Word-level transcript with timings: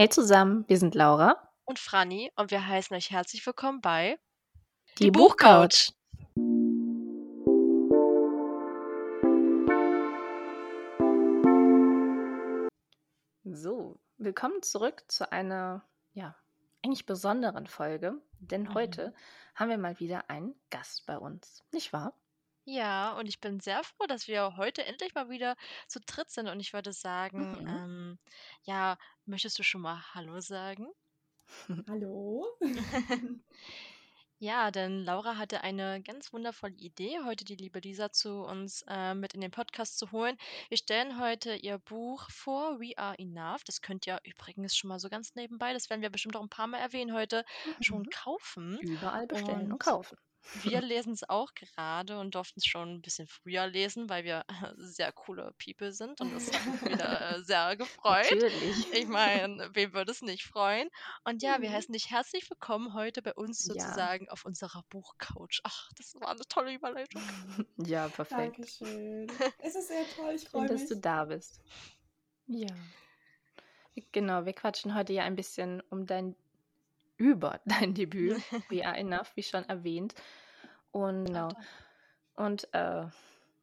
Hey 0.00 0.08
zusammen, 0.08 0.64
wir 0.68 0.78
sind 0.78 0.94
Laura 0.94 1.50
und 1.64 1.80
Franny 1.80 2.30
und 2.36 2.52
wir 2.52 2.64
heißen 2.64 2.96
euch 2.96 3.10
herzlich 3.10 3.44
willkommen 3.44 3.80
bei 3.80 4.16
Die, 4.96 5.06
Die 5.06 5.10
Buchcouch. 5.10 5.92
So, 13.42 13.98
willkommen 14.18 14.62
zurück 14.62 15.02
zu 15.08 15.32
einer, 15.32 15.84
ja, 16.12 16.36
eigentlich 16.84 17.04
besonderen 17.04 17.66
Folge, 17.66 18.22
denn 18.38 18.62
mhm. 18.62 18.74
heute 18.74 19.14
haben 19.56 19.70
wir 19.70 19.78
mal 19.78 19.98
wieder 19.98 20.30
einen 20.30 20.54
Gast 20.70 21.06
bei 21.06 21.18
uns, 21.18 21.64
nicht 21.72 21.92
wahr? 21.92 22.14
Ja, 22.68 23.16
und 23.18 23.26
ich 23.26 23.40
bin 23.40 23.58
sehr 23.60 23.82
froh, 23.82 24.06
dass 24.06 24.28
wir 24.28 24.56
heute 24.56 24.84
endlich 24.84 25.12
mal 25.14 25.28
wieder 25.30 25.56
zu 25.88 25.98
dritt 26.00 26.30
sind. 26.30 26.46
Und 26.48 26.60
ich 26.60 26.72
würde 26.74 26.92
sagen, 26.92 27.58
Mhm. 27.58 27.66
ähm, 27.66 28.18
ja, 28.62 28.96
möchtest 29.24 29.58
du 29.58 29.62
schon 29.64 29.80
mal 29.80 30.02
Hallo 30.14 30.40
sagen? 30.40 30.86
Hallo. 31.88 32.46
Ja, 34.40 34.70
denn 34.72 35.04
Laura 35.04 35.36
hatte 35.36 35.62
eine 35.62 36.02
ganz 36.02 36.32
wundervolle 36.32 36.74
Idee, 36.74 37.20
heute 37.24 37.44
die 37.44 37.54
liebe 37.56 37.78
Lisa 37.80 38.10
zu 38.12 38.42
uns 38.44 38.84
äh, 38.88 39.14
mit 39.14 39.34
in 39.34 39.40
den 39.40 39.50
Podcast 39.52 39.98
zu 39.98 40.10
holen. 40.12 40.36
Wir 40.68 40.76
stellen 40.76 41.20
heute 41.20 41.54
ihr 41.56 41.78
Buch 41.78 42.28
vor, 42.30 42.78
We 42.80 42.96
Are 42.98 43.16
Enough. 43.18 43.64
Das 43.64 43.80
könnt 43.82 44.06
ihr 44.06 44.20
übrigens 44.24 44.76
schon 44.76 44.88
mal 44.88 44.98
so 45.00 45.08
ganz 45.08 45.34
nebenbei, 45.34 45.72
das 45.72 45.88
werden 45.90 46.02
wir 46.02 46.10
bestimmt 46.10 46.36
auch 46.36 46.42
ein 46.42 46.48
paar 46.50 46.66
Mal 46.68 46.78
erwähnen 46.78 47.14
heute, 47.14 47.44
schon 47.80 48.04
Mhm. 48.04 48.10
kaufen. 48.10 48.80
Überall 48.80 49.26
bestellen 49.28 49.68
und 49.70 49.78
kaufen. 49.78 50.18
Wir 50.62 50.80
lesen 50.82 51.12
es 51.12 51.28
auch 51.28 51.52
gerade 51.54 52.18
und 52.18 52.34
durften 52.34 52.60
es 52.60 52.66
schon 52.66 52.94
ein 52.94 53.02
bisschen 53.02 53.26
früher 53.26 53.66
lesen, 53.66 54.08
weil 54.08 54.24
wir 54.24 54.44
sehr 54.76 55.12
coole 55.12 55.54
People 55.62 55.92
sind 55.92 56.20
und 56.20 56.34
das 56.34 56.52
hat 56.52 56.66
mich 56.66 56.92
wieder 56.92 57.36
äh, 57.36 57.42
sehr 57.42 57.76
gefreut. 57.76 58.30
Natürlich. 58.30 58.92
Ich 58.92 59.06
meine, 59.06 59.70
wem 59.74 59.92
würde 59.92 60.12
es 60.12 60.22
nicht 60.22 60.44
freuen? 60.44 60.88
Und 61.24 61.42
ja, 61.42 61.60
wir 61.60 61.70
mhm. 61.70 61.74
heißen 61.74 61.92
dich 61.92 62.10
herzlich 62.10 62.48
willkommen 62.50 62.94
heute 62.94 63.22
bei 63.22 63.34
uns 63.34 63.66
Ja. 63.66 63.74
sozusagen 63.74 64.28
auf 64.28 64.44
unserer 64.44 64.82
Buchcouch. 64.90 65.60
Ach, 65.64 65.90
das 65.96 66.14
war 66.14 66.30
eine 66.30 66.46
tolle 66.48 66.72
Überleitung. 66.74 67.22
Ja, 67.76 68.08
perfekt. 68.08 68.58
Dankeschön. 68.58 69.26
Es 69.58 69.74
ist 69.74 69.88
sehr 69.88 70.04
toll, 70.16 70.34
ich 70.34 70.48
freue 70.48 70.68
Schön, 70.68 70.76
dass 70.76 70.86
du 70.88 70.96
da 70.96 71.24
bist. 71.24 71.60
Ja. 72.46 72.74
Genau, 74.12 74.44
wir 74.44 74.52
quatschen 74.52 74.94
heute 74.94 75.12
ja 75.12 75.24
ein 75.24 75.36
bisschen 75.36 75.82
um 75.90 76.06
dein 76.06 76.36
über 77.18 77.60
dein 77.66 77.94
Debüt, 77.94 78.40
We 78.70 78.86
Are 78.86 78.96
Enough, 78.96 79.32
wie 79.34 79.42
schon 79.42 79.68
erwähnt. 79.68 80.14
Und 80.90 81.26
genau. 81.26 81.48
Und 82.34 82.72
äh, 82.72 83.06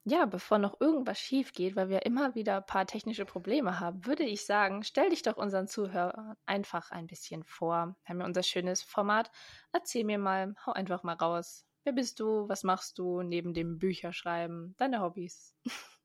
ja, 0.07 0.25
bevor 0.25 0.59
noch 0.59 0.79
irgendwas 0.79 1.17
schief 1.17 1.53
geht, 1.53 1.75
weil 1.75 1.89
wir 1.89 2.05
immer 2.05 2.35
wieder 2.35 2.57
ein 2.57 2.65
paar 2.65 2.85
technische 2.85 3.25
Probleme 3.25 3.79
haben, 3.79 4.05
würde 4.05 4.23
ich 4.23 4.45
sagen, 4.45 4.83
stell 4.83 5.09
dich 5.09 5.23
doch 5.23 5.37
unseren 5.37 5.67
Zuhörern 5.67 6.35
einfach 6.45 6.91
ein 6.91 7.07
bisschen 7.07 7.43
vor. 7.43 7.95
Wir 8.03 8.09
haben 8.09 8.19
ja 8.19 8.25
unser 8.27 8.43
schönes 8.43 8.83
Format. 8.83 9.31
Erzähl 9.71 10.03
mir 10.03 10.19
mal, 10.19 10.53
hau 10.63 10.73
einfach 10.73 11.01
mal 11.01 11.15
raus. 11.15 11.65
Wer 11.85 11.93
bist 11.93 12.19
du? 12.19 12.47
Was 12.47 12.63
machst 12.63 12.99
du 12.99 13.23
neben 13.23 13.53
dem 13.53 13.79
Bücherschreiben? 13.79 14.75
Deine 14.77 15.01
Hobbys? 15.01 15.55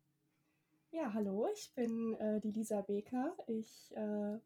Ja, 0.92 1.12
hallo, 1.14 1.46
ich 1.54 1.72
bin 1.76 2.14
äh, 2.14 2.40
die 2.40 2.50
Lisa 2.50 2.80
Beker. 2.80 3.36
Ich 3.46 3.94
äh, 3.94 4.38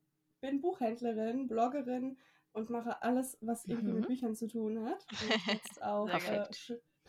bin 0.43 0.61
Buchhändlerin, 0.61 1.49
Bloggerin 1.49 2.19
und 2.55 2.71
mache 2.71 3.03
alles, 3.03 3.37
was 3.41 3.67
irgendwie 3.67 3.93
mhm. 3.93 3.99
mit 4.01 4.09
Büchern 4.09 4.35
zu 4.35 4.47
tun 4.47 4.85
hat. 4.85 5.05
Und, 5.11 5.47
jetzt 5.53 5.83
auch, 5.83 6.09
äh, 6.09 6.49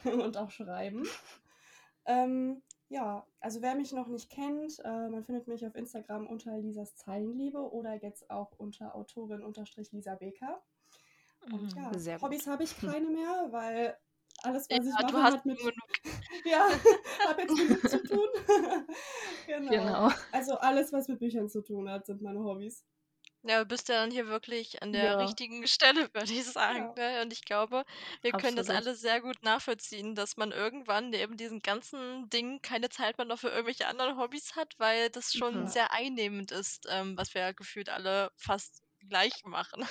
und 0.12 0.38
auch 0.38 0.52
schreiben. 0.52 1.08
Ähm, 2.06 2.62
ja, 2.90 3.26
also 3.40 3.62
wer 3.62 3.76
mich 3.76 3.94
noch 3.94 4.08
nicht 4.08 4.30
kennt, 4.30 4.80
äh, 4.84 5.10
man 5.10 5.23
findet 5.23 5.48
mich 5.48 5.66
auf 5.66 5.76
Instagram 5.76 6.28
unter 6.28 6.58
Lisas 6.58 6.96
Zeilenliebe 6.96 7.72
oder 7.72 7.94
jetzt 7.96 8.30
auch 8.30 8.52
unter 8.58 8.96
Autorin 8.96 9.44
unterstrich 9.44 9.92
Lisa 9.92 10.16
Beker. 10.16 10.62
Und 11.52 11.76
mhm, 11.76 12.00
ja, 12.04 12.22
Hobbys 12.22 12.48
habe 12.48 12.64
ich 12.64 12.80
keine 12.80 13.08
mehr, 13.08 13.48
weil 13.52 13.98
alles, 14.44 14.68
was 14.70 14.86
ja, 14.86 14.94
ich 15.08 15.14
mache, 15.14 15.23
hat 15.23 15.46
mit. 15.46 15.60
ja, 16.46 16.70
habe 17.28 17.42
jetzt 17.42 17.55
genug 17.55 17.89
zu 17.89 18.04
tun. 18.04 18.28
genau. 19.48 19.70
genau. 19.70 20.10
Also 20.32 20.58
alles, 20.58 20.92
was 20.92 21.08
mit 21.08 21.20
Büchern 21.20 21.50
zu 21.50 21.61
tun 21.61 21.89
hat, 21.89 22.05
sind 22.05 22.22
meine 22.22 22.44
Hobbys. 22.44 22.84
Ja, 23.48 23.60
du 23.60 23.66
bist 23.67 23.89
ja 23.89 23.95
dann 24.02 24.10
hier 24.11 24.28
wirklich 24.28 24.82
an 24.82 24.92
der 24.92 25.17
Ja. 25.17 25.20
richtigen 25.20 25.66
Stelle, 25.67 26.10
würde 26.14 26.33
ich 26.33 26.45
sagen. 26.45 26.89
Ja. 26.89 26.98
Ne? 26.98 27.22
Und 27.22 27.32
ich 27.32 27.44
glaube, 27.45 27.83
wir 28.22 28.33
können 28.33 28.58
das 28.58 28.70
alle 28.70 28.95
sehr 28.95 29.22
gut 29.22 29.44
nachvollziehen, 29.44 30.16
dass 30.16 30.36
man 30.36 30.52
irgendwann 30.52 31.11
neben 31.11 31.38
diesen 31.38 31.60
ganzen 31.61 32.28
Dingen 32.30 32.61
keine 32.61 32.89
Zeit 32.89 33.17
mehr 33.17 33.26
noch 33.28 33.38
für 33.39 33.50
irgendwelche 33.50 33.88
anderen 33.88 34.17
Hobbys 34.17 34.55
hat, 34.55 34.73
weil 34.80 35.10
das 35.11 35.34
schon 35.34 35.66
Mhm. 35.66 35.67
sehr 35.67 35.92
einnehmend 35.94 36.52
ist, 36.52 36.88
ähm, 36.89 37.16
was 37.17 37.34
wir 37.36 37.42
ja 37.42 37.52
gefühlt 37.52 37.89
alle 37.89 38.32
fast 38.36 38.82
gleich 39.00 39.44
machen. 39.45 39.86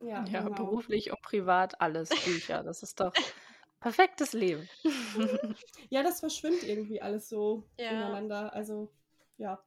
Ja, 0.00 0.24
Ja, 0.28 0.48
genau. 0.48 0.50
beruflich 0.50 1.10
und 1.10 1.20
privat 1.22 1.80
alles 1.80 2.16
Bücher. 2.16 2.62
Das 2.62 2.82
ist 2.82 3.00
doch 3.00 3.16
perfektes 3.80 4.32
Leben. 4.32 4.70
Ja, 5.90 6.02
das 6.02 6.20
verschwimmt 6.20 6.62
irgendwie 6.64 7.00
alles 7.02 7.28
so 7.28 7.68
Ja. 7.78 8.26
ineinander. 8.28 8.52
Also, 8.52 8.92
ja. 9.36 9.62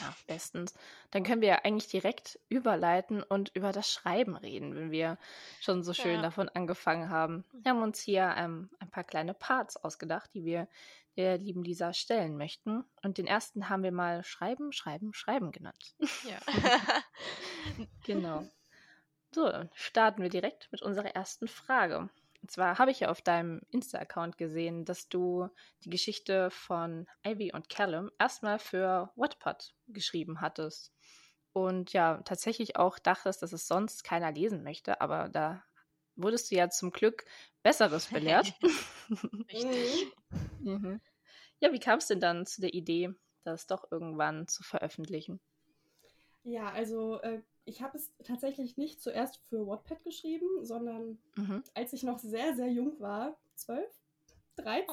Ja, 0.00 0.14
bestens. 0.26 0.74
Dann 1.10 1.22
können 1.22 1.40
wir 1.40 1.48
ja 1.48 1.60
eigentlich 1.64 1.90
direkt 1.90 2.38
überleiten 2.48 3.22
und 3.22 3.50
über 3.54 3.72
das 3.72 3.90
Schreiben 3.90 4.36
reden, 4.36 4.74
wenn 4.74 4.90
wir 4.90 5.18
schon 5.60 5.82
so 5.82 5.92
schön 5.92 6.16
ja. 6.16 6.22
davon 6.22 6.48
angefangen 6.48 7.10
haben. 7.10 7.44
Wir 7.52 7.70
haben 7.70 7.82
uns 7.82 8.00
hier 8.00 8.34
ähm, 8.36 8.70
ein 8.80 8.90
paar 8.90 9.04
kleine 9.04 9.34
Parts 9.34 9.76
ausgedacht, 9.76 10.30
die 10.34 10.44
wir 10.44 10.68
der 11.16 11.38
lieben 11.38 11.62
Lisa 11.62 11.92
stellen 11.92 12.36
möchten. 12.36 12.84
Und 13.02 13.18
den 13.18 13.26
ersten 13.26 13.68
haben 13.68 13.82
wir 13.82 13.92
mal 13.92 14.24
Schreiben, 14.24 14.72
Schreiben, 14.72 15.14
Schreiben 15.14 15.52
genannt. 15.52 15.94
Ja. 16.24 16.38
genau. 18.04 18.44
So, 19.32 19.48
dann 19.48 19.70
starten 19.74 20.22
wir 20.22 20.28
direkt 20.28 20.68
mit 20.72 20.82
unserer 20.82 21.14
ersten 21.14 21.48
Frage. 21.48 22.08
Und 22.44 22.50
zwar 22.50 22.76
habe 22.76 22.90
ich 22.90 23.00
ja 23.00 23.08
auf 23.08 23.22
deinem 23.22 23.62
Insta-Account 23.70 24.36
gesehen, 24.36 24.84
dass 24.84 25.08
du 25.08 25.48
die 25.82 25.88
Geschichte 25.88 26.50
von 26.50 27.06
Ivy 27.26 27.54
und 27.54 27.70
Callum 27.70 28.10
erstmal 28.18 28.58
für 28.58 29.10
Wattpad 29.16 29.74
geschrieben 29.88 30.42
hattest. 30.42 30.92
Und 31.54 31.94
ja, 31.94 32.20
tatsächlich 32.26 32.76
auch 32.76 32.98
dachtest, 32.98 33.40
dass 33.40 33.54
es 33.54 33.66
sonst 33.66 34.04
keiner 34.04 34.30
lesen 34.30 34.62
möchte, 34.62 35.00
aber 35.00 35.30
da 35.30 35.64
wurdest 36.16 36.50
du 36.50 36.56
ja 36.56 36.68
zum 36.68 36.90
Glück 36.90 37.24
Besseres 37.62 38.08
belehrt. 38.08 38.52
Richtig. 39.50 40.12
mhm. 40.60 41.00
Ja, 41.60 41.72
wie 41.72 41.80
kam 41.80 41.96
es 41.96 42.08
denn 42.08 42.20
dann 42.20 42.44
zu 42.44 42.60
der 42.60 42.74
Idee, 42.74 43.08
das 43.44 43.66
doch 43.66 43.90
irgendwann 43.90 44.48
zu 44.48 44.62
veröffentlichen? 44.62 45.40
Ja, 46.42 46.70
also 46.72 47.22
äh, 47.22 47.40
ich 47.64 47.82
habe 47.82 47.96
es 47.96 48.12
tatsächlich 48.24 48.76
nicht 48.76 49.00
zuerst 49.00 49.38
für 49.48 49.66
Wattpad 49.66 50.02
geschrieben, 50.04 50.46
sondern 50.64 51.18
mhm. 51.36 51.62
als 51.74 51.92
ich 51.92 52.02
noch 52.02 52.18
sehr, 52.18 52.54
sehr 52.54 52.68
jung 52.68 52.98
war, 53.00 53.36
12, 53.56 53.86
13, 54.56 54.86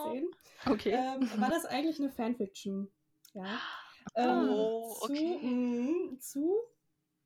oh. 0.65 0.71
okay. 0.71 0.91
ähm, 0.91 1.29
war 1.37 1.49
das 1.49 1.65
eigentlich 1.65 1.99
eine 1.99 2.09
Fanfiction. 2.09 2.91
Ja. 3.33 3.59
Ähm, 4.15 4.49
oh, 4.49 4.97
okay. 5.01 5.37
Zu, 5.39 5.45
mh, 5.45 6.19
zu 6.19 6.55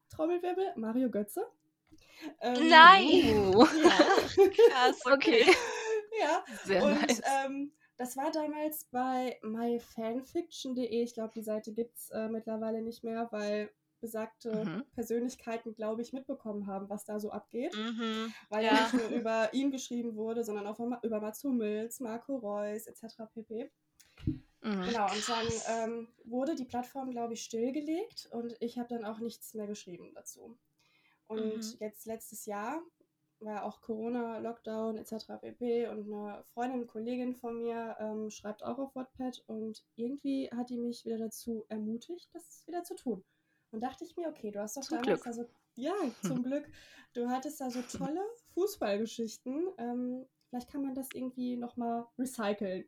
Trommelwirbel 0.09 0.73
Mario 0.75 1.09
Götze. 1.09 1.47
Ähm, 2.41 2.67
Nein! 2.67 3.53
Ja. 3.55 4.47
Krass, 4.49 5.01
okay. 5.05 5.45
ja, 6.19 6.43
Sehr 6.65 6.83
und 6.83 7.01
nice. 7.01 7.21
ähm, 7.45 7.71
das 7.97 8.17
war 8.17 8.29
damals 8.31 8.83
bei 8.91 9.39
myfanfiction.de. 9.41 11.03
Ich 11.03 11.13
glaube, 11.13 11.31
die 11.33 11.43
Seite 11.43 11.71
gibt 11.71 11.95
es 11.95 12.09
äh, 12.09 12.27
mittlerweile 12.27 12.81
nicht 12.81 13.05
mehr, 13.05 13.29
weil 13.31 13.71
besagte 14.05 14.63
mhm. 14.63 14.85
Persönlichkeiten, 14.93 15.73
glaube 15.73 16.03
ich, 16.03 16.13
mitbekommen 16.13 16.67
haben, 16.67 16.89
was 16.89 17.05
da 17.05 17.19
so 17.19 17.31
abgeht. 17.31 17.75
Mhm. 17.75 18.31
Weil 18.49 18.65
ja. 18.65 18.73
ja. 18.73 18.81
nicht 18.83 18.93
nur 18.93 19.07
über 19.19 19.51
ihn 19.53 19.71
geschrieben 19.71 20.15
wurde, 20.15 20.43
sondern 20.43 20.67
auch 20.67 20.79
über 21.01 21.19
Mats 21.19 21.43
Hummels, 21.43 21.99
Marco 21.99 22.35
Reus 22.35 22.85
etc. 22.85 23.23
pp. 23.33 23.71
Mhm. 24.25 24.41
Genau, 24.61 25.05
und 25.11 25.29
dann 25.29 25.47
ähm, 25.69 26.07
wurde 26.23 26.53
die 26.53 26.65
Plattform, 26.65 27.09
glaube 27.09 27.33
ich, 27.33 27.43
stillgelegt 27.43 28.29
und 28.31 28.55
ich 28.59 28.77
habe 28.77 28.89
dann 28.89 29.05
auch 29.05 29.17
nichts 29.17 29.55
mehr 29.55 29.65
geschrieben 29.65 30.11
dazu. 30.13 30.55
Und 31.25 31.57
mhm. 31.57 31.77
jetzt 31.79 32.05
letztes 32.05 32.45
Jahr 32.45 32.83
war 33.39 33.63
auch 33.63 33.81
Corona, 33.81 34.37
Lockdown 34.37 34.97
etc. 34.97 35.41
pp. 35.41 35.87
Und 35.87 36.11
eine 36.13 36.43
Freundin, 36.53 36.85
Kollegin 36.85 37.33
von 37.33 37.57
mir 37.57 37.95
ähm, 37.99 38.29
schreibt 38.29 38.63
auch 38.63 38.77
auf 38.77 38.95
Wattpad 38.95 39.43
und 39.47 39.83
irgendwie 39.95 40.49
hat 40.51 40.69
die 40.69 40.77
mich 40.77 41.05
wieder 41.05 41.17
dazu 41.17 41.65
ermutigt, 41.69 42.29
das 42.33 42.63
wieder 42.67 42.83
zu 42.83 42.95
tun. 42.95 43.23
Und 43.75 43.81
dachte 43.81 44.05
ich 44.05 44.15
mir, 44.15 44.29
okay, 44.29 44.51
du 44.51 44.61
hast 44.61 44.77
doch 44.77 44.83
zum 44.83 45.01
damals 45.01 45.21
Glück. 45.21 45.27
also 45.27 45.45
ja, 45.75 45.93
zum 46.23 46.43
Glück, 46.43 46.65
du 47.13 47.29
hattest 47.29 47.59
da 47.59 47.69
so 47.69 47.81
tolle 47.81 48.21
Fußballgeschichten. 48.53 49.67
Ähm, 49.77 50.25
vielleicht 50.47 50.71
kann 50.71 50.81
man 50.81 50.95
das 50.95 51.09
irgendwie 51.13 51.57
nochmal 51.57 52.05
recyceln. 52.17 52.85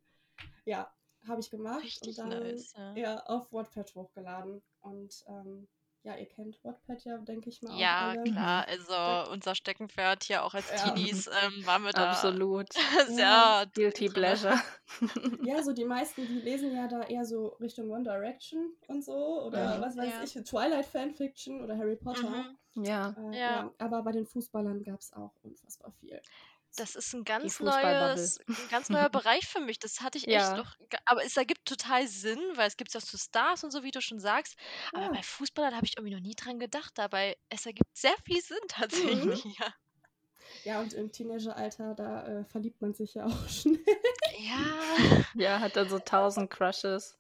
Ja, 0.64 0.90
habe 1.28 1.42
ich 1.42 1.50
gemacht 1.50 1.84
Richtig 1.84 2.18
und 2.20 2.32
dann 2.32 2.42
nice, 2.42 2.74
ja. 2.78 2.96
ja. 2.96 3.24
auf 3.26 3.52
WordPad 3.52 3.94
hochgeladen. 3.96 4.62
Und 4.80 5.26
ähm, 5.28 5.68
ja, 6.08 6.16
ihr 6.16 6.26
kennt 6.26 6.64
Wattpad 6.64 7.04
ja, 7.04 7.18
denke 7.18 7.50
ich 7.50 7.62
mal. 7.62 7.78
Ja, 7.78 8.16
klar. 8.24 8.66
Also 8.68 9.32
unser 9.32 9.56
Steckenpferd 9.56 10.24
hier 10.24 10.44
auch 10.44 10.54
als 10.54 10.70
ja. 10.72 10.78
Teenies 10.78 11.28
ähm, 11.28 11.66
waren 11.66 11.84
wir 11.84 11.92
da. 11.92 12.12
Absolut. 12.12 12.72
sehr 13.08 13.20
ja. 13.20 13.66
guilty 13.76 14.08
pleasure. 14.08 14.58
ja, 15.44 15.62
so 15.62 15.74
die 15.74 15.84
meisten, 15.84 16.26
die 16.26 16.40
lesen 16.40 16.74
ja 16.74 16.88
da 16.88 17.02
eher 17.02 17.26
so 17.26 17.48
Richtung 17.60 17.90
One 17.92 18.04
Direction 18.04 18.74
und 18.88 19.04
so 19.04 19.44
oder 19.44 19.78
mhm. 19.78 19.82
was 19.82 19.98
weiß 19.98 20.34
ich, 20.36 20.44
Twilight 20.46 20.86
Fanfiction 20.86 21.62
oder 21.62 21.78
Harry 21.78 21.98
Potter. 21.98 22.30
Mhm. 22.76 22.86
Ja. 22.86 23.14
Äh, 23.32 23.40
ja. 23.40 23.72
Aber 23.78 24.02
bei 24.04 24.14
den 24.14 24.26
Fußballern 24.26 24.84
gab 24.84 25.02
es 25.02 25.12
auch 25.12 25.34
unfassbar 25.44 25.92
viel. 26.00 26.22
Das 26.78 26.96
ist 26.96 27.14
ein 27.14 27.24
ganz 27.26 27.60
neues, 27.60 28.38
ein 28.58 28.68
ganz 28.68 28.92
neuer 28.92 29.10
Bereich 29.10 29.46
für 29.48 29.60
mich. 29.60 29.80
Das 29.80 30.00
hatte 30.02 30.18
ich 30.18 30.32
echt 30.32 30.56
Ja. 30.56 30.58
noch. 30.58 30.76
Aber 31.06 31.24
es 31.26 31.36
ergibt 31.36 31.66
total 31.66 32.08
Sinn, 32.08 32.40
weil 32.56 32.68
es 32.68 32.78
gibt 32.78 32.94
ja 32.94 33.00
zu 33.02 33.18
Stars 33.18 33.64
und 33.66 33.72
so, 33.72 33.84
wie 33.84 33.92
du 33.92 34.00
schon 34.02 34.20
sagst. 34.20 34.56
Aber 34.94 35.10
bei 35.10 35.22
Fußballern 35.24 35.76
habe 35.76 35.86
ich 35.88 35.98
irgendwie 35.98 36.14
noch 36.16 36.22
nie 36.22 36.36
dran 36.36 36.60
gedacht. 36.60 36.92
Dabei, 36.96 37.36
es 37.50 37.66
ergibt 37.66 37.98
sehr 37.98 38.16
viel 38.26 38.42
Sinn 38.42 38.60
Mhm. 38.92 39.32
tatsächlich, 39.32 39.44
ja. 39.60 39.74
Ja, 40.68 40.82
und 40.82 40.94
im 40.94 41.14
Teenageralter, 41.14 41.96
da 41.96 42.28
äh, 42.28 42.44
verliebt 42.44 42.82
man 42.82 42.94
sich 42.94 43.14
ja 43.14 43.26
auch 43.26 43.48
schnell. 43.48 43.80
Ja. 44.38 45.24
Ja, 45.34 45.60
hat 45.62 45.78
dann 45.78 45.88
so 45.88 45.98
tausend 45.98 46.50
Crushes 46.50 47.18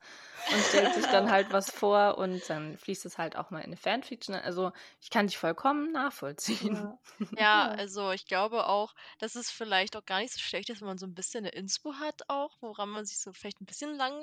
und 0.51 0.61
stellt 0.65 0.93
sich 0.93 1.05
dann 1.05 1.31
halt 1.31 1.53
was 1.53 1.71
vor 1.71 2.17
und 2.17 2.41
dann 2.49 2.77
fließt 2.77 3.05
es 3.05 3.17
halt 3.17 3.37
auch 3.37 3.49
mal 3.49 3.59
in 3.59 3.67
eine 3.67 3.77
Fanfiction. 3.77 4.35
Also 4.35 4.73
ich 4.99 5.09
kann 5.09 5.27
dich 5.27 5.37
vollkommen 5.37 5.93
nachvollziehen. 5.93 6.75
Ja. 6.75 6.99
ja, 7.37 7.67
also 7.69 8.11
ich 8.11 8.27
glaube 8.27 8.67
auch, 8.67 8.93
dass 9.19 9.35
es 9.35 9.49
vielleicht 9.49 9.95
auch 9.95 10.05
gar 10.05 10.19
nicht 10.19 10.33
so 10.33 10.39
schlecht 10.39 10.69
ist, 10.69 10.81
wenn 10.81 10.89
man 10.89 10.97
so 10.97 11.05
ein 11.05 11.15
bisschen 11.15 11.45
eine 11.45 11.53
Inspo 11.53 11.93
hat 11.93 12.23
auch, 12.27 12.57
woran 12.59 12.89
man 12.89 13.05
sich 13.05 13.17
so 13.17 13.31
vielleicht 13.31 13.61
ein 13.61 13.65
bisschen 13.65 13.95
lang 13.95 14.13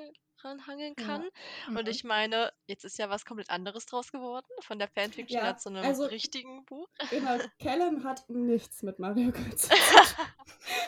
ranhangeln 0.45 0.95
kann. 0.95 1.23
Ja. 1.23 1.71
Mhm. 1.71 1.77
Und 1.77 1.89
ich 1.89 2.03
meine, 2.03 2.53
jetzt 2.67 2.85
ist 2.85 2.97
ja 2.97 3.09
was 3.09 3.25
komplett 3.25 3.49
anderes 3.49 3.85
draus 3.85 4.11
geworden, 4.11 4.47
von 4.61 4.79
der 4.79 4.87
Fanfiction 4.87 5.43
ja, 5.43 5.57
zu 5.57 5.69
einem 5.69 5.83
also, 5.83 6.05
richtigen 6.05 6.65
Buch. 6.65 6.87
Genau, 7.09 7.37
Callum 7.59 8.03
hat 8.03 8.29
nichts 8.29 8.83
mit 8.83 8.99
Mario 8.99 9.31
Kart 9.33 9.59
zu 9.59 9.69
tun. 9.69 9.77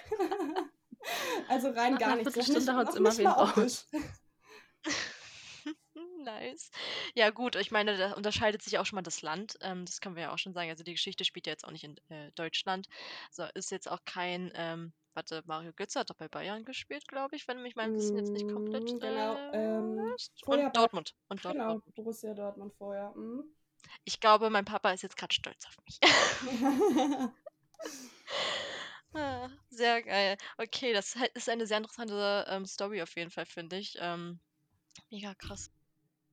also 1.50 1.70
rein 1.70 1.96
Ach, 1.96 2.00
gar 2.00 2.16
nichts. 2.16 2.34
Bestimmt 2.34 2.72
hat 2.72 2.90
es 2.90 2.96
immer 2.96 3.18
wen 3.18 3.28
raus. 3.28 3.88
nice. 6.24 6.72
Ja, 7.16 7.30
gut, 7.30 7.56
ich 7.56 7.72
meine, 7.72 7.98
da 7.98 8.14
unterscheidet 8.14 8.62
sich 8.62 8.78
auch 8.78 8.86
schon 8.86 8.98
mal 8.98 9.02
das 9.02 9.22
Land. 9.22 9.58
Ähm, 9.62 9.86
das 9.86 10.02
können 10.02 10.16
wir 10.16 10.24
ja 10.24 10.34
auch 10.34 10.38
schon 10.38 10.54
sagen. 10.54 10.70
Also 10.70 10.84
die 10.84 10.94
Geschichte 10.94 11.26
spielt 11.26 11.48
ja 11.48 11.54
jetzt 11.54 11.66
auch 11.66 11.72
nicht 11.72 11.84
in 11.84 11.98
äh, 12.10 12.32
Deutschland. 12.36 12.88
So 13.32 13.46
ist 13.54 13.72
jetzt 13.72 13.90
auch 13.90 14.00
kein, 14.06 14.52
ähm, 14.56 14.94
warte, 15.18 15.42
Mario 15.46 15.74
Götze 15.74 16.00
hat 16.00 16.12
doch 16.12 16.16
bei 16.16 16.28
Bayern 16.28 16.64
gespielt, 16.64 17.08
glaube 17.08 17.36
ich, 17.36 17.48
wenn 17.48 17.62
mich 17.64 17.76
mein 17.76 17.94
Wissen 17.96 18.18
jetzt 18.18 18.34
nicht 18.34 18.48
komplett. 18.48 18.84
Mm, 18.94 19.00
genau. 19.00 19.52
Ähm, 19.52 20.16
und 20.46 20.78
Dortmund. 20.78 21.16
Und 21.28 21.42
genau, 21.42 21.56
Dortmund. 21.56 21.84
Genau, 21.86 21.96
Borussia 21.96 22.34
Dortmund 22.36 22.74
vorher. 22.76 23.12
Mhm. 23.16 23.44
Ich 24.04 24.20
glaube, 24.20 24.50
mein 24.50 24.66
Papa 24.66 24.92
ist 24.92 25.02
jetzt 25.02 25.18
gerade 25.18 25.34
stolz 25.34 25.66
auf 25.66 25.78
mich. 25.86 26.00
Ah, 29.14 29.50
sehr 29.70 30.04
geil. 30.04 30.38
Okay, 30.58 30.94
das 30.94 31.16
ist 31.34 31.50
eine 31.50 31.66
sehr 31.66 31.78
interessante 31.78 32.46
ähm, 32.50 32.68
Story 32.68 33.02
auf 33.02 33.16
jeden 33.16 33.32
Fall, 33.32 33.48
finde 33.48 33.78
ich. 33.78 33.98
Ähm, 34.00 34.40
mega 35.10 35.34
krass. 35.34 35.72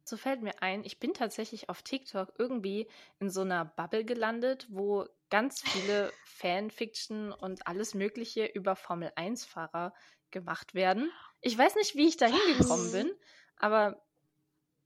So 0.05 0.19
fällt 0.19 0.43
mir 0.43 0.63
ein, 0.63 0.85
ich 0.85 0.99
bin 0.99 1.15
tatsächlich 1.15 1.71
auf 1.71 1.83
TikTok 1.83 2.35
irgendwie 2.39 2.89
in 3.21 3.31
so 3.31 3.41
einer 3.41 3.65
Bubble 3.65 4.05
gelandet, 4.05 4.67
wo 4.69 5.07
ganz 5.31 5.63
viele 5.63 6.13
Fanfiction 6.27 7.33
und 7.33 7.67
alles 7.67 7.95
Mögliche 7.95 8.45
über 8.45 8.77
Formel 8.77 9.11
1-Fahrer 9.17 9.95
gemacht 10.31 10.75
werden. 10.75 11.11
Ich 11.41 11.57
weiß 11.57 11.75
nicht, 11.77 11.95
wie 11.95 12.07
ich 12.07 12.19
da 12.19 12.27
hingekommen 12.27 12.93
bin, 12.93 13.13
aber 13.57 14.03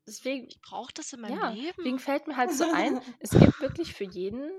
deswegen. 0.07 0.47
Ich 0.47 0.61
brauche 0.61 0.93
das 0.95 1.13
in 1.13 1.21
meinem 1.21 1.39
ja, 1.39 1.51
Leben. 1.51 1.75
Deswegen 1.79 1.99
fällt 1.99 2.29
mir 2.29 2.37
halt 2.37 2.53
so 2.53 2.71
ein, 2.73 3.01
es 3.19 3.31
gibt 3.31 3.61
wirklich 3.61 3.95
für 3.95 4.05
jeden 4.05 4.51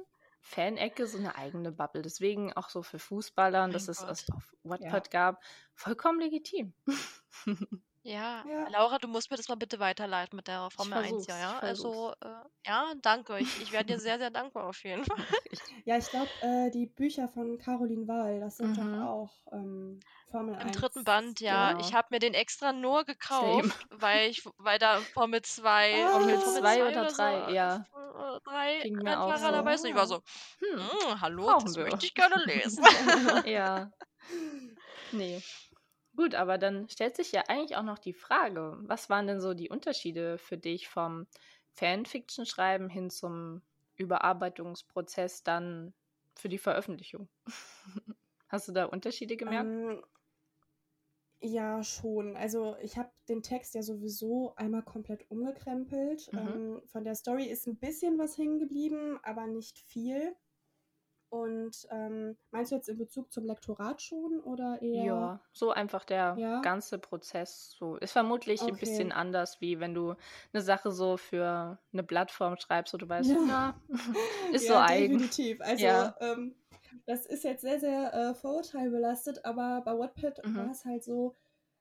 Fanecke 0.42 1.08
so 1.08 1.18
eine 1.18 1.36
eigene 1.36 1.72
Bubble. 1.72 2.02
Deswegen 2.02 2.52
auch 2.54 2.70
so 2.70 2.82
für 2.84 3.00
Fußballer, 3.00 3.70
dass 3.70 3.88
es 3.88 4.02
es 4.02 4.30
auf 4.30 4.54
Wattpad 4.64 5.08
ja. 5.08 5.32
gab, 5.32 5.44
vollkommen 5.74 6.20
legitim. 6.20 6.74
Ja, 8.06 8.46
Ja. 8.46 8.70
Laura, 8.70 8.98
du 8.98 9.08
musst 9.08 9.30
mir 9.30 9.36
das 9.38 9.48
mal 9.50 9.56
bitte 9.56 9.80
weiterleiten 9.80 10.36
mit 10.38 10.48
der 10.48 10.70
Formel 10.72 10.98
1, 10.98 11.26
ja, 11.28 11.38
ja? 11.38 11.60
Also, 11.60 12.14
äh, 12.22 12.44
ja, 12.66 12.94
danke. 13.02 13.40
Ich, 13.40 13.60
ich 13.60 13.72
wäre 13.72 13.84
dir 13.86 14.00
sehr, 14.00 14.18
sehr 14.20 14.30
dankbar 14.32 14.66
auf 14.68 14.84
jeden 14.84 15.04
Fall. 15.06 15.18
Ja, 15.86 15.98
ich 15.98 16.10
glaube, 16.10 16.34
äh, 16.42 16.70
die 16.72 16.86
Bücher 16.88 17.28
von 17.28 17.58
Caroline 17.58 18.08
Wahl, 18.08 18.40
das 18.40 18.58
sind 18.58 18.78
Mhm. 18.78 18.78
doch 18.78 18.94
auch 18.94 19.46
ähm, 19.52 20.00
Formel 20.32 20.56
Im 20.62 20.72
dritten 20.72 21.04
Band, 21.06 21.40
ja. 21.40 21.74
Ich 21.78 21.94
habe 21.94 22.08
mir 22.12 22.20
den 22.20 22.34
extra 22.34 22.74
nur 22.74 23.06
gekauft, 23.06 23.86
weil 23.90 24.30
ich, 24.30 24.44
weil 24.58 24.78
da 24.78 25.06
Formel 25.14 25.42
2, 25.42 26.06
Ah, 26.06 26.10
Formel 26.12 26.38
Formel 26.40 26.64
2 26.64 26.86
oder 26.86 27.14
so, 27.14 27.24
3, 27.24 27.52
ja. 27.54 27.86
äh, 27.94 28.40
drei 28.44 28.84
Ging 28.84 29.02
mir 29.04 29.20
auch 29.22 29.28
Rennfahrer 29.30 29.52
dabei 29.52 29.78
sind. 29.78 29.92
Ich 29.92 29.96
war 29.96 30.08
so, 30.08 30.22
Hm, 30.60 30.90
hm, 30.90 31.22
hallo, 31.22 31.56
das 31.56 31.64
brauchen 31.64 31.76
wir. 31.76 31.86
möchte 31.86 32.06
ich 32.06 32.14
gerne 32.14 32.44
lesen. 32.46 32.86
Ja. 33.46 33.92
Nee. 35.12 35.44
Gut, 36.20 36.36
aber 36.36 36.58
dann 36.58 36.90
stellt 36.90 37.16
sich 37.16 37.32
ja 37.32 37.44
eigentlich 37.48 37.78
auch 37.78 37.84
noch 37.84 37.98
die 37.98 38.12
Frage, 38.12 38.78
was 38.82 39.10
waren 39.10 39.26
denn 39.26 39.40
so 39.40 39.54
die 39.54 39.70
Unterschiede 39.70 40.38
für 40.38 40.58
dich 40.58 40.90
vom 40.90 41.28
Fanfiction-Schreiben 41.76 42.90
hin 42.90 43.10
zum 43.10 43.62
Überarbeitungsprozess 43.96 45.44
dann 45.44 45.94
für 46.36 46.50
die 46.50 46.58
Veröffentlichung? 46.58 47.30
Hast 48.50 48.68
du 48.68 48.74
da 48.74 48.84
Unterschiede 48.84 49.38
gemerkt? 49.38 49.72
Ähm, 49.72 50.04
ja, 51.40 51.86
schon. 51.86 52.36
Also 52.36 52.76
ich 52.82 52.98
habe 52.98 53.12
den 53.30 53.42
Text 53.42 53.74
ja 53.74 53.82
sowieso 53.82 54.54
einmal 54.58 54.84
komplett 54.84 55.32
umgekrempelt. 55.32 56.34
Mhm. 56.34 56.40
Ähm, 56.40 56.82
von 56.88 57.06
der 57.06 57.16
Story 57.16 57.46
ist 57.46 57.66
ein 57.66 57.78
bisschen 57.78 58.20
was 58.20 58.38
hängen 58.38 58.60
geblieben, 58.60 59.22
aber 59.24 59.48
nicht 59.48 59.80
viel. 59.80 60.36
Und 61.30 61.88
ähm, 61.92 62.38
meinst 62.50 62.72
du 62.72 62.76
jetzt 62.76 62.90
in 62.90 62.98
Bezug 62.98 63.32
zum 63.32 63.46
Lektorat 63.46 64.02
schon 64.02 64.40
oder 64.44 64.82
eher? 64.82 65.04
Ja, 65.04 65.40
so 65.54 65.70
einfach 65.70 66.04
der 66.04 66.36
ja? 66.40 66.60
ganze 66.62 66.98
Prozess. 66.98 67.76
So 67.78 67.98
ist 67.98 68.14
vermutlich 68.14 68.62
okay. 68.62 68.72
ein 68.72 68.78
bisschen 68.78 69.12
anders, 69.12 69.62
wie 69.62 69.80
wenn 69.80 69.94
du 69.94 70.16
eine 70.54 70.64
Sache 70.64 70.92
so 70.92 71.18
für 71.18 71.78
eine 71.94 72.04
Plattform 72.04 72.58
schreibst, 72.58 72.96
wo 72.96 72.98
du 72.98 73.08
weißt, 73.08 73.30
ja, 73.30 73.38
na, 73.46 73.82
ist 74.54 74.68
ja, 74.68 74.74
so 74.74 74.80
eigen. 74.80 75.20
Definitiv. 75.20 75.62
Also 75.62 75.86
ja. 75.86 76.16
ähm, 76.20 76.56
das 77.06 77.28
ist 77.28 77.44
jetzt 77.44 77.62
sehr, 77.62 77.80
sehr 77.80 78.14
äh, 78.14 78.34
vorurteilbelastet, 78.34 79.46
aber 79.46 79.82
bei 79.86 79.98
Wattpad 79.98 80.44
mhm. 80.44 80.56
war 80.56 80.72
es 80.72 80.84
halt 80.84 81.04
so, 81.04 81.36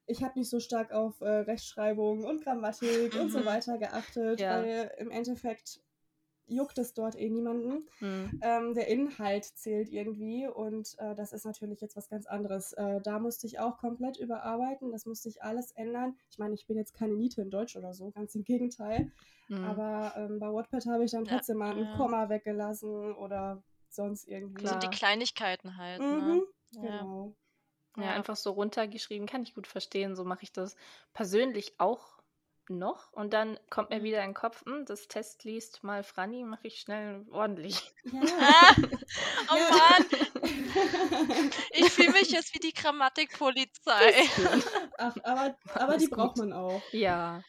ich 0.05 0.23
habe 0.23 0.39
nicht 0.39 0.51
so 0.51 0.61
stark 0.61 0.93
auf 0.93 1.23
äh, 1.23 1.29
Rechtschreibung 1.29 2.25
und 2.25 2.43
Grammatik 2.43 3.15
mhm. 3.15 3.21
und 3.21 3.31
so 3.31 3.41
mhm. 3.41 3.47
weiter 3.47 3.79
geachtet, 3.79 4.41
weil 4.41 4.91
im 4.99 5.11
Endeffekt 5.11 5.81
juckt 6.49 6.79
es 6.79 6.95
dort 6.95 7.17
eh 7.17 7.29
niemanden. 7.29 7.89
Mhm. 8.01 8.41
Ähm, 8.43 8.75
der 8.75 8.89
Inhalt 8.89 9.45
zählt 9.45 9.91
irgendwie 9.91 10.47
und 10.47 10.99
äh, 10.99 11.15
das 11.15 11.33
ist 11.33 11.45
natürlich 11.45 11.81
jetzt 11.81 11.97
was 11.97 12.09
ganz 12.09 12.27
anderes. 12.27 12.73
Äh, 12.73 13.01
da 13.03 13.19
musste 13.19 13.47
ich 13.47 13.59
auch 13.59 13.79
komplett 13.79 14.19
überarbeiten, 14.19 14.91
das 14.91 15.07
musste 15.07 15.29
ich 15.29 15.43
alles 15.43 15.73
ändern. 15.73 16.17
Ich 16.31 16.39
meine, 16.39 16.55
ich 16.55 16.67
bin 16.67 16.77
jetzt 16.77 16.95
keine 16.95 17.15
Niete 17.15 17.43
in 17.43 17.51
Deutsch 17.51 17.77
oder 17.77 17.95
so, 17.95 18.11
ganz 18.11 18.35
im 18.35 18.45
Gegenteil. 18.45 19.13
Mhm. 19.49 19.65
Aber 19.65 20.13
ähm, 20.17 20.39
bei 20.39 20.53
Wattpad 20.53 20.87
habe 20.87 21.05
ich 21.05 21.13
dann 21.13 21.25
trotzdem 21.25 21.59
ja, 21.59 21.67
mal 21.67 21.77
ein 21.77 21.85
ja. 21.85 21.97
Komma 21.97 22.29
weggelassen 22.29 23.15
oder 23.15 23.63
sonst 23.89 24.27
irgendwie. 24.29 24.67
Sind 24.67 24.83
die 24.83 24.89
Kleinigkeiten 24.89 25.77
halt. 25.77 26.01
Ne? 26.01 26.07
Mhm, 26.07 26.45
ne? 26.73 26.81
Genau. 26.83 27.37
Ja. 27.97 28.05
ja, 28.05 28.11
einfach 28.13 28.37
so 28.37 28.53
runtergeschrieben, 28.53 29.27
kann 29.27 29.43
ich 29.43 29.55
gut 29.55 29.67
verstehen. 29.67 30.15
So 30.15 30.25
mache 30.25 30.45
ich 30.45 30.53
das 30.53 30.77
persönlich 31.13 31.75
auch 31.79 32.18
noch 32.71 33.13
und 33.13 33.33
dann 33.33 33.59
kommt 33.71 33.91
mir 33.91 34.03
wieder 34.03 34.19
in 34.19 34.31
den 34.31 34.35
Kopf, 34.35 34.65
hm, 34.65 34.85
das 34.85 35.09
Test 35.09 35.45
liest 35.45 35.85
mal 35.85 36.03
Franny, 36.03 36.45
mache 36.45 36.67
ich 36.67 36.81
schnell 36.81 37.25
ordentlich. 37.31 37.93
Ja. 38.05 38.13
oh 39.51 39.57
Mann! 39.71 40.07
ich 41.71 41.91
fühle 41.91 42.13
mich 42.13 42.31
jetzt 42.31 42.55
wie 42.55 42.59
die 42.59 42.73
Grammatikpolizei. 42.73 44.13
Ach, 44.99 45.15
aber, 45.23 45.57
aber 45.75 45.97
die 45.97 46.09
braucht 46.09 46.37
man 46.39 46.53
auch. 46.53 46.83
Ja. 46.93 47.43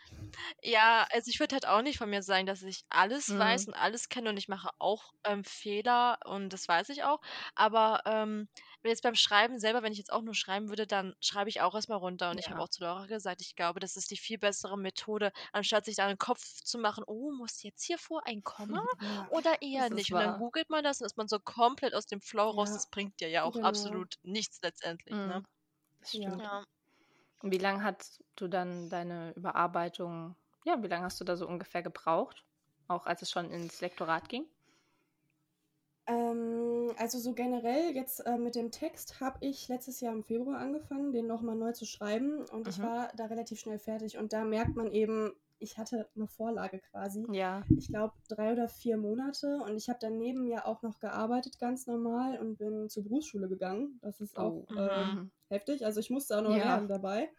Ja, 0.62 1.08
also 1.12 1.30
ich 1.30 1.40
würde 1.40 1.56
halt 1.56 1.68
auch 1.68 1.82
nicht 1.82 1.98
von 1.98 2.10
mir 2.10 2.24
sagen, 2.24 2.46
dass 2.46 2.62
ich 2.64 2.86
alles 2.90 3.30
mhm. 3.30 3.40
weiß 3.40 3.68
und 3.68 3.74
alles 3.74 4.10
kenne 4.10 4.30
und 4.30 4.38
ich 4.38 4.48
mache 4.48 4.70
auch 4.80 5.14
ähm, 5.24 5.44
Fehler 5.44 6.20
und 6.26 6.52
das 6.52 6.68
weiß 6.68 6.90
ich 6.90 7.04
auch. 7.04 7.20
Aber 7.56 8.02
ähm, 8.06 8.48
jetzt 8.84 9.04
beim 9.04 9.16
Schreiben 9.16 9.60
selber, 9.60 9.84
wenn 9.84 9.92
ich 9.92 9.98
jetzt 9.98 10.12
auch 10.12 10.22
nur 10.22 10.34
schreiben 10.34 10.70
würde, 10.70 10.88
dann 10.88 11.16
schreibe 11.20 11.50
ich 11.50 11.62
auch 11.62 11.76
erstmal 11.76 11.98
runter. 11.98 12.32
Und 12.32 12.38
ich 12.38 12.50
habe 12.50 12.62
auch 12.62 12.70
zu 12.70 12.84
Laura 12.84 13.06
gesagt, 13.08 13.42
ich 13.42 13.56
glaube, 13.56 13.80
das 13.80 13.96
ist 13.96 14.12
die 14.12 14.18
viel 14.18 14.38
bessere 14.38 14.78
Methode, 14.78 15.32
anstatt 15.52 15.86
sich 15.86 15.96
da 15.96 16.06
einen 16.06 16.18
Kopf 16.18 16.42
zu 16.64 16.78
machen, 16.78 17.04
oh, 17.08 17.32
muss 17.32 17.62
jetzt 17.64 17.84
hier 17.84 17.98
vor 17.98 18.26
ein 18.26 18.44
Komma 18.44 18.86
Ja, 19.02 19.28
oder 19.32 19.62
eher 19.62 19.90
nicht. 19.90 20.14
Und 20.14 20.20
dann 20.20 20.40
googelt 20.40 20.70
man 20.70 20.84
das 20.84 21.00
und 21.02 21.06
ist 21.06 21.18
man 21.18 21.28
so 21.28 21.40
komplett 21.40 21.94
aus 21.94 22.06
dem 22.06 22.22
Flow 22.22 22.50
raus. 22.50 22.72
Das 22.72 22.90
bringt 22.90 23.20
dir 23.20 23.30
ja 23.30 23.44
auch 23.44 23.54
genau. 23.54 23.68
absolut 23.68 24.16
nichts 24.24 24.60
letztendlich. 24.62 25.14
Ne? 25.14 25.40
Mhm. 25.40 25.46
Das 26.00 26.10
stimmt. 26.10 26.42
Ja. 26.42 26.66
Und 27.42 27.52
wie 27.52 27.58
lange 27.58 27.84
hast 27.84 28.24
du 28.36 28.48
dann 28.48 28.90
deine 28.90 29.34
Überarbeitung, 29.36 30.36
ja, 30.66 30.82
wie 30.84 30.88
lange 30.88 31.06
hast 31.06 31.20
du 31.22 31.26
da 31.26 31.38
so 31.38 31.48
ungefähr 31.48 31.82
gebraucht? 31.82 32.46
Auch 32.88 33.06
als 33.06 33.22
es 33.22 33.32
schon 33.32 33.52
ins 33.52 33.82
Lektorat 33.82 34.28
ging? 34.30 34.46
Ähm, 36.08 36.92
also 36.98 37.20
so 37.20 37.34
generell 37.34 37.96
jetzt 37.96 38.26
äh, 38.26 38.38
mit 38.38 38.56
dem 38.56 38.72
Text 38.72 39.22
habe 39.22 39.38
ich 39.42 39.68
letztes 39.68 40.02
Jahr 40.02 40.14
im 40.14 40.24
Februar 40.24 40.58
angefangen, 40.58 41.12
den 41.12 41.28
nochmal 41.28 41.56
neu 41.56 41.72
zu 41.72 41.86
schreiben 41.86 42.46
und 42.50 42.64
mhm. 42.64 42.70
ich 42.70 42.82
war 42.82 43.12
da 43.16 43.26
relativ 43.26 43.60
schnell 43.60 43.80
fertig 43.80 44.18
und 44.18 44.34
da 44.34 44.44
merkt 44.44 44.76
man 44.76 44.92
eben, 44.92 45.34
ich 45.60 45.78
hatte 45.78 46.10
eine 46.16 46.28
Vorlage 46.28 46.80
quasi. 46.80 47.26
Ja. 47.32 47.64
Ich 47.78 47.88
glaube, 47.88 48.14
drei 48.28 48.54
oder 48.54 48.68
vier 48.68 48.98
Monate. 48.98 49.60
Und 49.66 49.76
ich 49.76 49.90
habe 49.90 50.00
daneben 50.02 50.48
ja 50.48 50.66
auch 50.66 50.82
noch 50.82 51.00
gearbeitet, 51.00 51.60
ganz 51.60 51.86
normal, 51.88 52.40
und 52.40 52.58
bin 52.58 52.90
zur 52.90 53.04
Berufsschule 53.04 53.48
gegangen. 53.48 54.00
Das 54.02 54.20
ist 54.22 54.38
auch 54.38 54.66
oh. 54.70 54.74
äh, 54.74 55.26
heftig. 55.50 55.86
Also 55.86 56.00
ich 56.00 56.10
musste 56.10 56.38
auch 56.38 56.42
noch 56.42 56.56
ja. 56.56 56.64
lernen 56.64 56.88
dabei. 56.88 57.30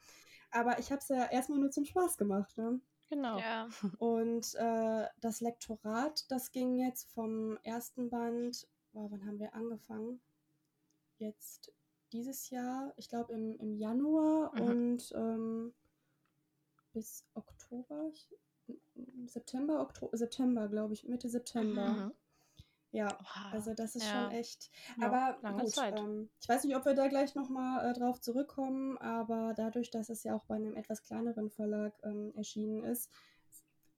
Aber 0.50 0.78
ich 0.78 0.90
habe 0.90 1.00
es 1.00 1.08
ja 1.08 1.24
erstmal 1.30 1.58
nur 1.58 1.70
zum 1.70 1.84
Spaß 1.84 2.16
gemacht. 2.16 2.56
Ne? 2.56 2.80
Genau. 3.08 3.38
Ja. 3.38 3.68
Und 3.98 4.54
äh, 4.54 5.06
das 5.20 5.40
Lektorat, 5.40 6.30
das 6.30 6.52
ging 6.52 6.76
jetzt 6.76 7.10
vom 7.12 7.58
ersten 7.62 8.10
Band, 8.10 8.66
oh, 8.92 9.10
wann 9.10 9.26
haben 9.26 9.38
wir 9.38 9.54
angefangen? 9.54 10.20
Jetzt 11.18 11.72
dieses 12.12 12.50
Jahr, 12.50 12.92
ich 12.96 13.08
glaube 13.08 13.32
im, 13.32 13.56
im 13.58 13.76
Januar 13.76 14.52
mhm. 14.54 14.62
und 14.62 15.12
ähm, 15.14 15.74
bis 16.92 17.24
Oktober, 17.34 17.59
September, 19.26 19.80
Oktober, 19.80 20.16
September, 20.16 20.68
glaube 20.68 20.94
ich, 20.94 21.04
Mitte 21.04 21.28
September. 21.28 21.88
Mhm. 21.88 22.12
Ja, 22.92 23.06
wow. 23.06 23.52
also 23.52 23.72
das 23.72 23.94
ist 23.94 24.04
ja. 24.04 24.24
schon 24.24 24.32
echt. 24.32 24.70
Ja, 24.98 25.06
aber 25.06 25.38
lange 25.42 25.62
gut, 25.62 25.70
Zeit. 25.70 25.98
Ähm, 25.98 26.28
ich 26.40 26.48
weiß 26.48 26.64
nicht, 26.64 26.74
ob 26.74 26.84
wir 26.84 26.94
da 26.94 27.06
gleich 27.06 27.34
nochmal 27.36 27.88
äh, 27.88 27.92
drauf 27.92 28.20
zurückkommen, 28.20 28.98
aber 28.98 29.54
dadurch, 29.56 29.90
dass 29.90 30.08
es 30.08 30.24
ja 30.24 30.34
auch 30.34 30.44
bei 30.44 30.56
einem 30.56 30.74
etwas 30.74 31.02
kleineren 31.02 31.50
Verlag 31.50 31.94
ähm, 32.02 32.32
erschienen 32.34 32.84
ist, 32.84 33.08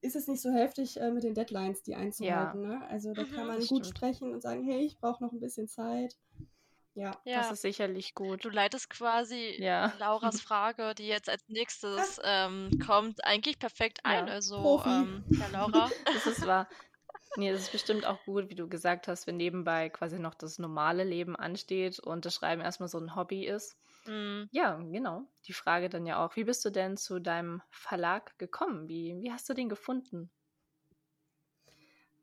ist 0.03 0.17
es 0.17 0.29
nicht 0.29 0.43
so 0.43 0.53
heftig 0.53 1.01
äh, 1.01 1.11
mit 1.11 1.23
den 1.23 1.35
Deadlines, 1.35 1.83
die 1.83 1.95
einzuhalten. 1.95 2.63
Ja. 2.63 2.79
Ne? 2.79 2.87
Also 2.89 3.15
da 3.15 3.23
mhm, 3.23 3.31
kann 3.31 3.47
man 3.47 3.59
gut 3.59 3.67
stimmt. 3.67 3.87
sprechen 3.87 4.33
und 4.33 4.43
sagen, 4.43 4.63
hey, 4.65 4.85
ich 4.85 4.99
brauche 4.99 5.23
noch 5.23 5.33
ein 5.33 5.41
bisschen 5.41 5.69
Zeit. 5.69 6.19
Ja, 6.95 7.17
ja, 7.25 7.39
das 7.39 7.53
ist 7.53 7.63
sicherlich 7.63 8.15
gut. 8.15 8.45
Du 8.45 8.51
leitest 8.51 8.91
quasi 8.91 9.57
ja. 9.59 9.93
Lauras 9.99 10.41
Frage, 10.43 10.95
die 10.95 11.07
jetzt 11.07 11.31
als 11.31 11.43
nächstes 11.49 12.21
ähm, 12.23 12.71
kommt, 12.85 13.25
eigentlich 13.25 13.59
perfekt 13.59 14.01
ein. 14.05 14.27
Ja. 14.27 14.33
Also, 14.33 14.83
ähm, 14.85 15.25
Herr 15.39 15.49
Laura. 15.51 15.91
das 16.05 16.27
ist 16.27 16.47
wahr. 16.47 16.69
Nee, 17.37 17.51
das 17.51 17.63
ist 17.63 17.73
bestimmt 17.73 18.05
auch 18.05 18.23
gut, 18.25 18.51
wie 18.51 18.55
du 18.55 18.69
gesagt 18.69 19.09
hast, 19.09 19.27
wenn 19.27 19.39
nebenbei 19.39 19.89
quasi 19.89 20.19
noch 20.19 20.35
das 20.35 20.59
normale 20.59 21.03
Leben 21.03 21.35
ansteht 21.35 21.99
und 21.99 22.27
das 22.27 22.35
Schreiben 22.35 22.61
erstmal 22.61 22.91
so 22.91 22.99
ein 22.99 23.17
Hobby 23.17 23.47
ist. 23.47 23.79
Mm. 24.05 24.43
Ja, 24.51 24.77
genau. 24.77 25.23
Die 25.47 25.55
Frage 25.55 25.89
dann 25.89 26.05
ja 26.05 26.23
auch, 26.23 26.37
wie 26.37 26.45
bist 26.45 26.63
du 26.65 26.71
denn 26.71 26.99
zu 26.99 27.21
deinem 27.21 27.63
Verlag 27.71 28.37
gekommen? 28.39 28.87
Wie, 28.87 29.17
wie 29.19 29.33
hast 29.33 29.49
du 29.49 29.55
den 29.55 29.71
gefunden? 29.71 30.31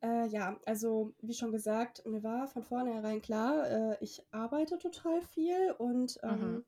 Äh, 0.01 0.27
ja, 0.27 0.57
also 0.65 1.13
wie 1.21 1.33
schon 1.33 1.51
gesagt, 1.51 2.05
mir 2.05 2.23
war 2.23 2.47
von 2.47 2.63
vornherein 2.63 3.21
klar, 3.21 3.69
äh, 3.69 3.97
ich 3.99 4.23
arbeite 4.31 4.77
total 4.77 5.21
viel 5.21 5.71
und 5.77 6.17
ähm, 6.23 6.51
mhm. 6.51 6.65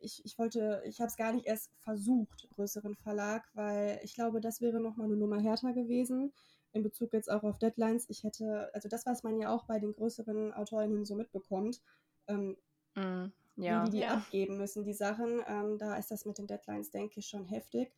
ich, 0.00 0.22
ich 0.26 0.38
wollte, 0.38 0.82
ich 0.84 1.00
habe 1.00 1.08
es 1.08 1.16
gar 1.16 1.32
nicht 1.32 1.46
erst 1.46 1.70
versucht, 1.80 2.48
größeren 2.54 2.96
Verlag, 2.96 3.48
weil 3.54 3.98
ich 4.02 4.14
glaube, 4.14 4.40
das 4.40 4.60
wäre 4.60 4.78
nochmal 4.78 5.06
eine 5.06 5.16
Nummer 5.16 5.40
härter 5.40 5.72
gewesen 5.72 6.32
in 6.72 6.82
Bezug 6.82 7.12
jetzt 7.14 7.30
auch 7.30 7.42
auf 7.44 7.58
Deadlines. 7.58 8.06
Ich 8.08 8.22
hätte, 8.24 8.70
also 8.74 8.88
das, 8.88 9.06
was 9.06 9.22
man 9.22 9.38
ja 9.38 9.54
auch 9.54 9.64
bei 9.64 9.78
den 9.78 9.94
größeren 9.94 10.52
Autorinnen 10.52 11.06
so 11.06 11.14
mitbekommt, 11.14 11.80
ähm, 12.26 12.56
mm, 12.94 13.32
ja. 13.56 13.86
wie 13.86 13.90
die 13.90 13.96
die 13.96 14.02
ja. 14.02 14.14
abgeben 14.14 14.58
müssen, 14.58 14.84
die 14.84 14.92
Sachen, 14.92 15.40
ähm, 15.46 15.78
da 15.78 15.96
ist 15.96 16.10
das 16.10 16.26
mit 16.26 16.36
den 16.36 16.46
Deadlines, 16.46 16.90
denke 16.90 17.20
ich, 17.20 17.26
schon 17.26 17.46
heftig. 17.46 17.90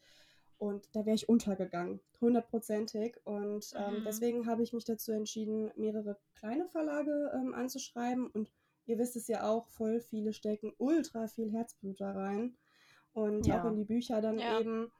Und 0.60 0.94
da 0.94 1.06
wäre 1.06 1.16
ich 1.16 1.26
untergegangen, 1.26 2.00
hundertprozentig. 2.20 3.16
Und 3.24 3.72
ähm, 3.76 4.00
mhm. 4.00 4.04
deswegen 4.04 4.46
habe 4.46 4.62
ich 4.62 4.74
mich 4.74 4.84
dazu 4.84 5.10
entschieden, 5.10 5.70
mehrere 5.74 6.18
kleine 6.34 6.68
Verlage 6.68 7.32
ähm, 7.34 7.54
anzuschreiben. 7.54 8.26
Und 8.26 8.52
ihr 8.84 8.98
wisst 8.98 9.16
es 9.16 9.26
ja 9.26 9.48
auch, 9.48 9.68
voll 9.68 10.02
viele 10.02 10.34
stecken 10.34 10.74
ultra 10.76 11.28
viel 11.28 11.50
Herzblut 11.50 11.98
da 11.98 12.12
rein. 12.12 12.58
Und 13.14 13.46
ja. 13.46 13.58
auch 13.58 13.68
in 13.70 13.76
die 13.76 13.86
Bücher 13.86 14.20
dann 14.20 14.38
ja. 14.38 14.60
eben. 14.60 14.92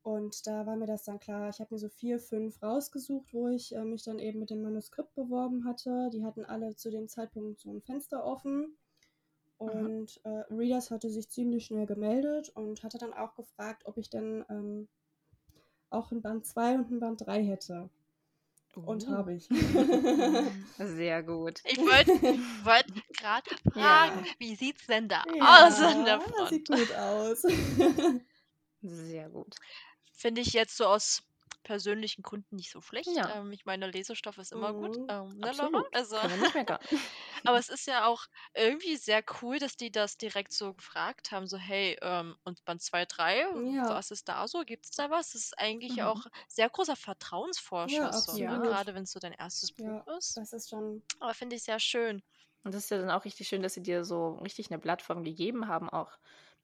Und 0.00 0.46
da 0.46 0.64
war 0.64 0.76
mir 0.76 0.86
das 0.86 1.04
dann 1.04 1.20
klar. 1.20 1.50
Ich 1.50 1.60
habe 1.60 1.74
mir 1.74 1.78
so 1.78 1.90
vier, 1.90 2.18
fünf 2.18 2.62
rausgesucht, 2.62 3.34
wo 3.34 3.48
ich 3.48 3.76
äh, 3.76 3.84
mich 3.84 4.02
dann 4.02 4.18
eben 4.18 4.38
mit 4.38 4.48
dem 4.48 4.62
Manuskript 4.62 5.14
beworben 5.14 5.66
hatte. 5.66 6.08
Die 6.10 6.24
hatten 6.24 6.46
alle 6.46 6.74
zu 6.74 6.90
dem 6.90 7.06
Zeitpunkt 7.06 7.60
so 7.60 7.70
ein 7.70 7.82
Fenster 7.82 8.24
offen. 8.24 8.78
Und 9.58 10.20
äh, 10.24 10.44
Readers 10.50 10.90
hatte 10.90 11.08
sich 11.08 11.30
ziemlich 11.30 11.66
schnell 11.66 11.86
gemeldet 11.86 12.50
und 12.50 12.82
hatte 12.82 12.98
dann 12.98 13.14
auch 13.14 13.34
gefragt, 13.34 13.84
ob 13.86 13.96
ich 13.96 14.10
denn 14.10 14.44
ähm, 14.50 14.88
auch 15.90 16.10
ein 16.12 16.20
Band 16.20 16.46
2 16.46 16.74
und 16.74 16.90
ein 16.90 17.00
Band 17.00 17.26
3 17.26 17.42
hätte. 17.44 17.88
Uh. 18.76 18.80
Und 18.80 19.08
habe 19.08 19.32
ich. 19.32 19.48
Sehr 20.78 21.22
gut. 21.22 21.62
Ich 21.64 21.78
wollte 21.78 22.12
wollt 22.64 23.16
gerade 23.16 23.50
fragen, 23.72 24.24
ja. 24.26 24.32
wie 24.38 24.54
sieht's 24.54 24.86
denn 24.86 25.08
da 25.08 25.24
ja, 25.34 25.66
aus 25.66 25.80
an 25.80 26.04
der 26.04 26.20
Front? 26.20 26.48
Sieht 26.50 26.68
gut 26.68 26.94
aus. 26.94 27.42
Sehr 28.82 29.30
gut. 29.30 29.54
Finde 30.12 30.42
ich 30.42 30.52
jetzt 30.52 30.76
so 30.76 30.84
aus 30.84 31.22
persönlichen 31.66 32.22
Gründen 32.22 32.54
nicht 32.54 32.70
so 32.70 32.80
schlecht. 32.80 33.10
Ja. 33.12 33.40
Ähm, 33.40 33.50
ich 33.50 33.66
meine, 33.66 33.90
Lesestoff 33.90 34.38
ist 34.38 34.52
immer 34.52 34.72
mhm. 34.72 34.82
gut. 34.82 34.96
Ähm, 35.08 35.36
ne, 35.36 35.52
Laura? 35.52 35.84
Also, 35.92 36.16
aber 37.44 37.58
es 37.58 37.68
ist 37.68 37.88
ja 37.88 38.06
auch 38.06 38.24
irgendwie 38.54 38.96
sehr 38.96 39.24
cool, 39.42 39.58
dass 39.58 39.76
die 39.76 39.90
das 39.90 40.16
direkt 40.16 40.52
so 40.52 40.74
gefragt 40.74 41.32
haben, 41.32 41.48
so 41.48 41.56
hey, 41.56 41.98
ähm, 42.02 42.36
und 42.44 42.64
Band 42.64 42.82
2, 42.82 43.04
3, 43.06 43.38
ja. 43.74 43.88
was 43.88 44.12
ist 44.12 44.28
da 44.28 44.46
so? 44.46 44.62
Gibt 44.64 44.84
es 44.84 44.92
da 44.92 45.10
was? 45.10 45.32
Das 45.32 45.42
ist 45.42 45.58
eigentlich 45.58 45.96
mhm. 45.96 46.02
auch 46.02 46.24
sehr 46.46 46.70
großer 46.70 46.94
Vertrauensvorschuss, 46.94 47.98
ja, 47.98 48.12
so, 48.12 48.38
ne? 48.38 48.60
gerade 48.60 48.94
wenn 48.94 49.02
es 49.02 49.10
so 49.10 49.18
dein 49.18 49.32
erstes 49.32 49.72
Buch 49.72 50.06
ist. 50.16 50.36
Das 50.36 50.52
ist 50.52 50.70
schon. 50.70 51.02
Aber 51.18 51.34
finde 51.34 51.56
ich 51.56 51.64
sehr 51.64 51.80
schön. 51.80 52.22
Und 52.62 52.74
das 52.74 52.84
ist 52.84 52.90
ja 52.90 52.98
dann 52.98 53.10
auch 53.10 53.24
richtig 53.24 53.48
schön, 53.48 53.62
dass 53.62 53.74
sie 53.74 53.82
dir 53.82 54.04
so 54.04 54.36
richtig 54.36 54.70
eine 54.70 54.78
Plattform 54.78 55.24
gegeben 55.24 55.66
haben, 55.66 55.90
auch 55.90 56.12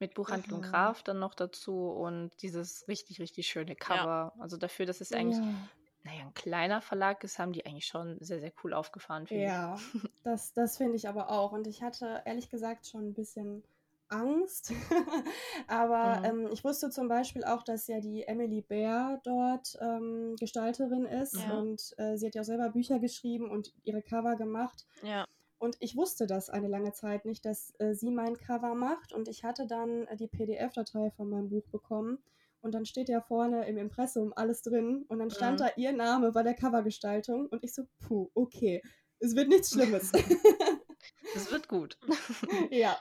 mit 0.02 0.14
Buchhandlung 0.14 0.60
mhm. 0.60 0.64
Graf 0.64 1.02
dann 1.04 1.20
noch 1.20 1.34
dazu 1.34 1.88
und 1.88 2.30
dieses 2.42 2.86
richtig, 2.88 3.20
richtig 3.20 3.46
schöne 3.46 3.76
Cover. 3.76 4.32
Ja. 4.36 4.40
Also 4.40 4.56
dafür, 4.56 4.84
dass 4.84 5.00
es 5.00 5.12
eigentlich, 5.12 5.38
ja. 5.38 5.54
naja, 6.02 6.22
ein 6.22 6.34
kleiner 6.34 6.80
Verlag 6.80 7.22
ist, 7.22 7.38
haben 7.38 7.52
die 7.52 7.64
eigentlich 7.64 7.86
schon 7.86 8.18
sehr, 8.20 8.40
sehr 8.40 8.52
cool 8.64 8.74
aufgefahren. 8.74 9.26
Ja, 9.30 9.78
das, 10.24 10.52
das 10.54 10.76
finde 10.76 10.96
ich 10.96 11.08
aber 11.08 11.30
auch. 11.30 11.52
Und 11.52 11.68
ich 11.68 11.82
hatte 11.82 12.22
ehrlich 12.24 12.50
gesagt 12.50 12.88
schon 12.88 13.10
ein 13.10 13.14
bisschen 13.14 13.62
Angst. 14.08 14.72
aber 15.68 16.18
mhm. 16.18 16.24
ähm, 16.24 16.48
ich 16.52 16.64
wusste 16.64 16.90
zum 16.90 17.06
Beispiel 17.06 17.44
auch, 17.44 17.62
dass 17.62 17.86
ja 17.86 18.00
die 18.00 18.24
Emily 18.24 18.60
Bär 18.60 19.20
dort 19.22 19.78
ähm, 19.80 20.34
Gestalterin 20.38 21.06
ist 21.06 21.36
ja. 21.36 21.58
und 21.58 21.94
äh, 21.96 22.16
sie 22.16 22.26
hat 22.26 22.34
ja 22.34 22.42
auch 22.42 22.46
selber 22.46 22.70
Bücher 22.70 22.98
geschrieben 22.98 23.50
und 23.50 23.72
ihre 23.84 24.02
Cover 24.02 24.34
gemacht. 24.34 24.84
Ja. 25.04 25.26
Und 25.62 25.76
ich 25.78 25.94
wusste 25.94 26.26
das 26.26 26.50
eine 26.50 26.66
lange 26.66 26.92
Zeit 26.92 27.24
nicht, 27.24 27.44
dass 27.44 27.72
äh, 27.78 27.94
sie 27.94 28.10
mein 28.10 28.36
Cover 28.36 28.74
macht. 28.74 29.12
Und 29.12 29.28
ich 29.28 29.44
hatte 29.44 29.68
dann 29.68 30.08
äh, 30.08 30.16
die 30.16 30.26
PDF-Datei 30.26 31.12
von 31.12 31.30
meinem 31.30 31.50
Buch 31.50 31.68
bekommen. 31.68 32.18
Und 32.62 32.74
dann 32.74 32.84
steht 32.84 33.08
ja 33.08 33.20
vorne 33.20 33.68
im 33.68 33.78
Impressum 33.78 34.32
alles 34.34 34.62
drin. 34.62 35.04
Und 35.06 35.20
dann 35.20 35.30
stand 35.30 35.60
mhm. 35.60 35.64
da 35.64 35.70
ihr 35.76 35.92
Name 35.92 36.32
bei 36.32 36.42
der 36.42 36.54
Covergestaltung. 36.54 37.46
Und 37.46 37.62
ich 37.62 37.74
so, 37.74 37.84
puh, 38.00 38.28
okay, 38.34 38.82
es 39.20 39.36
wird 39.36 39.50
nichts 39.50 39.70
Schlimmes. 39.70 40.10
es 41.36 41.52
wird 41.52 41.68
gut. 41.68 41.96
ja. 42.72 42.98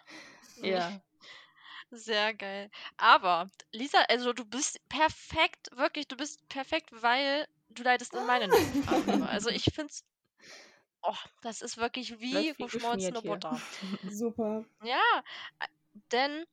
Ja. 0.62 1.01
Sehr 1.89 2.36
geil. 2.36 2.70
Aber, 2.96 3.50
Lisa, 3.72 3.98
also 4.08 4.34
du 4.34 4.46
bist 4.46 4.88
perfekt, 4.88 5.75
wirklich, 5.75 6.08
du 6.08 6.15
bist 6.15 6.48
perfekt, 6.48 6.91
weil 6.91 7.48
du 7.70 7.82
leidest 7.82 8.13
in 8.13 8.27
meine 8.27 8.48
nächste 8.50 8.84
Frage. 8.84 9.27
Also 9.27 9.50
ich 9.50 9.63
finde 9.74 9.91
es 9.91 10.06
Oh, 11.03 11.15
das 11.41 11.62
ist 11.62 11.77
wirklich 11.77 12.20
wie 12.20 12.53
geschmolzene 12.55 13.22
Butter. 13.24 13.63
Super. 14.10 14.65
Ja, 14.84 15.24
denn 16.12 16.46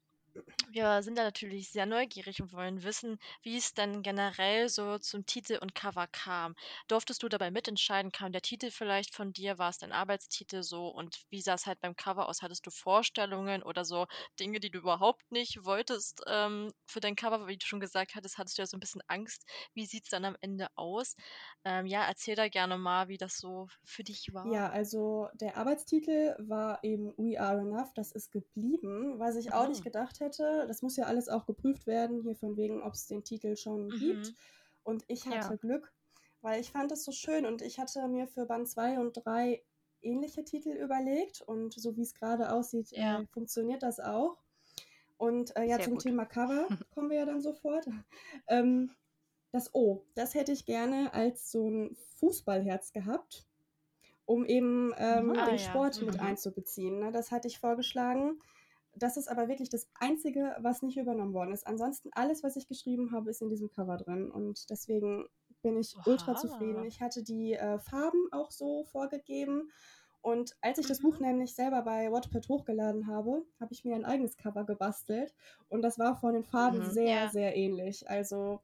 wir 0.71 1.03
sind 1.03 1.19
da 1.19 1.23
natürlich 1.23 1.71
sehr 1.71 1.87
neugierig 1.87 2.41
und 2.41 2.53
wollen 2.53 2.83
wissen, 2.83 3.19
wie 3.43 3.57
es 3.57 3.75
denn 3.75 4.03
generell 4.03 4.69
so 4.69 4.99
zum 4.99 5.27
Titel 5.27 5.59
und 5.61 5.75
Cover 5.75 6.07
kam. 6.07 6.55
Durftest 6.89 7.23
du 7.23 7.29
dabei 7.29 7.51
mitentscheiden? 7.51 8.13
Kam 8.13 8.33
der 8.33 8.43
Titel 8.43 8.71
vielleicht 8.71 9.15
von 9.15 9.33
dir? 9.33 9.59
War 9.59 9.71
es 9.71 9.79
dein 9.79 9.93
Arbeitstitel 9.93 10.63
so? 10.63 10.89
Und 10.89 11.25
wie 11.31 11.41
sah 11.41 11.55
es 11.55 11.67
halt 11.67 11.81
beim 11.81 11.97
Cover 11.97 12.29
aus? 12.29 12.43
Hattest 12.43 12.67
du 12.67 12.71
Vorstellungen 12.71 13.63
oder 13.63 13.85
so 13.85 14.07
Dinge, 14.39 14.61
die 14.61 14.71
du 14.71 14.79
überhaupt 14.79 15.31
nicht 15.33 15.65
wolltest 15.65 16.23
ähm, 16.27 16.71
für 16.87 17.01
dein 17.01 17.17
Cover? 17.17 17.49
Wie 17.49 17.57
du 17.57 17.67
schon 17.67 17.81
gesagt 17.81 18.15
hattest, 18.15 18.39
hattest 18.39 18.59
du 18.59 18.63
ja 18.63 18.67
so 18.67 18.77
ein 18.77 18.81
bisschen 18.81 19.03
Angst. 19.09 19.45
Wie 19.75 19.87
sieht 19.87 20.05
es 20.05 20.11
dann 20.11 20.25
am 20.25 20.37
Ende 20.41 20.69
aus? 20.77 21.17
Ähm, 21.65 21.87
ja, 21.87 22.07
erzähl 22.07 22.37
da 22.37 22.49
gerne 22.49 22.79
mal, 22.79 23.09
wie 23.09 23.19
das 23.19 23.39
so 23.39 23.69
für 23.85 24.05
dich 24.05 24.29
war. 24.33 24.47
Ja, 24.53 24.71
also 24.71 25.29
der 25.35 25.57
Arbeitstitel 25.57 26.37
war 26.39 26.83
eben 26.85 27.13
We 27.17 27.41
Are 27.41 27.61
Enough. 27.61 27.93
Das 27.95 28.13
ist 28.13 28.31
geblieben, 28.31 29.19
was 29.19 29.37
ich 29.37 29.53
auch 29.53 29.65
mhm. 29.65 29.71
nicht 29.71 29.85
gedacht 29.85 30.21
hätte. 30.21 30.28
Das 30.37 30.83
muss 30.83 30.97
ja 30.97 31.05
alles 31.05 31.29
auch 31.29 31.47
geprüft 31.47 31.87
werden, 31.87 32.23
hier 32.23 32.37
von 32.37 32.57
wegen, 32.57 32.83
ob 32.83 32.95
es 32.95 33.07
den 33.07 33.25
Titel 33.25 33.57
schon 33.57 33.87
mhm. 33.87 33.99
gibt. 33.99 34.35
Und 34.83 35.05
ich 35.09 35.27
hatte 35.27 35.51
ja. 35.51 35.57
Glück, 35.57 35.93
weil 36.41 36.61
ich 36.61 36.73
fand 36.73 36.93
es 36.93 37.05
so 37.05 37.13
schön 37.13 37.47
und 37.47 37.63
ich 37.63 37.79
hatte 37.79 38.07
mir 38.09 38.27
für 38.27 38.47
Band 38.47 38.69
2 38.69 38.99
und 39.01 39.25
3 39.25 39.63
ähnliche 40.01 40.45
Titel 40.45 40.71
überlegt 40.71 41.43
und 41.43 41.75
so 41.75 41.97
wie 41.97 42.03
es 42.03 42.15
gerade 42.15 42.53
aussieht, 42.53 42.91
ja. 42.93 43.21
äh, 43.21 43.27
funktioniert 43.27 43.83
das 43.83 44.01
auch. 44.01 44.39
Und 45.17 45.57
äh, 45.57 45.65
ja, 45.65 45.77
Sehr 45.77 45.87
zum 45.87 45.95
gut. 45.95 46.03
Thema 46.03 46.25
Cover 46.25 46.69
kommen 46.95 47.11
wir 47.11 47.19
ja 47.19 47.27
dann 47.27 47.41
sofort. 47.41 47.87
Ähm, 48.47 48.91
das 49.51 49.75
O, 49.75 50.05
das 50.15 50.35
hätte 50.35 50.53
ich 50.53 50.67
gerne 50.67 51.13
als 51.15 51.51
so 51.51 51.69
ein 51.69 51.97
Fußballherz 52.19 52.93
gehabt, 52.93 53.47
um 54.27 54.45
eben 54.45 54.93
ähm, 54.97 55.33
ah, 55.37 55.47
den 55.47 55.57
ja. 55.57 55.59
Sport 55.59 56.01
mhm. 56.01 56.07
mit 56.07 56.21
einzubeziehen. 56.21 57.01
Ne? 57.01 57.13
Das 57.13 57.31
hatte 57.33 57.49
ich 57.49 57.59
vorgeschlagen 57.59 58.39
das 59.03 59.17
ist 59.17 59.29
aber 59.29 59.49
wirklich 59.49 59.69
das 59.69 59.89
Einzige, 59.95 60.57
was 60.61 60.83
nicht 60.83 60.97
übernommen 60.97 61.35
worden 61.35 61.53
ist. 61.53 61.67
Ansonsten 61.67 62.11
alles, 62.13 62.43
was 62.43 62.57
ich 62.57 62.69
geschrieben 62.69 63.13
habe, 63.13 63.31
ist 63.31 63.43
in 63.43 63.49
diesem 63.49 63.71
Cover 63.71 63.97
drin. 63.97 64.31
Und 64.31 64.71
deswegen 64.71 65.29
bin 65.63 65.77
ich 65.77 65.97
Oha. 65.97 66.03
ultra 66.07 66.35
zufrieden. 66.37 66.85
Ich 66.85 67.01
hatte 67.01 67.23
die 67.23 67.55
äh, 67.55 67.79
Farben 67.79 68.29
auch 68.33 68.51
so 68.51 68.85
vorgegeben. 68.85 69.71
Und 70.21 70.57
als 70.61 70.79
ich 70.79 70.87
das 70.87 71.01
Buch 71.01 71.19
mhm. 71.19 71.27
nämlich 71.27 71.55
selber 71.55 71.83
bei 71.83 72.11
Wattpad 72.11 72.49
hochgeladen 72.49 73.07
habe, 73.07 73.45
habe 73.61 73.73
ich 73.73 73.85
mir 73.85 73.95
ein 73.95 74.05
eigenes 74.05 74.37
Cover 74.37 74.65
gebastelt. 74.65 75.35
Und 75.69 75.83
das 75.83 75.99
war 75.99 76.17
von 76.17 76.35
den 76.35 76.45
Farben 76.45 76.79
mhm, 76.79 76.91
sehr, 76.91 77.25
ja. 77.25 77.29
sehr 77.29 77.57
ähnlich. 77.57 78.09
Also, 78.09 78.61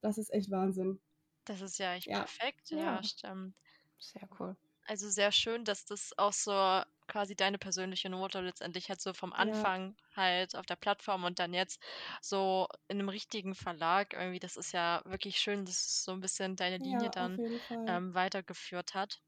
das 0.00 0.18
ist 0.18 0.32
echt 0.32 0.50
Wahnsinn. 0.50 1.00
Das 1.44 1.62
ist 1.62 1.78
ja 1.78 1.94
echt 1.94 2.06
ja. 2.06 2.18
perfekt. 2.18 2.70
Ja. 2.70 2.78
ja, 2.78 3.02
stimmt. 3.02 3.54
Sehr 3.98 4.28
cool. 4.38 4.56
Also 4.88 5.10
sehr 5.10 5.32
schön, 5.32 5.64
dass 5.66 5.84
das 5.84 6.16
auch 6.16 6.32
so 6.32 6.52
quasi 7.08 7.36
deine 7.36 7.58
persönliche 7.58 8.08
Note 8.08 8.40
letztendlich 8.40 8.88
halt 8.88 9.02
so 9.02 9.12
vom 9.12 9.34
Anfang 9.34 9.94
ja. 9.98 10.16
halt 10.16 10.56
auf 10.56 10.64
der 10.64 10.76
Plattform 10.76 11.24
und 11.24 11.38
dann 11.38 11.52
jetzt 11.52 11.78
so 12.22 12.68
in 12.88 12.98
einem 12.98 13.10
richtigen 13.10 13.54
Verlag 13.54 14.14
irgendwie, 14.14 14.38
das 14.38 14.56
ist 14.56 14.72
ja 14.72 15.02
wirklich 15.04 15.40
schön, 15.40 15.66
dass 15.66 15.74
es 15.74 16.04
so 16.04 16.12
ein 16.12 16.20
bisschen 16.20 16.56
deine 16.56 16.78
Linie 16.78 17.04
ja, 17.04 17.10
dann 17.10 17.38
ähm, 17.86 18.14
weitergeführt 18.14 18.94
hat. 18.94 19.20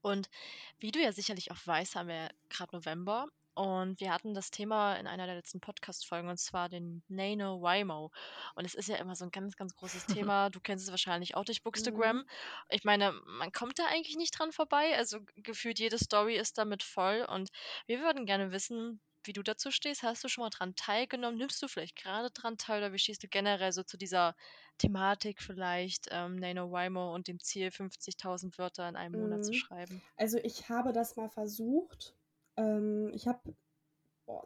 Und 0.00 0.30
wie 0.78 0.92
du 0.92 1.00
ja 1.00 1.10
sicherlich 1.10 1.50
auch 1.50 1.66
weißt, 1.66 1.96
haben 1.96 2.08
wir 2.08 2.30
gerade 2.48 2.76
November 2.76 3.26
und 3.58 3.98
wir 3.98 4.12
hatten 4.12 4.34
das 4.34 4.52
Thema 4.52 4.94
in 4.94 5.08
einer 5.08 5.26
der 5.26 5.34
letzten 5.34 5.58
Podcast-Folgen 5.58 6.28
und 6.28 6.38
zwar 6.38 6.68
den 6.68 7.02
Nano 7.08 7.60
Waymo. 7.60 8.12
Und 8.54 8.64
es 8.64 8.76
ist 8.76 8.88
ja 8.88 8.94
immer 8.96 9.16
so 9.16 9.24
ein 9.24 9.32
ganz, 9.32 9.56
ganz 9.56 9.74
großes 9.74 10.06
Thema. 10.28 10.48
Du 10.48 10.60
kennst 10.60 10.84
es 10.84 10.92
wahrscheinlich 10.92 11.34
auch 11.34 11.44
durch 11.44 11.64
Bookstagram. 11.64 12.18
Mhm. 12.18 12.26
Ich 12.68 12.84
meine, 12.84 13.10
man 13.26 13.50
kommt 13.50 13.80
da 13.80 13.86
eigentlich 13.86 14.16
nicht 14.16 14.38
dran 14.38 14.52
vorbei. 14.52 14.96
Also 14.96 15.18
gefühlt 15.34 15.80
jede 15.80 15.98
Story 15.98 16.36
ist 16.36 16.56
damit 16.56 16.84
voll. 16.84 17.26
Und 17.28 17.50
wir 17.86 17.98
würden 17.98 18.26
gerne 18.26 18.52
wissen, 18.52 19.00
wie 19.24 19.32
du 19.32 19.42
dazu 19.42 19.72
stehst. 19.72 20.04
Hast 20.04 20.22
du 20.22 20.28
schon 20.28 20.42
mal 20.42 20.50
dran 20.50 20.76
teilgenommen? 20.76 21.36
Nimmst 21.36 21.60
du 21.60 21.66
vielleicht 21.66 21.96
gerade 21.96 22.30
dran 22.30 22.58
teil 22.58 22.78
oder 22.78 22.92
wie 22.92 23.00
stehst 23.00 23.24
du 23.24 23.28
generell 23.28 23.72
so 23.72 23.82
zu 23.82 23.96
dieser 23.96 24.36
Thematik 24.78 25.42
vielleicht, 25.42 26.06
ähm, 26.12 26.36
NaNoWriMo 26.36 27.12
und 27.12 27.26
dem 27.26 27.40
Ziel, 27.40 27.70
50.000 27.70 28.56
Wörter 28.56 28.88
in 28.88 28.94
einem 28.94 29.16
mhm. 29.16 29.22
Monat 29.22 29.44
zu 29.44 29.50
mhm. 29.50 29.56
schreiben? 29.56 30.02
Also 30.16 30.38
ich 30.38 30.68
habe 30.68 30.92
das 30.92 31.16
mal 31.16 31.28
versucht 31.28 32.14
ähm, 32.58 33.10
ich 33.14 33.26
habe 33.26 33.40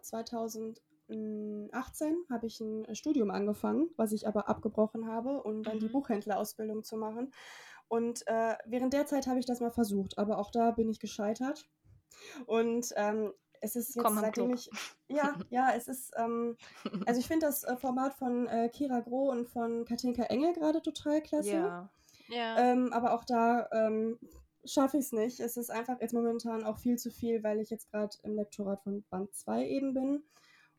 2018 0.02 0.76
habe 2.30 2.46
ich 2.46 2.60
ein 2.60 2.84
äh, 2.84 2.94
Studium 2.94 3.30
angefangen, 3.30 3.90
was 3.96 4.12
ich 4.12 4.28
aber 4.28 4.48
abgebrochen 4.48 5.06
habe, 5.06 5.42
um 5.42 5.62
dann 5.62 5.76
mhm. 5.76 5.80
die 5.80 5.88
Buchhändlerausbildung 5.88 6.84
zu 6.84 6.96
machen. 6.96 7.32
Und 7.88 8.26
äh, 8.26 8.56
während 8.66 8.92
der 8.92 9.06
Zeit 9.06 9.26
habe 9.26 9.38
ich 9.38 9.46
das 9.46 9.60
mal 9.60 9.72
versucht, 9.72 10.18
aber 10.18 10.38
auch 10.38 10.50
da 10.50 10.70
bin 10.70 10.88
ich 10.88 11.00
gescheitert. 11.00 11.68
Und 12.46 12.92
ähm, 12.96 13.32
es 13.60 13.76
ist 13.76 13.94
jetzt, 13.94 14.04
Komm, 14.04 14.18
seitdem 14.18 14.52
ich. 14.52 14.70
Ja, 15.08 15.36
ja, 15.50 15.72
es 15.74 15.88
ist. 15.88 16.12
Ähm, 16.16 16.56
also, 17.06 17.20
ich 17.20 17.28
finde 17.28 17.46
das 17.46 17.64
äh, 17.64 17.76
Format 17.76 18.14
von 18.14 18.46
äh, 18.48 18.68
Kira 18.70 19.00
Groh 19.00 19.30
und 19.30 19.48
von 19.48 19.84
Katinka 19.84 20.24
Engel 20.24 20.52
gerade 20.52 20.82
total 20.82 21.22
klasse. 21.22 21.52
Ja. 21.52 21.90
ja. 22.28 22.58
Ähm, 22.58 22.92
aber 22.92 23.14
auch 23.14 23.24
da 23.24 23.68
ähm, 23.72 24.18
schaffe 24.64 24.98
ich 24.98 25.06
es 25.06 25.12
nicht. 25.12 25.40
Es 25.40 25.56
ist 25.56 25.70
einfach 25.70 26.00
jetzt 26.00 26.14
momentan 26.14 26.64
auch 26.64 26.78
viel 26.78 26.98
zu 26.98 27.10
viel, 27.10 27.42
weil 27.42 27.60
ich 27.60 27.70
jetzt 27.70 27.90
gerade 27.90 28.16
im 28.22 28.36
Lektorat 28.36 28.82
von 28.82 29.02
Band 29.10 29.34
2 29.34 29.66
eben 29.68 29.94
bin. 29.94 30.22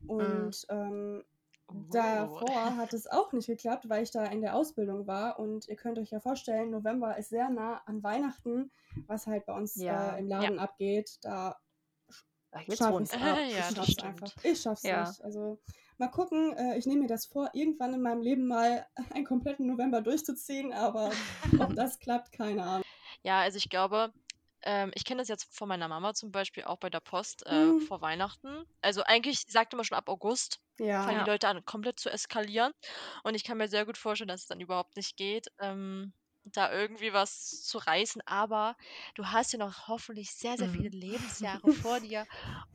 Und 0.08 0.66
mm. 0.70 0.74
ähm, 0.74 1.24
oh. 1.68 1.74
davor 1.92 2.76
hat 2.78 2.94
es 2.94 3.08
auch 3.08 3.32
nicht 3.34 3.48
geklappt, 3.48 3.90
weil 3.90 4.04
ich 4.04 4.12
da 4.12 4.26
in 4.26 4.42
der 4.42 4.56
Ausbildung 4.56 5.08
war. 5.08 5.40
Und 5.40 5.68
ihr 5.68 5.76
könnt 5.76 6.00
euch 6.00 6.12
ja 6.12 6.20
vorstellen, 6.20 6.72
November 6.72 7.18
ist 7.18 7.30
sehr 7.30 7.50
nah 7.50 7.82
an 7.86 8.04
Weihnachten, 8.04 8.72
was 9.08 9.28
halt 9.28 9.46
bei 9.46 9.56
uns 9.56 9.76
ja. 9.76 10.16
äh, 10.16 10.20
im 10.20 10.28
Laden 10.28 10.56
ja. 10.56 10.62
abgeht. 10.62 11.20
Da 11.22 11.58
schaffe 12.74 13.04
ich 13.04 13.12
es 13.12 13.20
ja, 13.20 13.38
ich 13.40 13.76
schaff's 13.76 14.04
einfach. 14.04 14.32
Ich 14.44 14.62
schaff's 14.62 14.84
ja. 14.84 15.08
nicht. 15.08 15.24
Also 15.24 15.60
mal 15.98 16.10
gucken. 16.10 16.56
Äh, 16.56 16.78
ich 16.78 16.86
nehme 16.86 17.02
mir 17.02 17.08
das 17.08 17.26
vor, 17.26 17.50
irgendwann 17.54 17.94
in 17.94 18.02
meinem 18.02 18.22
Leben 18.22 18.48
mal 18.48 18.86
einen 19.14 19.26
kompletten 19.26 19.68
November 19.68 20.02
durchzuziehen, 20.02 20.74
aber 20.74 21.12
ob 21.60 21.76
das 21.76 22.00
klappt, 22.00 22.32
keine 22.32 22.64
Ahnung. 22.64 22.83
Ja, 23.24 23.42
also 23.42 23.58
ich 23.58 23.70
glaube, 23.70 24.14
ähm, 24.64 24.92
ich 24.96 25.06
kenne 25.06 25.22
das 25.22 25.28
jetzt 25.28 25.56
von 25.56 25.68
meiner 25.68 25.88
Mama 25.88 26.14
zum 26.14 26.32
Beispiel 26.32 26.64
auch 26.64 26.78
bei 26.78 26.90
der 26.90 27.00
Post 27.00 27.46
äh, 27.46 27.66
mhm. 27.66 27.82
vor 27.82 28.02
Weihnachten. 28.02 28.66
Also 28.82 29.04
eigentlich, 29.04 29.46
sagt 29.48 29.74
immer 29.74 29.84
schon 29.84 29.98
ab 29.98 30.08
August, 30.08 30.60
ja. 30.80 31.04
fangen 31.04 31.24
die 31.24 31.30
Leute 31.30 31.48
an, 31.48 31.66
komplett 31.66 32.00
zu 32.00 32.10
eskalieren. 32.10 32.74
Und 33.24 33.36
ich 33.36 33.44
kann 33.44 33.58
mir 33.58 33.68
sehr 33.68 33.86
gut 33.86 33.98
vorstellen, 33.98 34.30
dass 34.30 34.42
es 34.42 34.48
dann 34.48 34.62
überhaupt 34.62 34.96
nicht 34.96 35.18
geht. 35.18 35.48
Ähm, 35.60 36.14
da 36.46 36.72
irgendwie 36.72 37.14
was 37.14 37.64
zu 37.64 37.78
reißen, 37.78 38.22
aber 38.26 38.76
du 39.16 39.28
hast 39.28 39.54
ja 39.54 39.60
noch 39.60 39.88
hoffentlich 39.88 40.32
sehr, 40.32 40.58
sehr 40.58 40.70
viele 40.70 40.90
mhm. 40.90 41.00
Lebensjahre 41.00 41.72
vor 41.72 42.00
dir, 42.00 42.26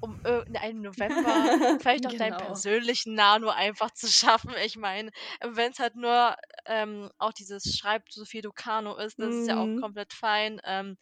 um 0.01 0.21
in 0.25 0.57
einem 0.57 0.81
November 0.81 1.79
vielleicht 1.81 2.07
auch 2.07 2.11
genau. 2.11 2.25
deinen 2.25 2.37
persönlichen 2.38 3.14
Nano 3.14 3.49
einfach 3.49 3.90
zu 3.90 4.09
schaffen. 4.09 4.53
Ich 4.64 4.77
meine, 4.77 5.11
wenn 5.40 5.73
es 5.73 5.79
halt 5.79 5.97
nur 5.97 6.37
ähm, 6.66 7.11
auch 7.19 7.33
dieses 7.33 7.77
Schreibt 7.77 8.12
so 8.12 8.25
viel 8.25 8.42
du 8.42 8.53
Kano 8.53 8.97
ist, 8.97 9.19
das 9.19 9.35
mhm. 9.35 9.40
ist 9.40 9.49
ja 9.49 9.61
auch 9.61 9.66
mhm. 9.66 9.81
komplett 9.81 10.12
fein. 10.12 10.61
Ähm, 10.64 10.97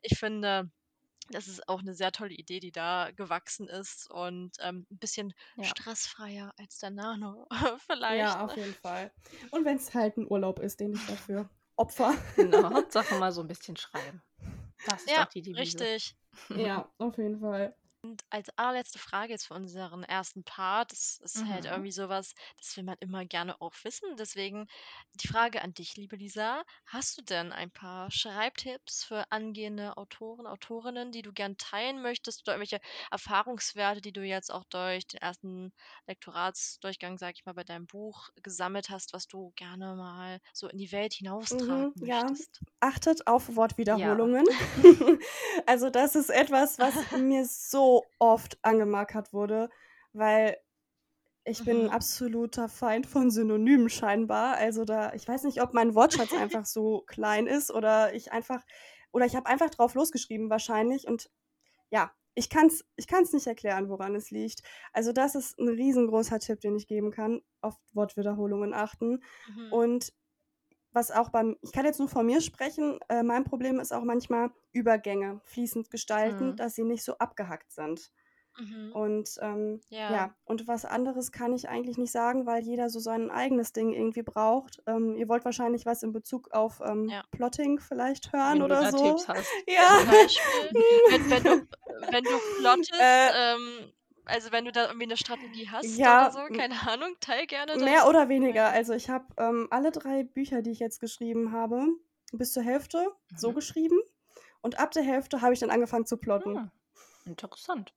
ich 0.00 0.18
finde, 0.18 0.70
das 1.30 1.48
ist 1.48 1.68
auch 1.68 1.80
eine 1.80 1.94
sehr 1.94 2.12
tolle 2.12 2.34
Idee, 2.34 2.60
die 2.60 2.72
da 2.72 3.10
gewachsen 3.16 3.68
ist 3.68 4.10
und 4.10 4.52
ähm, 4.60 4.86
ein 4.90 4.98
bisschen 4.98 5.34
ja. 5.56 5.64
stressfreier 5.64 6.52
als 6.56 6.78
der 6.78 6.90
Nano 6.90 7.46
vielleicht. 7.86 8.20
Ja, 8.20 8.44
auf 8.44 8.56
jeden 8.56 8.74
Fall. 8.74 9.12
Und 9.50 9.64
wenn 9.64 9.76
es 9.76 9.94
halt 9.94 10.16
ein 10.16 10.30
Urlaub 10.30 10.58
ist, 10.58 10.80
den 10.80 10.92
ich 10.92 11.06
dafür 11.06 11.48
Opfer. 11.76 12.14
Genau, 12.36 12.62
Hauptsache 12.74 13.14
mal 13.16 13.32
so 13.32 13.40
ein 13.40 13.48
bisschen 13.48 13.76
schreiben. 13.76 14.22
Das 14.86 15.02
ist 15.02 15.10
ja, 15.10 15.24
doch 15.24 15.30
die 15.30 15.42
Devise. 15.42 15.60
richtig. 15.80 16.16
Ja, 16.56 16.90
auf 16.96 17.18
jeden 17.18 17.40
Fall. 17.40 17.74
Und 18.04 18.24
als 18.30 18.48
allerletzte 18.58 18.98
Frage 18.98 19.32
jetzt 19.32 19.46
für 19.46 19.54
unseren 19.54 20.02
ersten 20.02 20.42
Part, 20.42 20.90
das 20.90 21.18
ist 21.22 21.36
halt 21.36 21.46
mhm. 21.46 21.52
halt 21.52 21.64
irgendwie 21.66 21.92
sowas, 21.92 22.34
das 22.58 22.76
will 22.76 22.82
man 22.82 22.96
immer 22.98 23.24
gerne 23.24 23.60
auch 23.60 23.74
wissen. 23.84 24.16
Deswegen 24.16 24.66
die 25.14 25.28
Frage 25.28 25.62
an 25.62 25.72
dich, 25.72 25.94
liebe 25.96 26.16
Lisa. 26.16 26.64
Hast 26.84 27.16
du 27.18 27.22
denn 27.22 27.52
ein 27.52 27.70
paar 27.70 28.10
Schreibtipps 28.10 29.04
für 29.04 29.30
angehende 29.30 29.96
Autoren, 29.96 30.48
Autorinnen, 30.48 31.12
die 31.12 31.22
du 31.22 31.32
gern 31.32 31.56
teilen 31.58 32.02
möchtest 32.02 32.42
oder 32.42 32.54
irgendwelche 32.56 32.80
Erfahrungswerte, 33.12 34.00
die 34.00 34.12
du 34.12 34.22
jetzt 34.24 34.50
auch 34.52 34.64
durch 34.64 35.06
den 35.06 35.20
ersten 35.20 35.72
Lektoratsdurchgang, 36.08 37.18
sag 37.18 37.34
ich 37.36 37.44
mal, 37.44 37.52
bei 37.54 37.64
deinem 37.64 37.86
Buch 37.86 38.30
gesammelt 38.42 38.90
hast, 38.90 39.12
was 39.12 39.28
du 39.28 39.52
gerne 39.54 39.94
mal 39.94 40.40
so 40.52 40.68
in 40.68 40.78
die 40.78 40.90
Welt 40.90 41.14
hinaustragen 41.14 41.92
mhm, 41.94 42.06
möchtest? 42.06 42.62
Ja, 42.62 42.68
achtet 42.80 43.26
auf 43.26 43.54
Wortwiederholungen. 43.54 44.44
Ja. 44.46 44.58
also 45.66 45.90
das 45.90 46.16
ist 46.16 46.30
etwas, 46.30 46.78
was 46.78 46.94
mir 47.12 47.44
so 47.46 47.91
oft 48.18 48.58
angemarkert 48.62 49.32
wurde, 49.32 49.68
weil 50.12 50.56
ich 51.44 51.64
bin 51.64 51.78
ein 51.78 51.84
mhm. 51.86 51.90
absoluter 51.90 52.68
Feind 52.68 53.06
von 53.06 53.30
Synonymen 53.30 53.88
scheinbar. 53.88 54.56
Also 54.56 54.84
da, 54.84 55.12
ich 55.14 55.26
weiß 55.26 55.42
nicht, 55.42 55.60
ob 55.60 55.74
mein 55.74 55.94
Wortschatz 55.94 56.32
einfach 56.40 56.66
so 56.66 57.02
klein 57.06 57.46
ist 57.46 57.70
oder 57.72 58.14
ich 58.14 58.32
einfach, 58.32 58.62
oder 59.10 59.26
ich 59.26 59.34
habe 59.34 59.46
einfach 59.46 59.70
drauf 59.70 59.94
losgeschrieben 59.94 60.50
wahrscheinlich 60.50 61.06
und 61.06 61.30
ja, 61.90 62.12
ich 62.34 62.48
kann 62.48 62.68
es 62.68 62.84
ich 62.96 63.06
kann's 63.06 63.32
nicht 63.32 63.46
erklären, 63.46 63.88
woran 63.88 64.14
es 64.14 64.30
liegt. 64.30 64.62
Also 64.92 65.12
das 65.12 65.34
ist 65.34 65.58
ein 65.58 65.68
riesengroßer 65.68 66.38
Tipp, 66.38 66.60
den 66.60 66.76
ich 66.76 66.86
geben 66.86 67.10
kann, 67.10 67.42
auf 67.60 67.76
Wortwiederholungen 67.92 68.72
achten. 68.72 69.22
Mhm. 69.48 69.72
Und 69.72 70.12
was 70.92 71.10
auch 71.10 71.30
beim, 71.30 71.56
ich 71.62 71.72
kann 71.72 71.84
jetzt 71.84 71.98
nur 71.98 72.08
von 72.08 72.26
mir 72.26 72.40
sprechen, 72.40 72.98
äh, 73.08 73.22
mein 73.22 73.44
Problem 73.44 73.80
ist 73.80 73.92
auch 73.92 74.04
manchmal 74.04 74.50
Übergänge 74.72 75.40
fließend 75.44 75.90
gestalten, 75.90 76.50
mhm. 76.50 76.56
dass 76.56 76.74
sie 76.74 76.84
nicht 76.84 77.04
so 77.04 77.18
abgehackt 77.18 77.72
sind. 77.72 78.12
Mhm. 78.58 78.92
Und 78.92 79.30
ähm, 79.40 79.80
ja. 79.88 80.12
ja. 80.12 80.34
und 80.44 80.68
was 80.68 80.84
anderes 80.84 81.32
kann 81.32 81.54
ich 81.54 81.68
eigentlich 81.68 81.96
nicht 81.96 82.12
sagen, 82.12 82.44
weil 82.44 82.62
jeder 82.62 82.90
so 82.90 83.00
sein 83.00 83.30
eigenes 83.30 83.72
Ding 83.72 83.92
irgendwie 83.92 84.22
braucht. 84.22 84.82
Ähm, 84.86 85.16
ihr 85.16 85.28
wollt 85.28 85.44
wahrscheinlich 85.44 85.86
was 85.86 86.02
in 86.02 86.12
Bezug 86.12 86.52
auf 86.52 86.82
ähm, 86.84 87.08
ja. 87.08 87.22
Plotting 87.30 87.80
vielleicht 87.80 88.32
hören 88.32 88.56
wenn 88.56 88.62
oder 88.62 88.90
so. 88.90 88.98
Tipps 88.98 89.28
hast. 89.28 89.48
Ja. 89.66 90.02
wenn, 90.04 91.30
wenn, 91.30 91.42
du, 91.44 91.66
wenn 92.12 92.24
du 92.24 92.30
plottest, 92.58 92.92
äh, 93.00 93.54
ähm, 93.54 93.92
also 94.24 94.52
wenn 94.52 94.64
du 94.64 94.72
da 94.72 94.86
irgendwie 94.86 95.04
eine 95.04 95.16
Strategie 95.16 95.68
hast 95.68 95.96
ja, 95.96 96.28
oder 96.28 96.32
so, 96.32 96.54
keine 96.54 96.74
Ahnung, 96.88 97.16
teil 97.20 97.46
gerne. 97.46 97.76
Mehr 97.76 98.08
oder 98.08 98.28
weniger. 98.28 98.68
Also 98.68 98.92
ich 98.92 99.10
habe 99.10 99.26
ähm, 99.36 99.68
alle 99.70 99.90
drei 99.90 100.24
Bücher, 100.24 100.62
die 100.62 100.70
ich 100.70 100.78
jetzt 100.78 101.00
geschrieben 101.00 101.52
habe, 101.52 101.86
bis 102.32 102.52
zur 102.52 102.62
Hälfte 102.62 103.08
mhm. 103.30 103.36
so 103.36 103.52
geschrieben. 103.52 103.98
Und 104.60 104.78
ab 104.78 104.92
der 104.92 105.02
Hälfte 105.02 105.40
habe 105.40 105.54
ich 105.54 105.60
dann 105.60 105.70
angefangen 105.70 106.06
zu 106.06 106.16
plotten. 106.16 106.56
Ah, 106.56 106.72
interessant. 107.24 107.92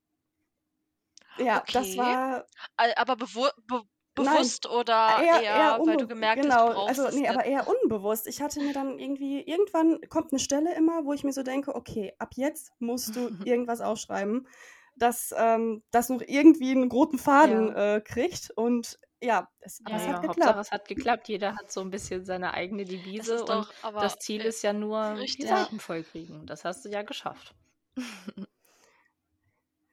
Ja, 1.38 1.61
okay. 1.61 1.71
das 1.73 1.97
war. 1.97 2.45
Aber 2.75 3.15
bewu 3.17 3.47
be 3.67 3.83
bewusst 4.15 4.63
Nein, 4.63 4.77
oder 4.77 5.17
eher, 5.21 5.41
eher 5.41 5.79
weil 5.83 5.97
du 5.97 6.07
gemerkt 6.07 6.41
genau, 6.41 6.88
hast, 6.88 6.97
du 6.97 7.03
also 7.03 7.19
nee, 7.19 7.27
aber 7.27 7.43
eher 7.43 7.67
unbewusst. 7.67 8.27
Ich 8.27 8.41
hatte 8.41 8.61
mir 8.61 8.71
dann 8.71 8.97
irgendwie 8.97 9.41
irgendwann 9.41 9.99
kommt 10.09 10.31
eine 10.31 10.39
Stelle 10.39 10.73
immer, 10.73 11.03
wo 11.03 11.11
ich 11.11 11.25
mir 11.25 11.33
so 11.33 11.43
denke, 11.43 11.75
okay, 11.75 12.13
ab 12.17 12.29
jetzt 12.35 12.71
musst 12.79 13.15
du 13.17 13.29
irgendwas 13.43 13.81
aufschreiben 13.81 14.47
dass 14.95 15.34
ähm, 15.38 15.84
das 15.91 16.10
noch 16.10 16.21
irgendwie 16.25 16.71
einen 16.71 16.91
roten 16.91 17.17
Faden 17.17 17.69
ja. 17.69 17.95
äh, 17.95 18.01
kriegt. 18.01 18.51
Und 18.55 18.99
ja, 19.21 19.49
es, 19.60 19.81
ja, 19.88 19.95
es 19.95 20.08
hat 20.08 20.23
ja, 20.23 20.27
geklappt. 20.29 20.60
es 20.60 20.71
hat 20.71 20.88
geklappt. 20.88 21.27
Jeder 21.29 21.55
hat 21.55 21.71
so 21.71 21.81
ein 21.81 21.89
bisschen 21.89 22.25
seine 22.25 22.53
eigene 22.53 22.86
Devise 22.86 23.34
das 23.34 23.41
und 23.41 23.49
doch, 23.49 23.73
das 23.93 24.17
Ziel 24.19 24.41
ist 24.41 24.62
ja 24.62 24.73
nur, 24.73 25.17
richtig. 25.17 25.45
die 25.45 25.47
Seiten 25.47 25.79
voll 25.79 26.03
kriegen. 26.03 26.45
Das 26.45 26.65
hast 26.65 26.86
du 26.86 26.89
ja 26.89 27.01
geschafft. 27.01 27.55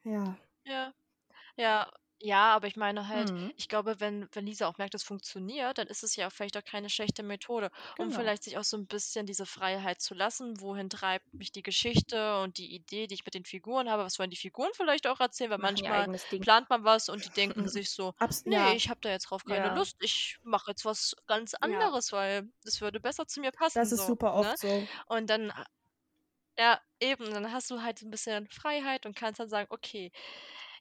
ja. 0.03 0.37
Ja. 0.65 0.93
Ja, 1.55 1.91
Ja, 2.25 2.55
aber 2.55 2.67
ich 2.67 2.77
meine 2.77 3.09
halt, 3.09 3.33
Mhm. 3.33 3.53
ich 3.57 3.67
glaube, 3.67 3.99
wenn 3.99 4.29
wenn 4.31 4.45
Lisa 4.45 4.67
auch 4.69 4.77
merkt, 4.77 4.95
es 4.95 5.03
funktioniert, 5.03 5.77
dann 5.77 5.87
ist 5.87 6.03
es 6.03 6.15
ja 6.15 6.29
vielleicht 6.29 6.55
auch 6.57 6.63
keine 6.63 6.89
schlechte 6.89 7.21
Methode, 7.21 7.69
um 7.97 8.11
Genau. 8.11 8.13
vielleicht 8.13 8.43
sich 8.43 8.57
auch 8.57 8.63
so 8.63 8.77
ein 8.77 8.87
bisschen 8.87 9.25
diese 9.25 9.45
Freiheit 9.45 9.99
zu 10.01 10.13
lassen. 10.13 10.61
Wohin 10.61 10.89
treibt 10.89 11.25
mich 11.37 11.51
die 11.51 11.63
Geschichte 11.63 12.39
und 12.41 12.57
die 12.57 12.73
Idee, 12.73 13.07
die 13.07 13.15
ich 13.15 13.25
mit 13.25 13.33
den 13.33 13.43
Figuren 13.43 13.89
habe? 13.89 14.03
Was 14.05 14.19
wollen 14.19 14.29
die 14.29 14.37
Figuren 14.37 14.71
vielleicht 14.73 15.05
auch 15.05 15.19
erzählen? 15.19 15.51
Weil 15.51 15.57
manchmal 15.57 16.07
plant 16.39 16.69
man 16.69 16.85
was 16.85 17.09
und 17.09 17.25
die 17.25 17.33
denken 17.33 17.67
sich 17.67 17.91
so: 17.91 18.13
Abs 18.19 18.45
„Ne, 18.45 18.55
ja, 18.55 18.77
ich 18.77 18.87
habe 18.89 19.01
da 19.01 19.09
jetzt 19.09 19.25
drauf 19.29 19.43
keine 19.43 19.67
Ja. 19.67 19.69
Lust. 19.69 19.97
Ich 19.99 20.37
mache 20.43 20.71
jetzt 20.71 20.85
was 20.85 21.15
ganz 21.27 21.53
Ja. 21.61 21.89
anderes, 21.89 22.13
weil 22.13 22.49
es 22.63 22.79
würde 22.79 23.01
besser 23.01 23.27
zu 23.27 23.41
mir 23.41 23.51
passen“, 23.51 23.81
Das 23.81 23.91
ist 23.91 24.05
super 24.07 24.33
ne? 24.37 24.55
oft 24.55 24.57
so. 24.57 24.89
Und 25.07 25.29
dann 25.29 25.51
ja, 26.57 26.79
eben, 26.99 27.31
dann 27.31 27.51
hast 27.51 27.71
du 27.71 27.81
halt 27.81 28.01
ein 28.03 28.11
bisschen 28.11 28.47
Freiheit 28.47 29.05
und 29.05 29.15
kannst 29.15 29.39
dann 29.39 29.49
sagen: 29.49 29.67
„Okay, 29.71 30.11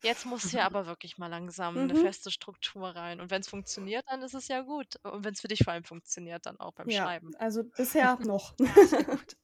Jetzt 0.02 0.26
muss 0.26 0.50
hier 0.50 0.64
aber 0.64 0.86
wirklich 0.86 1.16
mal 1.18 1.28
langsam 1.28 1.78
eine 1.78 1.94
mhm. 1.94 2.02
feste 2.02 2.30
Struktur 2.30 2.88
rein. 2.88 3.20
Und 3.20 3.30
wenn 3.30 3.40
es 3.40 3.48
funktioniert, 3.48 4.04
dann 4.08 4.22
ist 4.22 4.34
es 4.34 4.48
ja 4.48 4.62
gut. 4.62 4.96
Und 5.04 5.24
wenn 5.24 5.32
es 5.32 5.40
für 5.40 5.48
dich 5.48 5.62
vor 5.62 5.72
allem 5.72 5.84
funktioniert, 5.84 6.44
dann 6.46 6.58
auch 6.58 6.72
beim 6.72 6.88
ja, 6.88 7.04
Schreiben. 7.04 7.34
Also 7.36 7.64
bisher 7.64 8.18
noch. 8.20 8.54
Ja, 8.62 8.86
sehr 8.86 9.04
gut. 9.04 9.36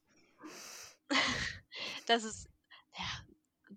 Das 2.07 2.23
ist, 2.23 2.49
ja, 2.97 3.05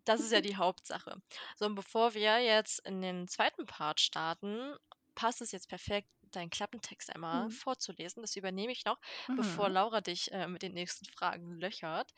das 0.05 0.21
ist 0.21 0.33
ja 0.33 0.41
die 0.41 0.57
Hauptsache. 0.57 1.23
So, 1.57 1.67
und 1.67 1.75
bevor 1.75 2.15
wir 2.15 2.41
jetzt 2.41 2.85
in 2.87 3.01
den 3.01 3.29
zweiten 3.29 3.67
Part 3.67 4.01
starten, 4.01 4.75
passt 5.15 5.41
es 5.41 5.53
jetzt 5.53 5.69
perfekt, 5.69 6.09
deinen 6.37 6.51
Klappentext 6.51 7.15
einmal 7.15 7.45
mhm. 7.45 7.51
vorzulesen. 7.51 8.23
Das 8.23 8.37
übernehme 8.37 8.73
ich 8.73 8.85
noch, 8.85 8.99
mhm. 9.29 9.37
bevor 9.37 9.69
Laura 9.69 10.01
dich 10.01 10.33
äh, 10.33 10.47
mit 10.47 10.63
den 10.63 10.73
nächsten 10.73 11.07
Fragen 11.07 11.53
löchert. 11.61 12.13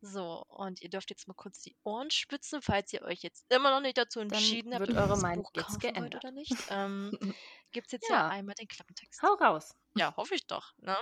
So, 0.00 0.44
und 0.48 0.80
ihr 0.80 0.90
dürft 0.90 1.10
jetzt 1.10 1.26
mal 1.26 1.34
kurz 1.34 1.60
die 1.60 1.76
Ohren 1.82 2.10
spitzen, 2.10 2.62
falls 2.62 2.92
ihr 2.92 3.02
euch 3.02 3.22
jetzt 3.22 3.44
immer 3.52 3.70
noch 3.70 3.80
nicht 3.80 3.98
dazu 3.98 4.20
entschieden 4.20 4.70
Dann 4.70 4.80
habt, 4.80 4.88
wird 4.88 4.98
eure 4.98 5.18
Meinung 5.18 5.48
jetzt 5.54 5.80
geändert 5.80 6.24
oder 6.24 6.30
nicht. 6.30 6.54
Ähm, 6.70 7.10
Gibt 7.72 7.88
es 7.88 7.92
jetzt 7.92 8.08
ja. 8.08 8.16
ja 8.16 8.28
einmal 8.28 8.54
den 8.54 8.68
Klappentext. 8.68 9.22
Hau 9.22 9.34
raus. 9.34 9.74
Ja, 9.96 10.14
hoffe 10.16 10.34
ich 10.34 10.46
doch. 10.46 10.72
Ne? 10.78 10.96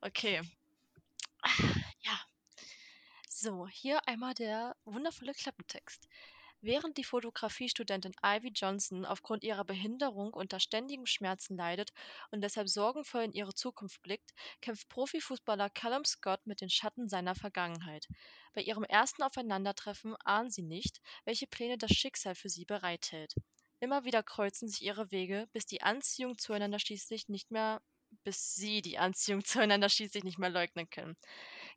Okay. 0.00 0.42
Ja. 2.04 2.20
So, 3.28 3.66
hier 3.66 4.06
einmal 4.06 4.34
der 4.34 4.76
wundervolle 4.84 5.34
Klappentext. 5.34 6.08
Während 6.64 6.96
die 6.96 7.02
Fotografiestudentin 7.02 8.14
Ivy 8.24 8.52
Johnson 8.54 9.04
aufgrund 9.04 9.42
ihrer 9.42 9.64
Behinderung 9.64 10.32
unter 10.32 10.60
ständigem 10.60 11.06
Schmerzen 11.06 11.56
leidet 11.56 11.92
und 12.30 12.40
deshalb 12.40 12.68
sorgenvoll 12.68 13.24
in 13.24 13.32
ihre 13.32 13.52
Zukunft 13.52 14.00
blickt, 14.00 14.30
kämpft 14.60 14.88
Profifußballer 14.88 15.70
Callum 15.70 16.04
Scott 16.04 16.46
mit 16.46 16.60
den 16.60 16.70
Schatten 16.70 17.08
seiner 17.08 17.34
Vergangenheit. 17.34 18.06
Bei 18.54 18.62
ihrem 18.62 18.84
ersten 18.84 19.24
Aufeinandertreffen 19.24 20.14
ahnen 20.24 20.50
sie 20.50 20.62
nicht, 20.62 21.00
welche 21.24 21.48
Pläne 21.48 21.78
das 21.78 21.90
Schicksal 21.90 22.36
für 22.36 22.48
sie 22.48 22.64
bereithält. 22.64 23.34
Immer 23.80 24.04
wieder 24.04 24.22
kreuzen 24.22 24.68
sich 24.68 24.82
ihre 24.82 25.10
Wege, 25.10 25.48
bis 25.52 25.66
die 25.66 25.82
Anziehung 25.82 26.38
zueinander 26.38 26.78
schließlich 26.78 27.28
nicht 27.28 27.50
mehr 27.50 27.82
bis 28.24 28.54
sie 28.54 28.82
die 28.82 28.98
Anziehung 28.98 29.44
zueinander 29.44 29.88
schließlich 29.88 30.24
nicht 30.24 30.38
mehr 30.38 30.50
leugnen 30.50 30.88
können. 30.90 31.16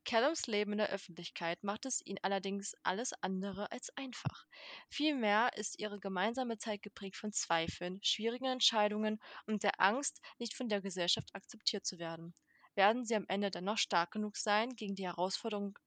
Callums 0.05 0.47
Leben 0.47 0.71
in 0.73 0.77
der 0.77 0.89
Öffentlichkeit 0.89 1.63
macht 1.63 1.85
es 1.85 2.01
ihnen 2.05 2.19
allerdings 2.21 2.75
alles 2.83 3.13
andere 3.21 3.71
als 3.71 3.89
einfach. 3.97 4.45
Vielmehr 4.89 5.51
ist 5.57 5.79
ihre 5.79 5.99
gemeinsame 5.99 6.57
Zeit 6.57 6.81
geprägt 6.81 7.17
von 7.17 7.33
Zweifeln, 7.33 7.99
schwierigen 8.03 8.45
Entscheidungen 8.45 9.19
und 9.47 9.63
der 9.63 9.81
Angst, 9.81 10.21
nicht 10.39 10.53
von 10.55 10.69
der 10.69 10.81
Gesellschaft 10.81 11.35
akzeptiert 11.35 11.85
zu 11.85 11.99
werden. 11.99 12.35
Werden 12.75 13.03
sie 13.05 13.15
am 13.15 13.25
Ende 13.27 13.51
dennoch 13.51 13.77
stark 13.77 14.11
genug 14.11 14.37
sein, 14.37 14.69
gegen 14.75 14.95
die 14.95 15.05
Herausforderung 15.07 15.77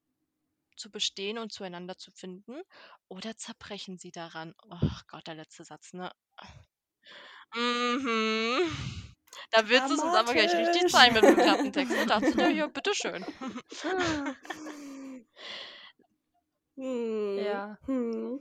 zu 0.77 0.91
bestehen 0.91 1.37
und 1.37 1.51
zueinander 1.53 1.97
zu 1.97 2.11
finden? 2.11 2.61
Oder 3.07 3.37
zerbrechen 3.37 3.97
sie 3.99 4.11
daran? 4.11 4.55
Oh 4.69 4.99
Gott, 5.07 5.27
der 5.27 5.35
letzte 5.35 5.63
Satz, 5.63 5.93
ne? 5.93 6.11
Mhm. 7.55 9.08
Da 9.51 9.67
willst 9.67 9.89
du 9.89 9.93
es 9.93 10.01
uns 10.01 10.15
aber 10.15 10.33
gleich 10.33 10.53
richtig 10.55 10.91
zeigen 10.91 11.13
mit 11.13 11.23
dem 11.23 11.35
Klappentext. 11.35 11.97
Und 11.97 12.09
dachte, 12.09 12.33
ja, 12.37 12.47
ja, 12.49 12.67
bitteschön. 12.67 13.25
Hm. 16.75 17.37
Ja. 17.39 17.77
Hm. 17.87 18.39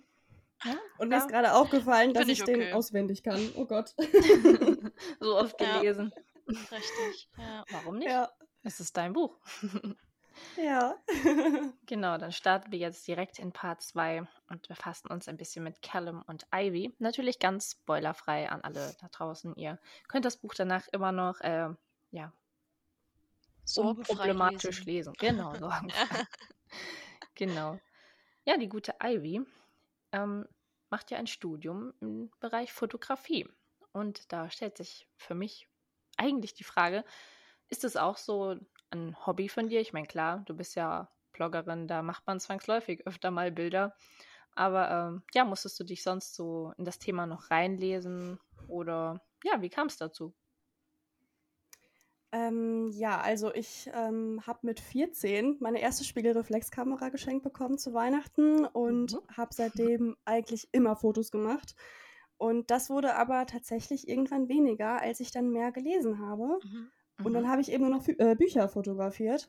Ja, 0.64 0.76
und 0.98 1.08
mir 1.08 1.16
ja. 1.16 1.20
ist 1.22 1.28
gerade 1.28 1.54
aufgefallen, 1.54 2.14
dass 2.14 2.28
ich, 2.28 2.38
ich 2.38 2.42
okay. 2.42 2.58
den 2.58 2.72
auswendig 2.72 3.22
kann. 3.22 3.52
Oh 3.56 3.64
Gott. 3.64 3.94
so 5.20 5.36
oft 5.36 5.58
gelesen. 5.58 6.12
Ja. 6.14 6.58
Richtig. 6.76 7.28
Ja. 7.36 7.64
Warum 7.70 7.98
nicht? 7.98 8.08
Ja. 8.08 8.30
Es 8.62 8.80
ist 8.80 8.96
dein 8.96 9.12
Buch. 9.12 9.36
Ja. 10.56 10.96
genau, 11.86 12.18
dann 12.18 12.32
starten 12.32 12.72
wir 12.72 12.78
jetzt 12.78 13.06
direkt 13.06 13.38
in 13.38 13.52
Part 13.52 13.82
2 13.82 14.26
und 14.48 14.68
befassen 14.68 15.08
uns 15.08 15.28
ein 15.28 15.36
bisschen 15.36 15.64
mit 15.64 15.82
Callum 15.82 16.22
und 16.26 16.46
Ivy. 16.54 16.94
Natürlich 16.98 17.38
ganz 17.38 17.72
spoilerfrei 17.72 18.48
an 18.48 18.62
alle 18.62 18.94
da 19.00 19.08
draußen. 19.08 19.54
Ihr 19.56 19.78
könnt 20.08 20.24
das 20.24 20.36
Buch 20.36 20.54
danach 20.54 20.88
immer 20.88 21.12
noch, 21.12 21.40
äh, 21.40 21.68
ja, 22.10 22.32
problematisch 23.74 24.84
lesen. 24.84 25.12
lesen. 25.12 25.14
Genau, 25.18 25.54
sorgenfrei. 25.58 26.24
genau. 27.34 27.78
Ja, 28.44 28.56
die 28.56 28.68
gute 28.68 28.94
Ivy 29.02 29.42
ähm, 30.12 30.46
macht 30.90 31.10
ja 31.10 31.18
ein 31.18 31.26
Studium 31.26 31.92
im 32.00 32.30
Bereich 32.40 32.72
Fotografie. 32.72 33.48
Und 33.92 34.32
da 34.32 34.50
stellt 34.50 34.76
sich 34.76 35.08
für 35.16 35.34
mich 35.34 35.68
eigentlich 36.16 36.54
die 36.54 36.64
Frage, 36.64 37.04
ist 37.68 37.84
es 37.84 37.96
auch 37.96 38.16
so 38.16 38.56
ein 38.90 39.16
Hobby 39.26 39.48
von 39.48 39.68
dir? 39.68 39.80
Ich 39.80 39.92
meine, 39.92 40.06
klar, 40.06 40.42
du 40.46 40.54
bist 40.54 40.74
ja 40.74 41.10
Bloggerin, 41.32 41.88
da 41.88 42.02
macht 42.02 42.26
man 42.26 42.40
zwangsläufig 42.40 43.06
öfter 43.06 43.30
mal 43.30 43.52
Bilder. 43.52 43.94
Aber 44.54 44.90
ähm, 44.90 45.22
ja, 45.34 45.44
musstest 45.44 45.78
du 45.78 45.84
dich 45.84 46.02
sonst 46.02 46.34
so 46.34 46.72
in 46.76 46.84
das 46.84 46.98
Thema 46.98 47.26
noch 47.26 47.50
reinlesen? 47.50 48.40
Oder 48.66 49.20
ja, 49.44 49.62
wie 49.62 49.70
kam 49.70 49.86
es 49.86 49.96
dazu? 49.96 50.34
Ähm, 52.30 52.90
ja, 52.92 53.20
also 53.20 53.54
ich 53.54 53.88
ähm, 53.94 54.42
habe 54.46 54.58
mit 54.62 54.80
14 54.80 55.56
meine 55.60 55.80
erste 55.80 56.04
Spiegelreflexkamera 56.04 57.08
geschenkt 57.08 57.42
bekommen 57.42 57.78
zu 57.78 57.94
Weihnachten 57.94 58.66
und 58.66 59.14
mhm. 59.14 59.36
habe 59.36 59.54
seitdem 59.54 60.16
eigentlich 60.26 60.68
immer 60.72 60.94
Fotos 60.94 61.30
gemacht. 61.30 61.74
Und 62.36 62.70
das 62.70 62.90
wurde 62.90 63.16
aber 63.16 63.46
tatsächlich 63.46 64.08
irgendwann 64.08 64.48
weniger, 64.48 65.00
als 65.00 65.20
ich 65.20 65.30
dann 65.30 65.50
mehr 65.50 65.72
gelesen 65.72 66.18
habe. 66.18 66.58
Mhm. 66.62 66.90
Und 67.24 67.32
dann 67.32 67.44
mhm. 67.44 67.48
habe 67.48 67.60
ich 67.60 67.72
eben 67.72 67.88
nur 67.88 67.96
noch 67.96 68.06
äh, 68.06 68.34
Bücher 68.36 68.68
fotografiert. 68.68 69.48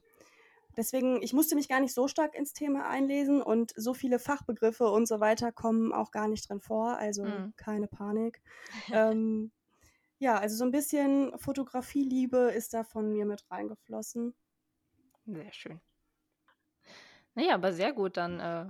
Deswegen, 0.77 1.21
ich 1.21 1.33
musste 1.33 1.55
mich 1.55 1.67
gar 1.67 1.79
nicht 1.79 1.93
so 1.93 2.07
stark 2.07 2.35
ins 2.35 2.53
Thema 2.53 2.87
einlesen 2.87 3.41
und 3.41 3.73
so 3.75 3.93
viele 3.93 4.19
Fachbegriffe 4.19 4.85
und 4.85 5.07
so 5.07 5.19
weiter 5.19 5.51
kommen 5.51 5.91
auch 5.91 6.11
gar 6.11 6.27
nicht 6.27 6.47
drin 6.47 6.61
vor, 6.61 6.97
also 6.97 7.25
mhm. 7.25 7.53
keine 7.57 7.87
Panik. 7.87 8.41
ähm, 8.93 9.51
ja, 10.19 10.37
also 10.37 10.55
so 10.55 10.63
ein 10.63 10.71
bisschen 10.71 11.37
Fotografieliebe 11.37 12.51
ist 12.51 12.73
da 12.73 12.83
von 12.83 13.11
mir 13.11 13.25
mit 13.25 13.49
reingeflossen. 13.49 14.35
Sehr 15.25 15.53
schön. 15.53 15.81
Naja, 17.35 17.55
aber 17.55 17.73
sehr 17.73 17.93
gut. 17.93 18.17
Dann 18.17 18.39
äh, 18.39 18.65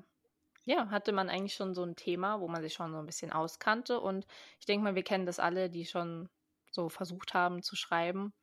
ja, 0.66 0.90
hatte 0.90 1.12
man 1.12 1.30
eigentlich 1.30 1.56
schon 1.56 1.74
so 1.74 1.84
ein 1.84 1.96
Thema, 1.96 2.40
wo 2.40 2.48
man 2.48 2.62
sich 2.62 2.74
schon 2.74 2.92
so 2.92 3.00
ein 3.00 3.06
bisschen 3.06 3.32
auskannte. 3.32 4.00
Und 4.00 4.26
ich 4.60 4.66
denke 4.66 4.84
mal, 4.84 4.96
wir 4.96 5.04
kennen 5.04 5.26
das 5.26 5.40
alle, 5.40 5.70
die 5.70 5.86
schon 5.86 6.30
so 6.72 6.90
versucht 6.90 7.34
haben 7.34 7.64
zu 7.64 7.76
schreiben 7.76 8.34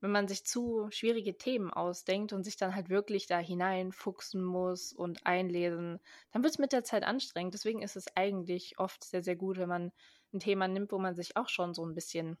wenn 0.00 0.10
man 0.12 0.28
sich 0.28 0.44
zu 0.44 0.88
schwierige 0.90 1.36
Themen 1.36 1.72
ausdenkt 1.72 2.32
und 2.32 2.44
sich 2.44 2.56
dann 2.56 2.74
halt 2.74 2.88
wirklich 2.88 3.26
da 3.26 3.38
hineinfuchsen 3.38 4.42
muss 4.42 4.92
und 4.92 5.26
einlesen, 5.26 5.98
dann 6.32 6.42
wird 6.42 6.52
es 6.52 6.58
mit 6.58 6.72
der 6.72 6.84
Zeit 6.84 7.02
anstrengend. 7.02 7.54
Deswegen 7.54 7.82
ist 7.82 7.96
es 7.96 8.06
eigentlich 8.16 8.78
oft 8.78 9.02
sehr, 9.02 9.22
sehr 9.22 9.36
gut, 9.36 9.58
wenn 9.58 9.68
man 9.68 9.92
ein 10.32 10.40
Thema 10.40 10.68
nimmt, 10.68 10.92
wo 10.92 10.98
man 10.98 11.14
sich 11.14 11.36
auch 11.36 11.48
schon 11.48 11.74
so 11.74 11.84
ein 11.84 11.94
bisschen 11.94 12.38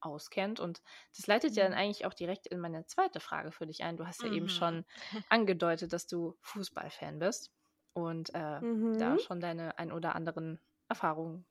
auskennt. 0.00 0.60
Und 0.60 0.82
das 1.16 1.26
leitet 1.26 1.52
mhm. 1.52 1.56
ja 1.56 1.64
dann 1.64 1.72
mhm. 1.72 1.78
eigentlich 1.78 2.06
auch 2.06 2.14
direkt 2.14 2.46
in 2.46 2.60
meine 2.60 2.86
zweite 2.86 3.20
Frage 3.20 3.50
für 3.50 3.66
dich 3.66 3.82
ein. 3.82 3.96
Du 3.96 4.06
hast 4.06 4.22
ja 4.22 4.28
mhm. 4.28 4.36
eben 4.36 4.48
schon 4.48 4.84
angedeutet, 5.28 5.92
dass 5.92 6.06
du 6.06 6.36
Fußballfan 6.42 7.18
bist 7.18 7.50
und 7.94 8.30
äh, 8.34 8.60
mhm. 8.60 8.98
da 8.98 9.18
schon 9.18 9.40
deine 9.40 9.78
ein 9.78 9.90
oder 9.90 10.14
anderen 10.14 10.60
Erfahrungen 10.88 11.46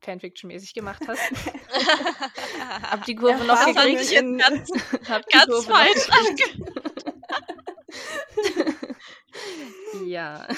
Fanfiction-mäßig 0.00 0.74
gemacht 0.74 1.02
hast. 1.06 1.20
hab 2.90 3.04
die 3.04 3.14
Kurve 3.14 3.44
noch 3.44 3.64
gekriegt. 3.66 4.12
In, 4.12 4.38
ganz, 4.38 4.70
hab 5.08 5.26
die 5.26 5.36
ganz 5.36 5.46
Kurve 5.46 5.70
falsch 5.70 6.08
Ja. 10.06 10.48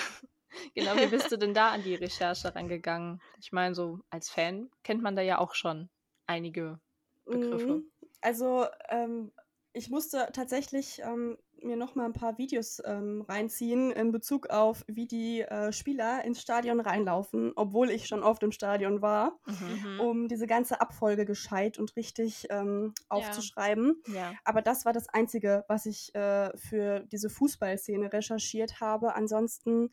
Genau, 0.75 0.97
wie 0.97 1.07
bist 1.07 1.33
du 1.33 1.37
denn 1.37 1.55
da 1.55 1.71
an 1.71 1.83
die 1.83 1.95
Recherche 1.95 2.55
rangegangen? 2.55 3.21
Ich 3.41 3.53
meine, 3.53 3.75
so 3.75 4.01
als 4.11 4.31
Fan 4.31 4.71
kennt 4.85 5.03
man 5.03 5.17
da 5.17 5.23
ja 5.23 5.39
auch 5.39 5.55
schon 5.55 5.91
einige 6.27 6.81
Begriffe. 7.25 7.67
Mhm. 7.67 7.91
Also, 8.21 8.67
ähm, 8.89 9.33
ich 9.73 9.91
musste 9.91 10.29
tatsächlich 10.33 11.01
ähm, 11.01 11.39
mir 11.65 11.77
noch 11.77 11.95
mal 11.95 12.05
ein 12.05 12.13
paar 12.13 12.39
Videos 12.39 12.81
ähm, 12.85 13.23
reinziehen 13.29 13.91
in 13.93 14.13
Bezug 14.13 14.51
auf, 14.51 14.85
wie 14.87 15.07
die 15.07 15.43
äh, 15.43 15.73
Spieler 15.73 16.25
ins 16.25 16.41
Stadion 16.41 16.81
reinlaufen, 16.81 17.53
obwohl 17.57 17.91
ich 17.91 18.07
schon 18.07 18.23
oft 18.23 18.43
im 18.43 18.53
Stadion 18.53 19.03
war, 19.03 19.39
mhm. 19.47 20.01
um 20.01 20.29
diese 20.29 20.47
ganze 20.47 20.81
Abfolge 20.81 21.25
gescheit 21.25 21.79
und 21.79 21.97
richtig 21.97 22.47
ähm, 22.51 22.95
aufzuschreiben. 23.09 24.03
Ja. 24.09 24.15
Ja. 24.15 24.33
Aber 24.45 24.63
das 24.63 24.85
war 24.85 24.93
das 24.93 25.09
Einzige, 25.09 25.65
was 25.69 25.87
ich 25.87 26.15
äh, 26.15 26.57
für 26.57 27.01
diese 27.01 27.31
Fußballszene 27.31 28.13
recherchiert 28.13 28.81
habe. 28.81 29.15
Ansonsten 29.15 29.93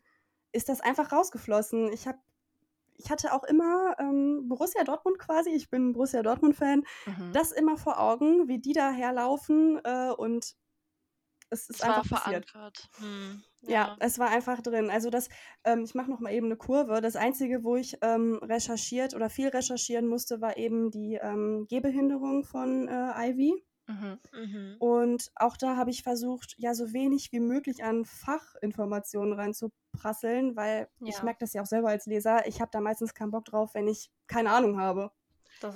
ist 0.52 0.68
das 0.68 0.80
einfach 0.80 1.12
rausgeflossen. 1.12 1.92
Ich 1.92 2.06
habe 2.06 2.18
ich 3.02 3.10
hatte 3.10 3.32
auch 3.32 3.44
immer 3.44 3.96
ähm, 3.98 4.46
Borussia 4.46 4.84
Dortmund 4.84 5.18
quasi, 5.18 5.50
ich 5.50 5.70
bin 5.70 5.94
Borussia 5.94 6.22
Dortmund-Fan, 6.22 6.84
mhm. 7.06 7.32
das 7.32 7.50
immer 7.50 7.78
vor 7.78 7.98
Augen, 7.98 8.46
wie 8.46 8.58
die 8.58 8.74
da 8.74 8.90
herlaufen 8.90 9.80
äh, 9.84 10.10
und 10.10 10.54
es 11.50 11.68
ist 11.68 11.76
es 11.76 11.82
einfach 11.82 12.08
passiert. 12.08 12.52
Hm, 12.98 13.42
ja. 13.62 13.70
ja. 13.70 13.96
es 14.00 14.18
war 14.18 14.28
einfach 14.30 14.60
drin. 14.62 14.90
Also 14.90 15.10
das, 15.10 15.28
ähm, 15.64 15.82
ich 15.84 15.94
mache 15.94 16.10
noch 16.10 16.20
mal 16.20 16.32
eben 16.32 16.46
eine 16.46 16.56
Kurve. 16.56 17.00
Das 17.00 17.16
Einzige, 17.16 17.64
wo 17.64 17.76
ich 17.76 17.98
ähm, 18.02 18.38
recherchiert 18.42 19.14
oder 19.14 19.28
viel 19.30 19.48
recherchieren 19.48 20.06
musste, 20.06 20.40
war 20.40 20.56
eben 20.56 20.90
die 20.90 21.18
ähm, 21.20 21.66
Gehbehinderung 21.68 22.44
von 22.44 22.88
äh, 22.88 23.30
Ivy. 23.30 23.64
Mhm. 23.86 24.18
Mhm. 24.32 24.76
Und 24.78 25.32
auch 25.34 25.56
da 25.56 25.76
habe 25.76 25.90
ich 25.90 26.02
versucht, 26.02 26.54
ja, 26.58 26.74
so 26.74 26.92
wenig 26.92 27.32
wie 27.32 27.40
möglich 27.40 27.82
an 27.82 28.04
Fachinformationen 28.04 29.32
reinzuprasseln, 29.32 30.54
weil 30.54 30.88
ja. 31.00 31.08
ich 31.08 31.22
merke 31.22 31.40
das 31.40 31.52
ja 31.52 31.62
auch 31.62 31.66
selber 31.66 31.88
als 31.88 32.06
Leser. 32.06 32.46
Ich 32.46 32.60
habe 32.60 32.70
da 32.72 32.80
meistens 32.80 33.14
keinen 33.14 33.32
Bock 33.32 33.46
drauf, 33.46 33.74
wenn 33.74 33.88
ich 33.88 34.10
keine 34.28 34.52
Ahnung 34.52 34.78
habe. 34.78 35.10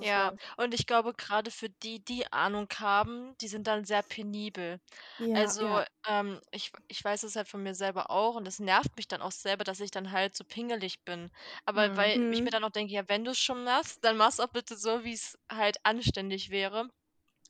Ja, 0.00 0.32
wahr. 0.32 0.38
und 0.56 0.74
ich 0.74 0.86
glaube, 0.86 1.14
gerade 1.14 1.50
für 1.50 1.68
die, 1.70 2.04
die 2.04 2.30
Ahnung 2.32 2.68
haben, 2.78 3.36
die 3.40 3.48
sind 3.48 3.66
dann 3.66 3.84
sehr 3.84 4.02
penibel. 4.02 4.80
Ja, 5.18 5.26
Also, 5.32 5.66
ja. 5.66 5.84
ähm, 6.06 6.40
ich, 6.52 6.72
ich 6.88 7.02
weiß 7.04 7.22
es 7.24 7.36
halt 7.36 7.48
von 7.48 7.62
mir 7.62 7.74
selber 7.74 8.10
auch 8.10 8.34
und 8.36 8.46
es 8.48 8.58
nervt 8.60 8.96
mich 8.96 9.08
dann 9.08 9.22
auch 9.22 9.32
selber, 9.32 9.64
dass 9.64 9.80
ich 9.80 9.90
dann 9.92 10.10
halt 10.12 10.36
so 10.36 10.44
pingelig 10.44 11.04
bin. 11.04 11.30
Aber 11.64 11.96
weil 11.96 12.20
ich 12.30 12.42
mir 12.42 12.50
mhm. 12.50 12.52
dann 12.52 12.64
auch 12.64 12.70
denke, 12.70 12.92
ja, 12.94 13.08
wenn 13.08 13.24
du 13.24 13.32
es 13.32 13.38
schon 13.40 13.64
machst, 13.64 14.04
dann 14.04 14.16
mach's 14.16 14.40
auch 14.40 14.48
bitte 14.52 14.76
so, 14.76 15.04
wie 15.04 15.14
es 15.14 15.38
halt 15.50 15.78
anständig 15.84 16.50
wäre. 16.50 16.88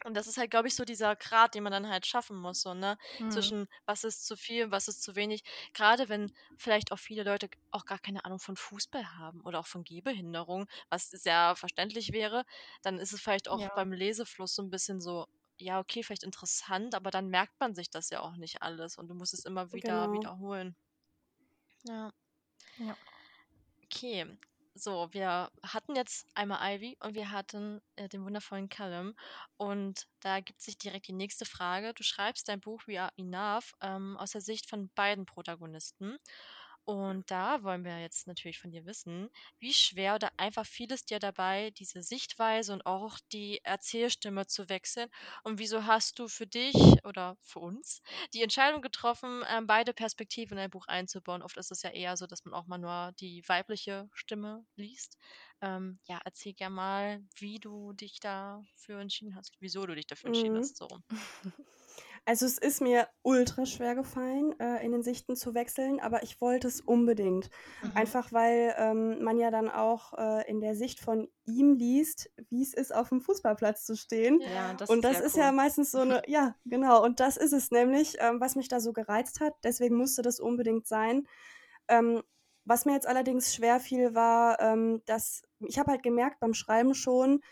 Und 0.05 0.15
das 0.15 0.27
ist 0.27 0.37
halt, 0.39 0.51
glaube 0.51 0.69
ich, 0.69 0.75
so 0.75 0.85
dieser 0.85 1.17
Grad, 1.17 1.55
den 1.55 1.63
man 1.63 1.73
dann 1.73 1.89
halt 1.89 2.07
schaffen 2.07 2.37
muss, 2.37 2.61
so, 2.63 2.75
ne? 2.75 2.97
Mhm. 3.19 3.55
Zwischen 3.55 3.67
was 3.87 4.05
ist 4.05 4.27
zu 4.27 4.37
viel, 4.37 4.71
was 4.71 4.89
ist 4.89 5.03
zu 5.03 5.15
wenig. 5.17 5.43
Gerade 5.73 6.09
wenn 6.09 6.31
vielleicht 6.57 6.93
auch 6.93 6.99
viele 6.99 7.23
Leute 7.25 7.49
auch 7.71 7.85
gar 7.87 7.99
keine 7.99 8.25
Ahnung 8.25 8.39
von 8.41 8.57
Fußball 8.57 9.15
haben 9.17 9.41
oder 9.43 9.61
auch 9.61 9.67
von 9.67 9.85
Gehbehinderung, 9.85 10.67
was 10.91 11.09
sehr 11.11 11.57
verständlich 11.57 12.13
wäre, 12.13 12.45
dann 12.83 12.99
ist 12.99 13.13
es 13.13 13.21
vielleicht 13.21 13.49
auch 13.49 13.61
Ja. 13.61 13.71
beim 13.75 13.93
Lesefluss 13.93 14.55
so 14.55 14.63
ein 14.63 14.71
bisschen 14.71 15.01
so, 15.01 15.27
ja, 15.59 15.79
okay, 15.81 16.03
vielleicht 16.03 16.25
interessant, 16.25 16.95
aber 16.95 17.11
dann 17.11 17.29
merkt 17.29 17.59
man 17.61 17.75
sich 17.75 17.91
das 17.91 18.11
ja 18.11 18.21
auch 18.21 18.37
nicht 18.37 18.63
alles 18.63 18.97
und 18.99 19.09
du 19.09 19.15
musst 19.15 19.35
es 19.35 19.45
immer 19.45 19.73
wieder 19.73 20.11
Genau. 20.11 20.13
wiederholen. 20.13 20.77
Ja. 21.85 22.13
Ja. 22.77 22.97
Okay, 23.85 24.37
so, 24.75 25.09
wir 25.13 25.51
hatten 25.63 25.95
jetzt 25.95 26.27
einmal 26.35 26.75
Ivy 26.75 26.97
und 27.01 27.15
wir 27.15 27.31
hatten 27.31 27.81
äh, 27.97 28.09
den 28.09 28.25
wundervollen 28.25 28.69
Callum. 28.69 29.15
Und 29.57 30.07
da 30.21 30.41
gibt 30.41 30.61
sich 30.61 30.77
direkt 30.79 31.09
die 31.09 31.13
nächste 31.13 31.45
Frage. 31.45 31.95
Du 31.95 32.03
schreibst 32.03 32.49
dein 32.49 32.61
Buch 32.61 32.83
We 32.87 33.01
Are 33.01 33.13
Enough 33.17 33.73
ähm, 33.81 34.17
aus 34.17 34.33
der 34.33 34.41
Sicht 34.41 34.69
von 34.69 34.91
beiden 34.95 35.27
Protagonisten. 35.27 36.19
Und 36.85 37.31
da 37.31 37.63
wollen 37.63 37.85
wir 37.85 37.99
jetzt 38.01 38.27
natürlich 38.27 38.59
von 38.59 38.71
dir 38.71 38.85
wissen, 38.85 39.31
wie 39.59 39.73
schwer 39.73 40.17
oder 40.17 40.31
einfach 40.37 40.67
fiel 40.67 40.93
es 40.93 41.07
dir 41.07 41.19
dabei, 41.19 41.71
diese 41.71 42.03
Sichtweise 42.03 42.75
und 42.75 42.85
auch 42.85 43.19
die 43.33 43.61
Erzählstimme 43.65 44.47
zu 44.47 44.69
wechseln? 44.69 45.09
Und 45.45 45.59
wieso 45.59 45.87
hast 45.87 46.19
du 46.19 46.29
für 46.29 46.47
dich 46.47 46.75
oder 47.05 47.39
für 47.43 47.61
uns 47.61 48.03
die 48.35 48.43
Entscheidung 48.43 48.83
getroffen, 48.83 49.43
ähm, 49.49 49.67
beide 49.67 49.95
Perspektiven 49.95 50.59
in 50.59 50.65
ein 50.65 50.71
Buch 50.71 50.87
einzubauen? 50.87 51.43
Oft 51.43 51.57
ist 51.57 51.73
es 51.73 51.83
ja 51.83 51.91
eher 51.91 52.17
so, 52.19 52.27
dass 52.27 52.45
man 52.45 52.53
auch 52.53 52.67
mal 52.67 52.79
nur 52.79 53.13
die 53.19 53.43
weibliche 53.47 54.09
Stimme 54.13 54.67
liest. 54.77 55.17
Ähm, 55.63 55.99
ja, 56.07 56.21
erzähl 56.25 56.53
gerne 56.53 56.75
mal, 56.75 57.23
wie 57.39 57.59
du 57.59 57.95
dich 57.95 58.21
dafür 58.21 59.01
entschieden 59.01 59.37
hast, 59.37 59.57
wieso 59.61 59.87
du 59.87 59.95
dich 59.95 60.07
dafür 60.07 60.29
entschieden 60.29 60.55
mhm. 60.55 60.59
hast. 60.59 60.77
So. 60.77 60.89
Also 62.27 62.47
es 62.47 62.57
ist 62.57 62.81
mir 62.81 63.07
ultra 63.23 63.67
schwer 63.67 63.95
gefallen, 63.95 64.59
äh, 64.59 64.85
in 64.85 64.93
den 64.93 65.03
Sichten 65.03 65.37
zu 65.37 65.55
wechseln, 65.55 66.01
aber 66.01 66.23
ich 66.23 66.41
wollte 66.41 66.69
es 66.69 66.81
unbedingt. 66.81 67.51
Mhm. 67.83 67.93
Einfach 67.95 68.33
weil 68.33 68.75
ähm, 68.79 69.23
man 69.23 69.37
ja 69.37 69.51
dann 69.51 69.69
auch 69.69 70.15
äh, 70.17 70.49
in 70.49 70.61
der 70.61 70.75
Sicht 70.75 71.01
von 71.01 71.29
ihm 71.45 71.75
liest, 71.75 72.31
wie 72.49 72.63
es 72.63 72.73
ist, 72.73 72.95
auf 72.95 73.11
dem 73.11 73.21
Fußballplatz 73.21 73.85
zu 73.85 73.95
stehen. 73.95 74.41
Ja, 74.41 74.73
das 74.73 74.89
und 74.89 75.05
das 75.05 75.21
ist 75.21 75.35
cool. 75.35 75.43
ja 75.43 75.53
meistens 75.53 75.91
so 75.91 75.99
eine, 75.99 76.23
ja, 76.27 76.55
genau, 76.65 77.05
und 77.05 77.21
das 77.21 77.37
ist 77.37 77.53
es 77.53 77.71
nämlich, 77.71 78.17
ähm, 78.21 78.41
was 78.41 78.57
mich 78.57 78.69
da 78.69 78.81
so 78.81 78.95
gereizt 78.95 79.41
hat. 79.41 79.53
Deswegen 79.63 79.97
musste 79.97 80.23
das 80.23 80.41
unbedingt 80.41 80.87
sein. 80.87 81.27
Ähm, 81.89 82.23
was 82.65 82.87
mir 82.87 82.95
jetzt 82.95 83.07
allerdings 83.07 83.55
schwer 83.55 83.81
fiel, 83.81 84.15
war, 84.15 84.59
ähm, 84.61 85.03
dass 85.05 85.43
ich 85.61 85.79
habe 85.79 85.91
halt 85.91 86.03
gemerkt 86.03 86.41
beim 86.41 86.55
Schreiben 86.55 86.95
schon, 86.95 87.43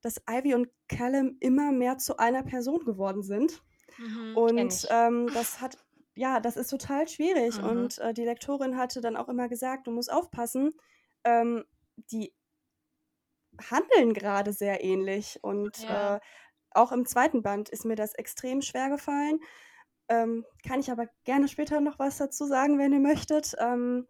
dass 0.00 0.22
Ivy 0.30 0.54
und 0.54 0.68
Callum 0.88 1.36
immer 1.40 1.72
mehr 1.72 1.98
zu 1.98 2.16
einer 2.16 2.42
Person 2.42 2.84
geworden 2.84 3.22
sind. 3.22 3.62
Mhm, 3.98 4.36
und 4.36 4.86
ähm, 4.90 5.30
das 5.32 5.60
hat, 5.60 5.78
ja, 6.14 6.40
das 6.40 6.56
ist 6.56 6.68
total 6.68 7.08
schwierig. 7.08 7.60
Mhm. 7.60 7.68
Und 7.68 7.98
äh, 7.98 8.14
die 8.14 8.24
Lektorin 8.24 8.76
hatte 8.76 9.00
dann 9.00 9.16
auch 9.16 9.28
immer 9.28 9.48
gesagt, 9.48 9.86
du 9.86 9.90
musst 9.90 10.12
aufpassen, 10.12 10.72
ähm, 11.24 11.64
die 11.96 12.34
handeln 13.70 14.12
gerade 14.14 14.52
sehr 14.52 14.82
ähnlich. 14.82 15.38
Und 15.42 15.78
ja. 15.82 16.16
äh, 16.16 16.20
auch 16.72 16.92
im 16.92 17.06
zweiten 17.06 17.42
Band 17.42 17.68
ist 17.68 17.84
mir 17.84 17.96
das 17.96 18.14
extrem 18.14 18.62
schwer 18.62 18.90
gefallen. 18.90 19.40
Ähm, 20.08 20.44
kann 20.66 20.80
ich 20.80 20.90
aber 20.90 21.08
gerne 21.24 21.48
später 21.48 21.80
noch 21.80 21.98
was 21.98 22.18
dazu 22.18 22.46
sagen, 22.46 22.78
wenn 22.78 22.92
ihr 22.92 23.00
möchtet. 23.00 23.54
Ähm, 23.58 24.06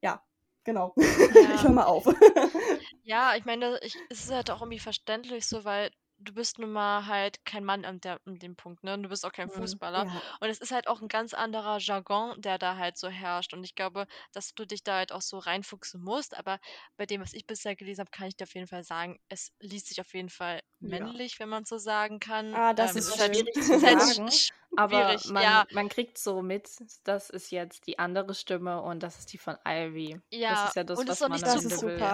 ja, 0.00 0.22
genau. 0.64 0.94
Ja. 1.34 1.54
ich 1.54 1.62
höre 1.62 1.72
mal 1.72 1.84
auf. 1.84 2.04
ja, 3.02 3.34
ich 3.36 3.44
meine, 3.44 3.78
ich, 3.82 3.96
es 4.10 4.24
ist 4.24 4.32
halt 4.32 4.50
auch 4.50 4.60
irgendwie 4.60 4.78
verständlich 4.78 5.46
so, 5.46 5.64
weil 5.64 5.90
du 6.22 6.32
bist 6.34 6.58
nun 6.58 6.72
mal 6.72 7.06
halt 7.06 7.44
kein 7.44 7.64
Mann 7.64 7.84
an, 7.84 8.00
der, 8.00 8.20
an 8.26 8.38
dem 8.38 8.56
Punkt, 8.56 8.84
ne? 8.84 8.94
Und 8.94 9.02
du 9.04 9.08
bist 9.08 9.24
auch 9.26 9.32
kein 9.32 9.50
Mhm, 9.50 9.50
Fußballer. 9.50 10.04
ja. 10.04 10.22
Und 10.40 10.48
es 10.48 10.58
ist 10.60 10.70
halt 10.72 10.88
auch 10.88 11.00
ein 11.02 11.08
ganz 11.08 11.34
anderer 11.34 11.78
Jargon, 11.78 12.40
der 12.40 12.58
da 12.58 12.76
halt 12.76 12.96
so 12.98 13.08
herrscht. 13.08 13.52
Und 13.54 13.64
ich 13.64 13.74
glaube, 13.74 14.06
dass 14.32 14.54
du 14.54 14.64
dich 14.66 14.82
da 14.84 14.96
halt 14.96 15.12
auch 15.12 15.22
so 15.22 15.38
reinfuchsen 15.38 16.00
musst. 16.02 16.36
Aber 16.36 16.58
bei 16.96 17.06
dem, 17.06 17.20
was 17.20 17.32
ich 17.34 17.46
bisher 17.46 17.76
gelesen 17.76 18.00
habe, 18.00 18.10
kann 18.10 18.28
ich 18.28 18.36
dir 18.36 18.44
auf 18.44 18.54
jeden 18.54 18.68
Fall 18.68 18.84
sagen, 18.84 19.18
es 19.28 19.50
liest 19.60 19.88
sich 19.88 20.00
auf 20.00 20.12
jeden 20.14 20.30
Fall 20.30 20.60
Ja. 20.80 21.18
männlich, 21.18 21.38
wenn 21.40 21.48
man 21.48 21.64
so 21.64 21.78
sagen 21.78 22.18
kann. 22.20 22.54
Ah, 22.54 22.74
das 22.74 22.94
Ähm, 22.94 22.96
ist 22.96 23.14
schwierig 23.24 23.60
zu 23.62 23.74
sagen, 23.78 24.38
aber 24.74 25.20
man, 25.24 25.62
ja. 25.62 25.64
man 25.70 25.88
kriegt 25.88 26.18
so 26.18 26.42
mit, 26.42 26.68
das 27.04 27.30
ist 27.30 27.50
jetzt 27.50 27.86
die 27.86 27.98
andere 27.98 28.34
Stimme 28.34 28.82
und 28.82 29.02
das 29.02 29.18
ist 29.18 29.32
die 29.32 29.38
von 29.38 29.56
Ivy. 29.66 30.20
Das 30.46 30.64
Ja, 30.64 30.64
ist 30.64 30.76
ja 30.76 30.84
das, 30.84 31.00
und 31.00 31.08
es 31.08 31.16
ist 31.16 31.22
auch 31.22 31.28
was 31.28 31.30
nicht 31.30 31.46
man 31.46 31.50
am 31.50 31.64
Das 31.64 31.64
ist 31.64 31.82
will. 31.82 32.12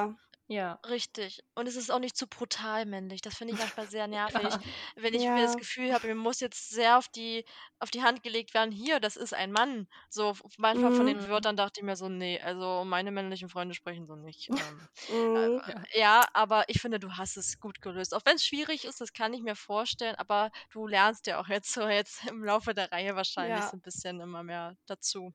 Ja. 0.49 0.81
Richtig. 0.87 1.43
Und 1.55 1.67
es 1.67 1.77
ist 1.77 1.91
auch 1.91 1.99
nicht 1.99 2.17
zu 2.17 2.27
brutal 2.29 2.87
männlich. 2.87 3.21
Das 3.21 3.37
finde 3.37 3.53
ich 3.53 3.59
manchmal 3.59 3.89
sehr 3.89 4.07
nervig, 4.09 4.55
Ja. 4.55 4.63
wenn 4.97 5.13
ich 5.13 5.29
mir 5.29 5.43
das 5.43 5.57
Gefühl 5.57 5.93
habe, 5.93 6.07
mir 6.07 6.15
muss 6.15 6.41
jetzt 6.41 6.71
sehr 6.71 6.99
auf 6.99 7.09
die, 7.09 7.45
auf 7.81 7.91
die 7.91 8.03
Hand 8.03 8.23
gelegt 8.23 8.55
werden, 8.55 8.71
hier, 8.73 9.01
das 9.01 9.17
ist 9.17 9.35
ein 9.35 9.53
Mann. 9.53 9.89
So, 10.09 10.35
manchmal 10.57 10.93
von 10.93 11.07
den 11.07 11.19
mhm. 11.19 11.29
Wörtern 11.29 11.57
dachte 11.57 11.81
ich 11.81 11.85
mir 11.85 11.97
so, 11.97 12.09
nee, 12.09 12.41
also 12.41 12.85
meine 12.85 13.11
männlichen 13.11 13.49
Freunde 13.49 13.75
sprechen 13.75 14.07
so 14.07 14.15
nicht. 14.17 14.53
Ähm, 14.57 14.89
Mhm. 15.09 15.61
äh, 15.67 15.99
ja, 16.01 16.25
aber 16.33 16.69
ich 16.69 16.81
finde, 16.81 17.01
du 17.01 17.13
hast 17.17 17.37
es 17.37 17.59
gut 17.59 17.81
gelöst. 17.83 18.15
Auch 18.15 18.23
wenn 18.25 18.37
es 18.37 18.47
schwierig 18.47 18.85
ist, 18.85 19.01
das 19.01 19.13
kann 19.13 19.35
ich 19.35 19.43
mir 19.43 19.57
vorstellen, 19.57 20.15
aber 20.17 20.51
du 20.71 20.87
lernst 20.87 21.27
ja 21.27 21.41
auch 21.41 21.49
jetzt 21.49 21.73
so 21.73 21.87
jetzt 21.89 22.25
im 22.27 22.45
Laufe 22.45 22.75
der 22.75 22.93
Reihe 22.93 23.17
wahrscheinlich 23.17 23.65
so 23.65 23.77
ein 23.77 23.83
bisschen 23.83 24.21
immer 24.21 24.43
mehr 24.45 24.77
dazu. 24.87 25.35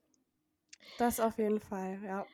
Das 0.96 1.20
auf 1.20 1.38
jeden 1.38 1.60
Fall, 1.60 2.02
ja. 2.02 2.26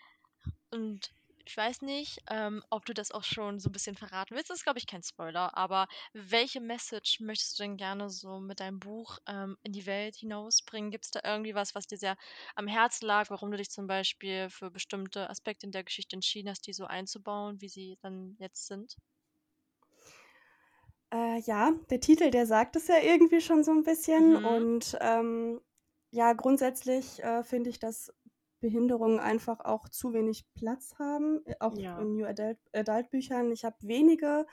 Und 0.71 1.13
ich 1.45 1.57
weiß 1.57 1.83
nicht, 1.83 2.23
ähm, 2.29 2.63
ob 2.71 2.85
du 2.85 2.95
das 2.95 3.11
auch 3.13 3.25
schon 3.25 3.59
so 3.59 3.69
ein 3.69 3.73
bisschen 3.73 3.97
verraten 3.97 4.35
willst. 4.35 4.51
Das 4.51 4.59
ist, 4.59 4.65
glaube 4.65 4.79
ich, 4.79 4.87
kein 4.87 5.03
Spoiler, 5.03 5.57
aber 5.57 5.89
welche 6.13 6.61
Message 6.61 7.21
möchtest 7.21 7.59
du 7.59 7.63
denn 7.65 7.77
gerne 7.77 8.11
so 8.11 8.41
mit 8.41 8.61
deinem 8.61 8.79
Buch 8.81 9.19
ähm, 9.27 9.57
in 9.63 9.73
die 9.73 9.87
Welt 9.87 10.17
hinausbringen? 10.17 10.91
Gibt 10.91 11.07
es 11.07 11.11
da 11.11 11.21
irgendwie 11.25 11.55
was, 11.55 11.75
was 11.75 11.87
dir 11.87 11.99
sehr 11.99 12.17
am 12.55 12.67
Herzen 12.67 13.07
lag, 13.07 13.31
warum 13.31 13.51
du 13.51 13.57
dich 13.57 13.71
zum 13.71 13.87
Beispiel 13.87 14.51
für 14.51 14.71
bestimmte 14.71 15.29
Aspekte 15.31 15.67
in 15.67 15.73
der 15.73 15.85
Geschichte 15.85 16.17
entschieden 16.17 16.51
hast, 16.51 16.67
die 16.67 16.73
so 16.73 16.85
einzubauen, 16.87 17.61
wie 17.61 17.69
sie 17.69 17.99
dann 18.03 18.37
jetzt 18.39 18.67
sind? 18.67 18.97
Äh, 21.13 21.41
ja, 21.41 21.73
der 21.91 22.01
Titel, 22.01 22.31
der 22.31 22.47
sagt 22.47 22.77
es 22.77 22.87
ja 22.89 22.99
irgendwie 23.03 23.41
schon 23.41 23.65
so 23.65 23.73
ein 23.73 23.83
bisschen. 23.83 24.33
Mhm. 24.33 24.45
Und 24.45 24.99
ähm, 25.01 25.61
ja, 26.13 26.33
grundsätzlich 26.33 27.23
äh, 27.23 27.43
finde 27.43 27.71
ich 27.71 27.79
das 27.79 28.13
Behinderungen 28.61 29.19
einfach 29.19 29.61
auch 29.61 29.89
zu 29.89 30.13
wenig 30.13 30.45
Platz 30.55 30.95
haben, 30.99 31.41
äh, 31.47 31.55
auch 31.61 31.77
ja. 31.77 31.99
in 31.99 32.13
New 32.13 32.27
Adult, 32.27 32.59
Adult 32.73 33.11
Büchern. 33.11 33.51
Ich 33.53 33.65
habe 33.65 33.77
wenige, 33.81 34.47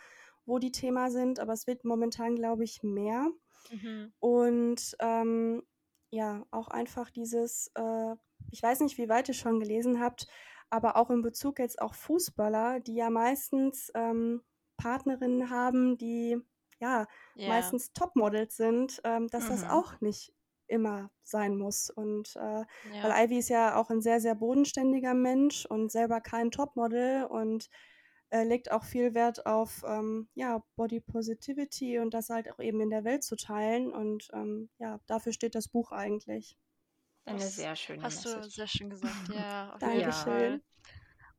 wo 0.46 0.60
die 0.60 0.72
Thema 0.72 1.12
sind, 1.12 1.40
aber 1.40 1.54
es 1.54 1.68
wird 1.68 1.84
momentan, 1.84 2.36
glaube 2.36 2.64
ich, 2.64 2.82
mehr. 2.84 3.30
Mhm. 3.72 4.14
Und 4.20 4.96
ähm, 5.00 5.64
ja, 6.10 6.46
auch 6.52 6.70
einfach 6.70 7.10
dieses, 7.10 7.72
äh, 7.76 8.16
ich 8.52 8.64
weiß 8.64 8.80
nicht, 8.80 8.98
wie 8.98 9.10
weit 9.10 9.28
ihr 9.28 9.34
schon 9.34 9.60
gelesen 9.60 10.00
habt, 10.00 10.28
aber 10.70 10.96
auch 10.96 11.10
in 11.10 11.22
Bezug 11.22 11.60
jetzt 11.60 11.82
auch 11.82 11.94
Fußballer, 11.94 12.80
die 12.80 12.96
ja 12.96 13.10
meistens 13.10 13.92
ähm, 13.94 14.42
Partnerinnen 14.78 15.50
haben, 15.50 15.98
die 15.98 16.38
ja 16.80 17.08
yeah. 17.36 17.50
meistens 17.50 17.92
Topmodels 17.94 18.56
sind, 18.56 19.02
ähm, 19.04 19.28
dass 19.28 19.46
mhm. 19.46 19.50
das 19.50 19.64
auch 19.64 20.00
nicht 20.00 20.34
immer 20.68 21.10
sein 21.24 21.58
muss. 21.58 21.90
Und 21.90 22.36
äh, 22.36 22.40
ja. 22.40 22.66
weil 23.04 23.26
Ivy 23.26 23.40
ist 23.40 23.50
ja 23.50 23.76
auch 23.76 23.90
ein 23.90 24.02
sehr, 24.02 24.20
sehr 24.20 24.36
bodenständiger 24.36 25.14
Mensch 25.14 25.66
und 25.66 25.92
selber 25.92 26.22
kein 26.22 26.52
Topmodel 26.52 27.26
und 27.26 27.70
äh, 28.30 28.44
legt 28.44 28.72
auch 28.72 28.84
viel 28.84 29.14
Wert 29.14 29.46
auf 29.46 29.84
ähm, 29.88 30.28
ja, 30.36 30.64
Body 30.76 31.00
Positivity 31.00 32.00
und 32.00 32.14
das 32.14 32.30
halt 32.30 32.52
auch 32.52 32.60
eben 32.60 32.82
in 32.82 32.90
der 32.90 33.04
Welt 33.04 33.24
zu 33.24 33.36
teilen. 33.36 33.92
Und 33.92 34.28
ähm, 34.34 34.70
ja, 34.80 35.00
dafür 35.08 35.34
steht 35.34 35.56
das 35.56 35.68
Buch 35.68 35.92
eigentlich. 35.92 36.58
Eine 37.26 37.42
sehr 37.42 37.76
schöne 37.76 38.04
Hast 38.04 38.24
Message. 38.24 38.46
du 38.46 38.50
sehr 38.50 38.68
schön 38.68 38.90
gesagt, 38.90 39.30
ja. 39.34 39.78
Dankeschön. 39.80 40.62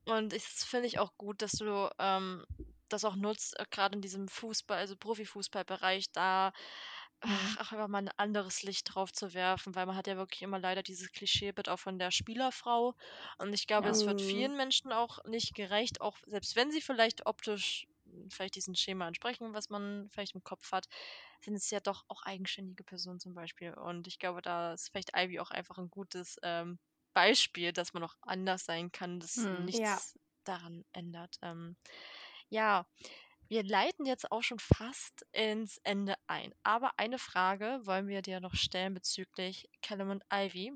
Und 0.04 0.32
das 0.32 0.42
finde 0.64 0.86
ich 0.86 0.98
auch 0.98 1.16
gut, 1.16 1.42
dass 1.42 1.52
du 1.52 1.90
ähm, 1.98 2.44
das 2.88 3.04
auch 3.04 3.16
nutzt, 3.16 3.58
äh, 3.58 3.64
gerade 3.70 3.96
in 3.96 4.02
diesem 4.02 4.28
Fußball, 4.28 4.78
also 4.78 4.96
Profifußballbereich, 4.96 6.10
da 6.12 6.52
Ach, 7.20 7.57
einfach 7.57 7.88
mal 7.88 7.98
ein 7.98 8.11
anderes 8.16 8.62
Licht 8.62 8.94
drauf 8.94 9.12
zu 9.12 9.35
werfen, 9.35 9.74
weil 9.74 9.87
man 9.87 9.96
hat 9.96 10.07
ja 10.07 10.16
wirklich 10.16 10.42
immer 10.42 10.59
leider 10.61 10.85
dieses 10.85 11.11
Klischeebild 11.11 11.68
auch 11.68 11.78
von 11.81 11.98
der 11.98 12.12
Spielerfrau. 12.12 12.94
Und 13.38 13.52
ich 13.52 13.66
glaube, 13.66 13.88
es 13.88 14.07
wird 14.07 14.20
Mhm. 14.20 14.20
vielen 14.20 14.57
Menschen 14.57 14.92
auch 14.92 15.24
nicht 15.24 15.54
gerecht, 15.54 16.00
auch 16.00 16.18
selbst 16.26 16.54
wenn 16.54 16.70
sie 16.70 16.81
vielleicht 16.81 17.26
optisch 17.26 17.88
hm, 18.04 18.28
vielleicht 18.31 18.54
diesem 18.54 18.74
Schema 18.76 19.09
entsprechen, 19.09 19.52
was 19.52 19.68
man 19.68 20.09
vielleicht 20.12 20.37
im 20.37 20.44
Kopf 20.44 20.70
hat, 20.70 20.87
sind 21.40 21.54
es 21.54 21.70
ja 21.70 21.81
doch 21.81 22.04
auch 22.09 22.22
eigenständige 22.22 22.85
Personen 22.85 23.18
zum 23.18 23.35
Beispiel. 23.35 23.74
Und 23.74 24.07
ich 24.07 24.18
glaube, 24.20 24.40
da 24.40 24.74
ist 24.74 24.90
vielleicht 24.90 25.16
Ivy 25.16 25.40
auch 25.40 25.50
einfach 25.50 25.78
ein 25.78 25.90
gutes 25.90 26.37
ähm, 26.44 26.78
Beispiel, 27.14 27.72
dass 27.72 27.94
man 27.94 28.04
auch 28.04 28.14
anders 28.22 28.64
sein 28.64 28.92
kann, 28.92 29.18
dass 29.18 29.48
Mhm. 29.48 29.48
nichts 29.50 29.72
Ja. 29.72 30.04
daran 30.44 30.85
ändert. 30.92 31.37
Ähm, 31.42 31.76
ja, 32.48 32.87
wir 33.48 33.64
leiten 33.64 34.04
jetzt 34.04 34.30
auch 34.30 34.42
schon 34.42 34.58
fast 34.58 35.26
ins 35.32 35.78
Ende 35.82 36.14
ein. 36.26 36.54
Aber 36.62 36.92
eine 36.98 37.18
Frage 37.18 37.80
wollen 37.84 38.06
wir 38.06 38.20
dir 38.22 38.40
noch 38.40 38.54
stellen 38.54 38.94
bezüglich 38.94 39.68
Callum 39.82 40.11
und 40.11 40.24
Ivy. 40.32 40.72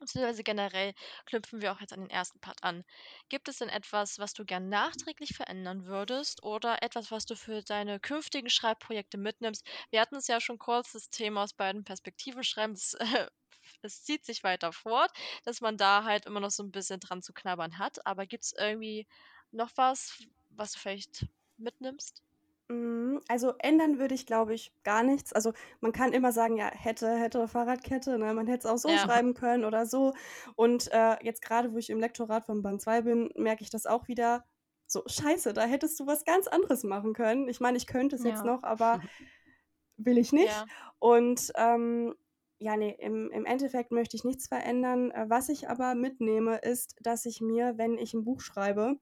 Beziehungsweise 0.00 0.42
generell 0.42 0.94
knüpfen 1.26 1.62
wir 1.62 1.70
auch 1.70 1.80
jetzt 1.80 1.92
an 1.92 2.00
den 2.00 2.10
ersten 2.10 2.40
Part 2.40 2.64
an. 2.64 2.82
Gibt 3.28 3.48
es 3.48 3.58
denn 3.58 3.68
etwas, 3.68 4.18
was 4.18 4.34
du 4.34 4.44
gern 4.44 4.68
nachträglich 4.68 5.36
verändern 5.36 5.86
würdest 5.86 6.42
oder 6.42 6.82
etwas, 6.82 7.12
was 7.12 7.24
du 7.24 7.36
für 7.36 7.62
deine 7.62 8.00
künftigen 8.00 8.50
Schreibprojekte 8.50 9.16
mitnimmst? 9.16 9.64
Wir 9.90 10.00
hatten 10.00 10.16
es 10.16 10.26
ja 10.26 10.40
schon 10.40 10.58
kurz, 10.58 10.90
das 10.92 11.08
Thema 11.08 11.44
aus 11.44 11.52
beiden 11.52 11.84
Perspektiven 11.84 12.42
schreiben. 12.42 12.72
Es, 12.72 12.94
äh, 12.94 13.28
es 13.82 14.02
zieht 14.02 14.24
sich 14.24 14.42
weiter 14.42 14.72
fort, 14.72 15.12
dass 15.44 15.60
man 15.60 15.76
da 15.76 16.02
halt 16.02 16.26
immer 16.26 16.40
noch 16.40 16.50
so 16.50 16.64
ein 16.64 16.72
bisschen 16.72 16.98
dran 16.98 17.22
zu 17.22 17.32
knabbern 17.32 17.78
hat. 17.78 18.04
Aber 18.04 18.26
gibt 18.26 18.42
es 18.42 18.54
irgendwie 18.58 19.06
noch 19.52 19.70
was, 19.76 20.24
was 20.50 20.72
du 20.72 20.80
vielleicht 20.80 21.26
mitnimmst? 21.62 22.22
Mhm, 22.68 23.20
also 23.28 23.54
ändern 23.58 23.98
würde 23.98 24.14
ich, 24.14 24.26
glaube 24.26 24.54
ich, 24.54 24.72
gar 24.84 25.02
nichts. 25.02 25.32
Also 25.32 25.52
man 25.80 25.92
kann 25.92 26.12
immer 26.12 26.32
sagen, 26.32 26.56
ja, 26.56 26.70
hätte, 26.70 27.16
hätte 27.16 27.46
Fahrradkette, 27.48 28.18
ne? 28.18 28.32
Man 28.34 28.46
hätte 28.46 28.60
es 28.60 28.72
auch 28.72 28.78
so 28.78 28.96
Ja. 28.96 28.98
schreiben 28.98 29.34
können 29.34 29.64
oder 29.64 29.86
so. 29.86 30.14
Und 30.56 30.90
äh, 30.92 31.16
jetzt 31.24 31.42
gerade, 31.42 31.72
wo 31.72 31.78
ich 31.78 31.90
im 31.90 32.00
Lektorat 32.00 32.44
von 32.44 32.62
Band 32.62 32.80
2 32.82 33.02
bin, 33.02 33.30
merke 33.36 33.62
ich 33.62 33.70
das 33.70 33.86
auch 33.86 34.08
wieder. 34.08 34.44
So, 34.86 35.02
scheiße, 35.06 35.52
da 35.54 35.62
hättest 35.64 35.98
du 36.00 36.06
was 36.06 36.24
ganz 36.24 36.46
anderes 36.48 36.84
machen 36.84 37.14
können. 37.14 37.48
Ich 37.48 37.60
meine, 37.60 37.76
ich 37.78 37.86
könnte 37.86 38.16
es 38.16 38.24
jetzt 38.24 38.44
Ja. 38.44 38.44
noch, 38.44 38.62
aber 38.62 39.00
will 39.96 40.18
ich 40.18 40.32
nicht. 40.32 40.48
Ja. 40.48 40.66
Und 40.98 41.52
ähm, 41.56 42.14
ja, 42.58 42.76
nee, 42.76 42.96
im, 43.00 43.30
im 43.32 43.44
Endeffekt 43.44 43.90
möchte 43.90 44.16
ich 44.16 44.24
nichts 44.24 44.46
verändern. 44.48 45.10
Äh, 45.10 45.26
Was 45.28 45.48
ich 45.48 45.68
aber 45.68 45.94
mitnehme, 45.94 46.58
ist, 46.58 46.96
dass 47.00 47.26
ich 47.26 47.40
mir, 47.40 47.76
wenn 47.76 47.98
ich 47.98 48.14
ein 48.14 48.24
Buch 48.24 48.40
schreibe, 48.40 48.98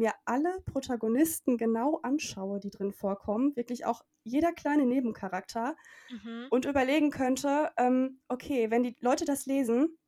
mir 0.00 0.14
alle 0.26 0.60
Protagonisten 0.66 1.58
genau 1.58 2.00
anschaue, 2.02 2.60
die 2.60 2.70
drin 2.70 2.92
vorkommen, 2.92 3.56
wirklich 3.56 3.86
auch 3.86 4.02
jeder 4.24 4.52
kleine 4.52 4.86
Nebencharakter 4.86 5.76
Mhm. 6.10 6.50
und 6.50 6.64
überlegen 6.66 7.10
könnte, 7.10 7.70
ähm, 7.76 8.20
okay, 8.28 8.70
wenn 8.70 8.82
die 8.82 8.96
Leute 9.00 9.24
das 9.24 9.46
lesen, 9.46 9.98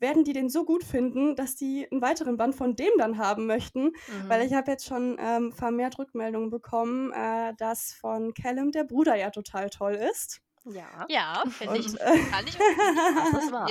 werden 0.00 0.24
die 0.24 0.32
den 0.34 0.50
so 0.50 0.64
gut 0.64 0.84
finden, 0.84 1.36
dass 1.36 1.56
die 1.56 1.88
einen 1.90 2.02
weiteren 2.02 2.36
Band 2.38 2.54
von 2.54 2.76
dem 2.76 2.90
dann 2.98 3.18
haben 3.18 3.46
möchten, 3.46 3.92
weil 4.28 4.42
Mhm. 4.42 4.46
ich 4.46 4.54
habe 4.54 4.70
jetzt 4.72 4.86
schon 4.86 5.16
ähm, 5.20 5.52
vermehrt 5.52 5.98
Rückmeldungen 5.98 6.50
bekommen, 6.50 7.12
äh, 7.12 7.54
dass 7.56 7.92
von 7.94 8.34
Callum 8.34 8.72
der 8.72 8.84
Bruder 8.84 9.16
ja 9.16 9.30
total 9.30 9.70
toll 9.70 9.94
ist. 9.94 10.42
Ja, 10.66 11.06
Ja, 11.08 11.44
finde 11.48 11.78
ich. 11.78 11.96
Kann 11.96 12.46
ich 12.46 12.54
das 12.56 13.52
wahr. 13.52 13.70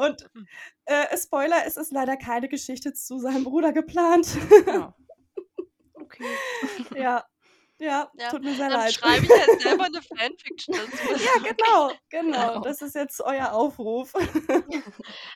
und 0.00 0.30
äh, 0.84 1.16
Spoiler, 1.18 1.66
es 1.66 1.76
ist 1.76 1.92
leider 1.92 2.16
keine 2.16 2.48
Geschichte 2.48 2.92
zu 2.92 3.18
seinem 3.18 3.44
Bruder 3.44 3.72
geplant. 3.72 4.28
Ja. 4.66 4.94
Okay. 5.94 6.24
ja, 6.94 7.24
ja, 7.78 8.10
Ja, 8.18 8.28
tut 8.30 8.42
mir 8.42 8.54
sehr 8.54 8.68
Dann 8.68 8.80
leid. 8.80 8.92
schreibe 8.92 9.24
ich 9.24 9.30
halt 9.30 9.62
selber 9.62 9.84
eine 9.84 10.02
Fanfiction 10.02 10.74
dazu. 10.76 11.24
ja, 11.24 11.32
genau, 11.42 11.92
genau. 12.10 12.48
Genau. 12.52 12.60
Das 12.60 12.82
ist 12.82 12.94
jetzt 12.94 13.20
euer 13.22 13.52
Aufruf. 13.52 14.12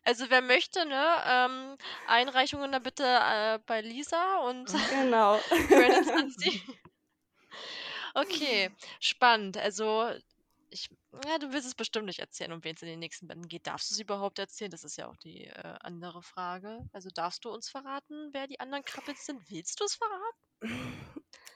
Also 0.05 0.27
wer 0.29 0.43
möchte, 0.43 0.85
ne, 0.85 1.07
ähm, 1.27 1.77
Einreichungen 2.07 2.73
dann 2.73 2.83
bitte 2.83 3.05
äh, 3.05 3.59
bei 3.65 3.81
Lisa 3.81 4.39
und 4.41 4.67
genau. 4.91 5.39
Credits 5.69 6.09
an 6.11 6.31
sie. 6.37 6.61
Okay, 8.15 8.71
spannend. 9.01 9.57
Also 9.57 10.11
ich, 10.77 10.91
ja, 11.25 11.39
du 11.39 11.53
willst 11.53 11.67
es 11.67 11.75
bestimmt 11.75 12.07
nicht 12.07 12.21
erzählen, 12.21 12.53
um 12.53 12.63
wen 12.65 12.75
es 12.77 12.83
in 12.83 12.89
den 12.89 12.99
nächsten 13.01 13.27
Bänden 13.27 13.49
geht. 13.49 13.67
Darfst 13.67 13.91
du 13.91 13.95
es 13.95 14.01
überhaupt 14.01 14.39
erzählen? 14.39 14.71
Das 14.71 14.85
ist 14.85 14.97
ja 14.97 15.09
auch 15.09 15.17
die 15.17 15.47
äh, 15.47 15.77
andere 15.81 16.23
Frage. 16.23 16.85
Also 16.93 17.09
darfst 17.11 17.45
du 17.45 17.51
uns 17.51 17.69
verraten, 17.69 18.31
wer 18.33 18.47
die 18.47 18.61
anderen 18.61 18.85
Krabbels 18.85 19.25
sind? 19.27 19.51
Willst 19.51 19.81
du 19.81 19.85
es 19.85 19.95
verraten? 19.97 20.39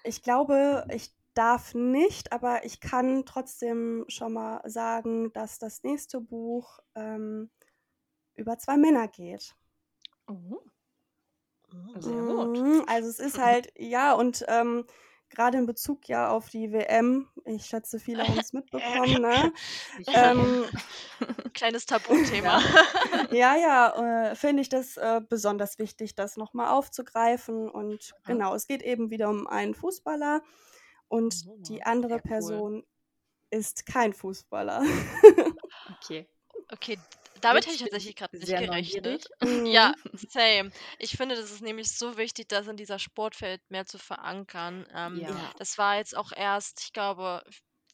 Ich 0.02 0.22
glaube, 0.22 0.86
ich 0.90 1.14
darf 1.34 1.74
nicht, 1.74 2.32
aber 2.32 2.64
ich 2.64 2.80
kann 2.80 3.24
trotzdem 3.26 4.04
schon 4.08 4.32
mal 4.32 4.60
sagen, 4.68 5.32
dass 5.32 5.58
das 5.58 5.82
nächste 5.82 6.20
Buch 6.20 6.78
ähm, 6.94 7.50
über 8.36 8.58
zwei 8.58 8.76
Männer 8.76 9.08
geht. 9.08 9.54
Oh, 10.28 10.60
Oh. 11.72 12.00
sehr 12.00 12.22
gut. 12.24 12.64
Mhm, 12.64 12.84
Also 12.86 13.08
es 13.08 13.18
ist 13.18 13.38
halt, 13.38 13.72
ja, 13.78 14.14
und 14.14 14.44
ähm, 14.48 14.86
gerade 15.30 15.58
in 15.58 15.66
Bezug 15.66 16.08
ja 16.08 16.30
auf 16.30 16.48
die 16.50 16.72
WM, 16.72 17.28
ich 17.44 17.66
schätze, 17.66 17.98
viele 17.98 18.26
haben 18.26 18.38
es 18.38 18.52
mitbekommen, 18.52 19.20
ne? 19.22 19.52
Ähm, 20.12 20.66
Kleines 21.54 21.86
Tabuthema. 21.86 22.60
ja, 23.30 23.56
ja, 23.56 24.30
äh, 24.30 24.34
finde 24.34 24.62
ich 24.62 24.68
das 24.68 24.96
äh, 24.96 25.20
besonders 25.28 25.78
wichtig, 25.78 26.14
das 26.14 26.36
nochmal 26.36 26.68
aufzugreifen. 26.68 27.68
Und 27.70 28.10
Ja. 28.10 28.16
genau, 28.26 28.54
es 28.54 28.66
geht 28.66 28.82
eben 28.82 29.10
wieder 29.10 29.28
um 29.30 29.46
einen 29.46 29.74
Fußballer 29.74 30.42
und 31.08 31.44
Oh, 31.48 31.56
die 31.60 31.82
andere 31.82 32.14
cool. 32.14 32.20
Person 32.22 32.86
ist 33.50 33.86
kein 33.86 34.12
Fußballer. 34.12 34.82
Okay. 35.96 36.28
Okay, 36.72 36.98
damit 37.40 37.66
hätte 37.66 37.74
ich 37.76 37.80
tatsächlich 37.80 38.14
ich 38.14 38.16
gerade 38.16 38.38
nicht 38.38 38.56
gerechnet. 38.56 39.26
neugierig. 39.26 39.28
Ja, 39.64 39.92
Mhm. 39.92 39.94
same. 40.30 40.70
Ich 40.98 41.16
finde, 41.16 41.36
das 41.36 41.50
ist 41.50 41.62
nämlich 41.62 41.90
so 41.90 42.16
wichtig, 42.16 42.48
das 42.48 42.66
in 42.68 42.76
dieser 42.76 42.98
Sportwelt 42.98 43.62
mehr 43.70 43.86
zu 43.86 43.98
verankern. 43.98 44.86
Ähm, 44.94 45.26
Ja. 45.26 45.28
Ja. 45.28 45.52
das 45.56 45.78
war 45.78 45.96
jetzt 45.96 46.16
auch 46.16 46.32
erst, 46.32 46.80
ich 46.84 46.92
glaube, 46.92 47.42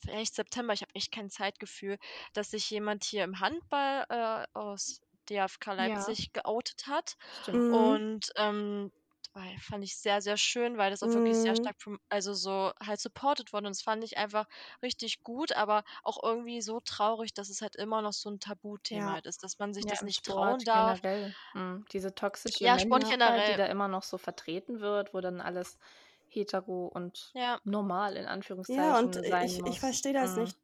vielleicht 0.00 0.34
September, 0.34 0.72
ich 0.74 0.82
habe 0.82 0.94
echt 0.94 1.12
kein 1.12 1.30
Zeitgefühl, 1.30 1.98
dass 2.34 2.50
sich 2.50 2.70
jemand 2.70 3.04
hier 3.04 3.24
im 3.24 3.40
Handball 3.40 4.04
äh, 4.08 4.46
aus 4.58 5.00
DFK 5.28 5.72
Ja, 5.76 5.76
Leipzig 5.76 6.32
geoutet 6.32 6.86
hat. 6.86 7.16
stimmt. 7.30 7.62
Und 7.66 8.30
ähm, 8.36 8.92
weil- 9.36 9.58
fand 9.60 9.84
ich 9.84 9.96
sehr, 9.98 10.20
sehr 10.22 10.36
schön, 10.38 10.78
weil 10.78 10.90
das 10.90 11.02
auch 11.02 11.12
wirklich 11.14 11.40
sehr 11.40 11.54
Mhm. 11.54 11.56
stark, 11.56 11.76
also 12.08 12.34
so 12.34 12.72
halt 12.82 13.00
supported 13.00 13.52
wurde. 13.52 13.66
Und 13.68 13.72
das 13.76 13.82
fand 13.82 14.02
ich 14.04 14.16
einfach 14.18 14.46
richtig 14.82 15.22
gut, 15.22 15.52
aber 15.52 15.84
auch 16.02 16.22
irgendwie 16.22 16.60
so 16.62 16.80
traurig, 16.80 17.34
dass 17.34 17.48
es 17.50 17.60
halt 17.62 17.76
immer 17.76 18.02
noch 18.02 18.12
so 18.14 18.30
ein 18.30 18.40
Tabuthema 18.40 19.12
Ja. 19.12 19.14
halt 19.14 19.26
ist, 19.26 19.42
dass 19.44 19.58
man 19.58 19.74
sich 19.74 19.84
Ja, 19.84 20.00
das 20.00 20.02
nicht 20.02 20.24
trauen 20.24 20.64
Sport 20.64 20.64
darf. 20.64 21.00
generell. 21.00 21.36
Mhm. 21.54 21.84
Diese 21.92 22.14
toxische 22.14 22.66
Ja, 22.66 22.78
Sport 22.78 23.04
Männlichkeit, 23.04 23.48
die 23.48 23.54
generell. 23.54 23.56
da 23.56 23.66
immer 23.66 23.88
noch 23.88 24.02
so 24.02 24.18
vertreten 24.18 24.80
wird, 24.80 25.14
wo 25.14 25.20
dann 25.20 25.40
alles 25.40 25.78
hetero 26.26 26.86
und 26.88 27.36
Ja, 27.36 27.60
normal 27.64 28.16
in 28.16 28.26
Ja, 28.68 28.98
und 28.98 29.16
Anführungszeichen 29.16 29.22
sein 29.22 29.46
ich, 29.46 29.64
ich 29.66 29.80
verstehe 29.80 30.12
das 30.12 30.36
Mhm. 30.36 30.36
nicht. 30.36 30.58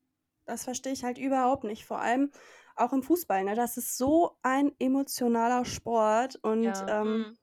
Das 0.46 0.64
verstehe 0.64 0.92
ich 0.92 1.04
halt 1.04 1.18
überhaupt 1.18 1.64
nicht. 1.64 1.84
Vor 1.86 2.00
allem 2.00 2.32
auch 2.76 2.92
im 2.92 3.02
Fußball. 3.02 3.44
Ne? 3.44 3.54
Das 3.54 3.76
ist 3.76 3.96
so 3.96 4.38
ein 4.42 4.72
emotionaler 4.80 5.64
Sport. 5.64 6.36
Und 6.42 6.82
Ja. 6.82 6.88
ähm, 6.88 7.26
mm, 7.26 7.36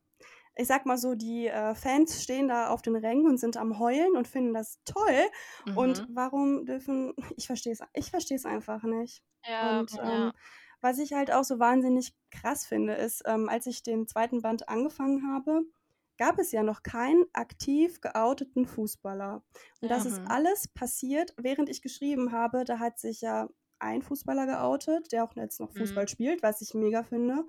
ich 0.59 0.67
sag 0.67 0.85
mal 0.85 0.97
so, 0.97 1.15
die 1.15 1.47
äh, 1.47 1.75
Fans 1.75 2.23
stehen 2.23 2.47
da 2.47 2.69
auf 2.69 2.81
den 2.81 2.95
Rängen 2.95 3.27
und 3.27 3.39
sind 3.39 3.57
am 3.57 3.79
Heulen 3.79 4.15
und 4.15 4.27
finden 4.27 4.53
das 4.53 4.79
toll. 4.85 5.25
Und 5.73 6.03
Mhm. 6.03 6.07
warum 6.07 6.65
dürfen, 6.65 7.13
ich 7.37 7.47
verstehe 7.47 7.73
es, 7.73 7.79
ich 7.93 8.11
verstehe 8.11 8.37
es 8.37 8.45
einfach 8.45 8.83
nicht. 8.83 9.23
ja, 9.43 9.79
Und 9.81 9.91
Ja. 9.97 10.03
ähm, 10.03 10.25
ja. 10.25 10.31
was 10.81 10.99
ich 10.99 11.13
halt 11.13 11.31
auch 11.31 11.43
so 11.43 11.59
wahnsinnig 11.59 12.13
krass 12.31 12.65
finde, 12.65 12.93
ist, 12.93 13.23
ähm, 13.25 13.49
als 13.49 13.65
ich 13.67 13.83
den 13.83 14.07
zweiten 14.07 14.41
Band 14.41 14.69
angefangen 14.69 15.31
habe, 15.33 15.63
gab 16.17 16.37
es 16.39 16.51
ja 16.51 16.63
noch 16.63 16.83
keinen 16.83 17.25
aktiv 17.33 18.01
geouteten 18.01 18.65
Fußballer. 18.65 19.43
Und 19.81 19.89
das 19.91 20.03
Ja. 20.03 20.05
ist 20.05 20.21
Mhm. 20.21 20.25
alles 20.25 20.67
passiert, 20.67 21.33
während 21.37 21.69
ich 21.69 21.81
geschrieben 21.81 22.31
habe. 22.31 22.65
Da 22.65 22.79
hat 22.79 22.99
sich 22.99 23.21
ja 23.21 23.49
ein 23.79 24.01
Fußballer 24.01 24.45
geoutet, 24.45 25.11
der 25.13 25.23
auch 25.23 25.35
jetzt 25.35 25.59
noch 25.61 25.71
Fußball 25.71 26.07
Mhm. 26.07 26.09
spielt, 26.09 26.43
was 26.43 26.61
ich 26.61 26.73
mega 26.73 27.03
finde. 27.03 27.45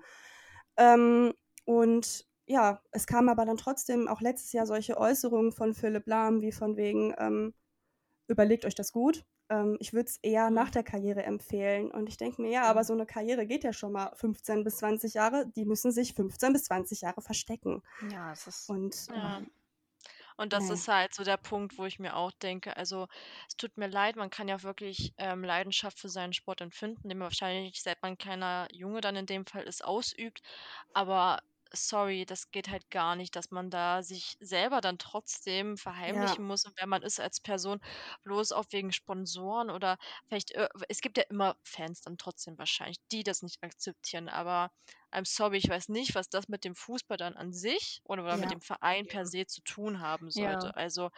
Ähm, 0.77 1.33
und 1.65 2.25
ja, 2.47 2.81
es 2.91 3.07
kamen 3.07 3.29
aber 3.29 3.45
dann 3.45 3.57
trotzdem 3.57 4.07
auch 4.07 4.21
letztes 4.21 4.51
Jahr 4.53 4.65
solche 4.67 4.97
Äußerungen 4.97 5.51
von 5.51 5.73
Philipp 5.73 6.07
Lahm, 6.07 6.41
wie 6.41 6.51
von 6.51 6.77
wegen, 6.77 7.13
ähm, 7.17 7.53
überlegt 8.27 8.65
euch 8.65 8.75
das 8.75 8.91
gut. 8.91 9.25
Ähm, 9.49 9.77
ich 9.79 9.93
würde 9.93 10.09
es 10.09 10.17
eher 10.23 10.49
nach 10.51 10.69
Mhm. 10.69 10.71
der 10.71 10.83
Karriere 10.83 11.23
empfehlen. 11.23 11.91
Und 11.91 12.09
ich 12.09 12.17
denke 12.17 12.41
mir, 12.41 12.51
ja, 12.51 12.63
aber 12.65 12.83
Mhm. 12.83 12.85
so 12.85 12.93
eine 12.93 13.05
Karriere 13.05 13.47
geht 13.47 13.63
ja 13.63 13.73
schon 13.73 13.93
mal 13.93 14.13
15 14.15 14.63
bis 14.63 14.77
20 14.77 15.15
Jahre. 15.15 15.47
Die 15.55 15.65
müssen 15.65 15.91
sich 15.91 16.13
15 16.15 16.53
bis 16.53 16.65
20 16.65 17.01
Jahre 17.01 17.21
verstecken. 17.21 17.83
Ja, 18.01 18.31
es 18.33 18.47
ist. 18.47 18.73
Und 18.73 19.09
Ja. 19.09 19.39
ähm, 19.39 19.51
Und 20.37 20.53
das 20.53 20.69
nee. 20.69 20.71
ist 20.71 20.87
halt 20.87 21.13
so 21.13 21.23
der 21.23 21.37
Punkt, 21.37 21.77
wo 21.77 21.85
ich 21.85 21.99
mir 21.99 22.15
auch 22.15 22.31
denke, 22.33 22.75
also 22.77 23.07
es 23.47 23.55
tut 23.57 23.77
mir 23.77 23.87
leid, 23.87 24.15
man 24.17 24.29
kann 24.29 24.47
ja 24.47 24.63
wirklich 24.63 25.13
ähm, 25.17 25.43
Leidenschaft 25.43 25.99
für 25.99 26.09
seinen 26.09 26.33
Sport 26.33 26.61
empfinden, 26.61 27.09
den 27.09 27.17
man 27.17 27.27
wahrscheinlich, 27.27 27.81
seit 27.81 28.01
man 28.01 28.13
ein 28.13 28.17
kleiner 28.17 28.67
Junge 28.71 29.01
dann 29.01 29.15
in 29.15 29.25
dem 29.25 29.45
Fall 29.45 29.63
ist, 29.63 29.83
ausübt. 29.83 30.41
Aber 30.93 31.39
sorry, 31.73 32.25
das 32.25 32.51
geht 32.51 32.69
halt 32.69 32.89
gar 32.91 33.15
nicht, 33.15 33.35
dass 33.35 33.51
man 33.51 33.69
da 33.69 34.03
sich 34.03 34.35
selber 34.39 34.81
dann 34.81 34.97
trotzdem 34.97 35.77
Ja. 36.05 36.35
verheimlichen 36.35 36.45
muss 36.45 36.65
und 36.65 36.73
wer 36.77 36.87
man 36.87 37.03
ist 37.03 37.19
als 37.19 37.39
Person, 37.39 37.79
bloß 38.23 38.51
auch 38.51 38.65
wegen 38.71 38.91
Sponsoren 38.91 39.69
oder 39.69 39.97
vielleicht, 40.27 40.51
äh, 40.51 40.69
es 40.89 41.01
gibt 41.01 41.17
ja 41.17 41.23
immer 41.29 41.55
Fans 41.63 42.01
dann 42.01 42.17
trotzdem 42.17 42.57
wahrscheinlich, 42.57 42.97
die 43.11 43.23
das 43.23 43.41
nicht 43.41 43.63
akzeptieren, 43.63 44.29
aber 44.29 44.71
I'm 45.13 45.25
sorry, 45.25 45.57
ich 45.57 45.69
weiß 45.69 45.89
nicht, 45.89 46.15
was 46.15 46.29
das 46.29 46.47
mit 46.47 46.63
dem 46.63 46.75
Fußball 46.75 47.17
dann 47.17 47.35
an 47.35 47.51
sich 47.53 48.01
oder 48.05 48.23
oder 48.23 48.37
mit 48.37 48.49
Ja. 48.49 48.51
dem 48.51 48.61
Verein 48.61 49.07
per 49.07 49.25
se 49.25 49.45
zu 49.45 49.61
tun 49.63 49.99
haben 49.99 50.29
Ja. 50.35 50.71
sollte. 50.71 50.75
Also, 50.75 51.09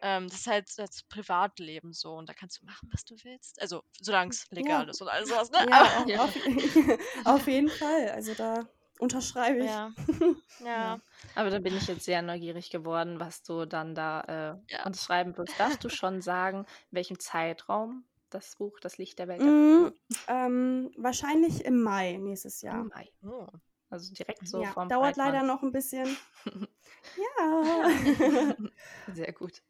ähm, 0.00 0.28
das 0.28 0.40
ist 0.40 0.46
halt 0.46 0.68
das 0.78 1.02
Privatleben 1.08 1.92
so 1.92 2.14
und 2.14 2.28
da 2.28 2.34
kannst 2.34 2.60
du 2.62 2.66
machen, 2.66 2.88
was 2.92 3.04
du 3.04 3.16
willst. 3.24 3.60
Also, 3.62 3.82
solang's 4.00 4.46
Ja. 4.56 4.78
legal 4.78 4.88
ist 4.88 5.00
und 5.02 5.08
all 5.08 5.26
sowas, 5.26 5.50
ne? 5.50 5.60
Ja, 5.60 6.04
Ja. 6.04 6.18
auf, 6.18 6.36
auf 7.24 7.46
jeden 7.48 7.70
Fall. 7.70 8.10
Also 8.10 8.34
da 8.34 8.68
unterschreibe 8.98 9.60
ich. 9.60 9.66
ja, 9.66 9.90
Ja. 10.64 11.00
Aber 11.34 11.50
da 11.50 11.58
bin 11.60 11.76
ich 11.76 11.86
jetzt 11.86 12.04
sehr 12.04 12.22
neugierig 12.22 12.70
geworden, 12.70 13.20
was 13.20 13.42
du 13.42 13.64
dann 13.64 13.94
da 13.94 14.20
äh, 14.22 14.72
ja. 14.74 14.84
unterschreiben 14.86 15.36
willst. 15.36 15.58
Darfst 15.58 15.82
du 15.84 15.88
schon 15.88 16.20
sagen, 16.20 16.60
in 16.90 16.96
welchem 16.96 17.18
Zeitraum 17.18 18.04
das 18.30 18.56
Buch 18.56 18.78
Das 18.80 18.98
Licht 18.98 19.18
der 19.18 19.28
Welt 19.28 19.40
Mm, 19.40 19.88
ähm, 20.28 20.90
wahrscheinlich 20.96 21.64
im 21.64 21.80
Mai 21.82 22.18
nächstes 22.20 22.60
Jahr. 22.62 22.80
Im 22.80 22.88
Mai. 22.88 23.08
Oh. 23.22 23.46
Also 23.90 24.12
direkt 24.12 24.46
so 24.46 24.62
Ja, 24.62 24.70
vorm 24.72 24.88
dauert 24.88 25.14
Pride 25.14 25.26
leider 25.30 25.42
noch 25.46 25.62
ein 25.62 25.72
bisschen. 25.72 26.16
Ja. 27.16 27.88
Sehr 29.14 29.32
gut. 29.32 29.62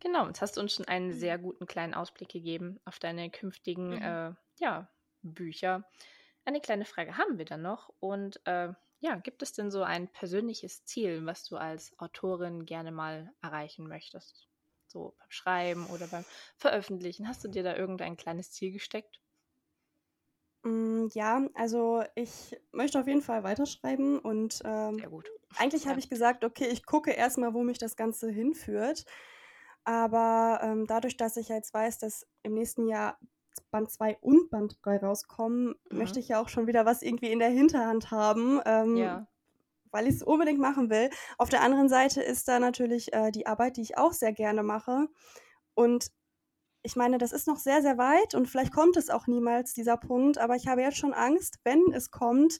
Genau, 0.00 0.26
jetzt 0.26 0.42
hast 0.42 0.56
du 0.56 0.60
uns 0.60 0.74
schon 0.74 0.86
einen 0.86 1.08
Mhm. 1.08 1.12
sehr 1.12 1.38
guten 1.38 1.66
kleinen 1.66 1.94
Ausblick 1.94 2.28
gegeben 2.28 2.78
auf 2.84 2.98
deine 2.98 3.30
künftigen 3.30 3.90
Mhm. 3.90 4.02
äh, 4.02 4.32
ja, 4.60 4.90
Bücher. 5.22 5.84
Eine 6.46 6.60
kleine 6.62 6.84
Frage 6.86 7.16
haben 7.18 7.36
wir 7.38 7.44
dann 7.44 7.60
noch. 7.62 7.92
Und 8.00 8.40
äh, 8.46 8.72
ja, 9.00 9.16
gibt 9.16 9.42
es 9.42 9.52
denn 9.52 9.70
so 9.70 9.82
ein 9.82 10.08
persönliches 10.10 10.84
Ziel, 10.84 11.24
was 11.26 11.44
du 11.44 11.56
als 11.56 11.98
Autorin 11.98 12.64
gerne 12.64 12.92
mal 12.92 13.32
erreichen 13.42 13.86
möchtest? 13.88 14.48
So 14.86 15.14
beim 15.18 15.30
Schreiben 15.30 15.86
oder 15.86 16.06
beim 16.08 16.24
Veröffentlichen. 16.56 17.28
Hast 17.28 17.44
du 17.44 17.48
dir 17.48 17.62
da 17.62 17.76
irgendein 17.76 18.16
kleines 18.16 18.52
Ziel 18.52 18.72
gesteckt? 18.72 19.20
Mm, 20.64 21.08
Ja, 21.12 21.46
also 21.54 22.02
ich 22.14 22.56
möchte 22.72 23.00
auf 23.00 23.06
jeden 23.06 23.22
Fall 23.22 23.42
weiterschreiben 23.44 24.18
und 24.18 24.62
ähm, 24.64 24.96
Sehr 24.98 25.10
gut. 25.10 25.30
eigentlich 25.56 25.86
habe 25.86 25.98
Ja. 25.98 26.00
ich 26.00 26.08
gesagt, 26.10 26.44
okay, 26.44 26.66
ich 26.68 26.86
gucke 26.86 27.12
erstmal, 27.12 27.54
wo 27.54 27.62
mich 27.62 27.78
das 27.78 27.96
Ganze 27.96 28.30
hinführt. 28.30 29.04
Aber 29.84 30.60
ähm, 30.62 30.86
dadurch, 30.86 31.16
dass 31.16 31.36
ich 31.36 31.48
jetzt 31.48 31.74
weiß, 31.74 31.98
dass 31.98 32.26
im 32.42 32.54
nächsten 32.54 32.86
Jahr 32.88 33.18
Band 33.70 33.90
2 33.90 34.18
und 34.20 34.50
Band 34.50 34.78
3 34.82 34.98
rauskommen, 34.98 35.74
möchte 35.90 36.18
Mhm. 36.18 36.20
ich 36.22 36.28
ja 36.28 36.40
auch 36.40 36.48
schon 36.48 36.66
wieder 36.66 36.84
was 36.86 37.02
irgendwie 37.02 37.30
in 37.32 37.38
der 37.38 37.50
Hinterhand 37.50 38.10
haben, 38.10 38.60
ähm, 38.66 38.96
Ja. 38.96 39.26
weil 39.90 40.06
ich 40.08 40.16
es 40.16 40.22
unbedingt 40.22 40.60
machen 40.60 40.90
will. 40.90 41.10
Auf 41.38 41.48
der 41.50 41.62
anderen 41.62 41.88
Seite 41.88 42.22
ist 42.22 42.48
da 42.48 42.58
natürlich 42.58 43.12
äh, 43.12 43.30
die 43.30 43.46
Arbeit, 43.46 43.76
die 43.76 43.82
ich 43.82 43.96
auch 43.98 44.12
sehr 44.12 44.32
gerne 44.32 44.62
mache. 44.62 45.06
Und 45.74 46.08
ich 46.82 46.96
meine, 46.96 47.16
das 47.18 47.32
ist 47.32 47.46
noch 47.46 47.58
sehr, 47.58 47.80
sehr 47.80 47.96
weit 47.96 48.34
und 48.34 48.46
vielleicht 48.46 48.72
kommt 48.72 48.96
es 48.98 49.08
auch 49.08 49.26
niemals, 49.26 49.72
dieser 49.72 49.96
Punkt, 49.96 50.36
aber 50.38 50.54
ich 50.56 50.68
habe 50.68 50.82
jetzt 50.82 50.98
schon 50.98 51.14
Angst, 51.14 51.58
wenn 51.64 51.82
es 51.94 52.10
kommt, 52.10 52.58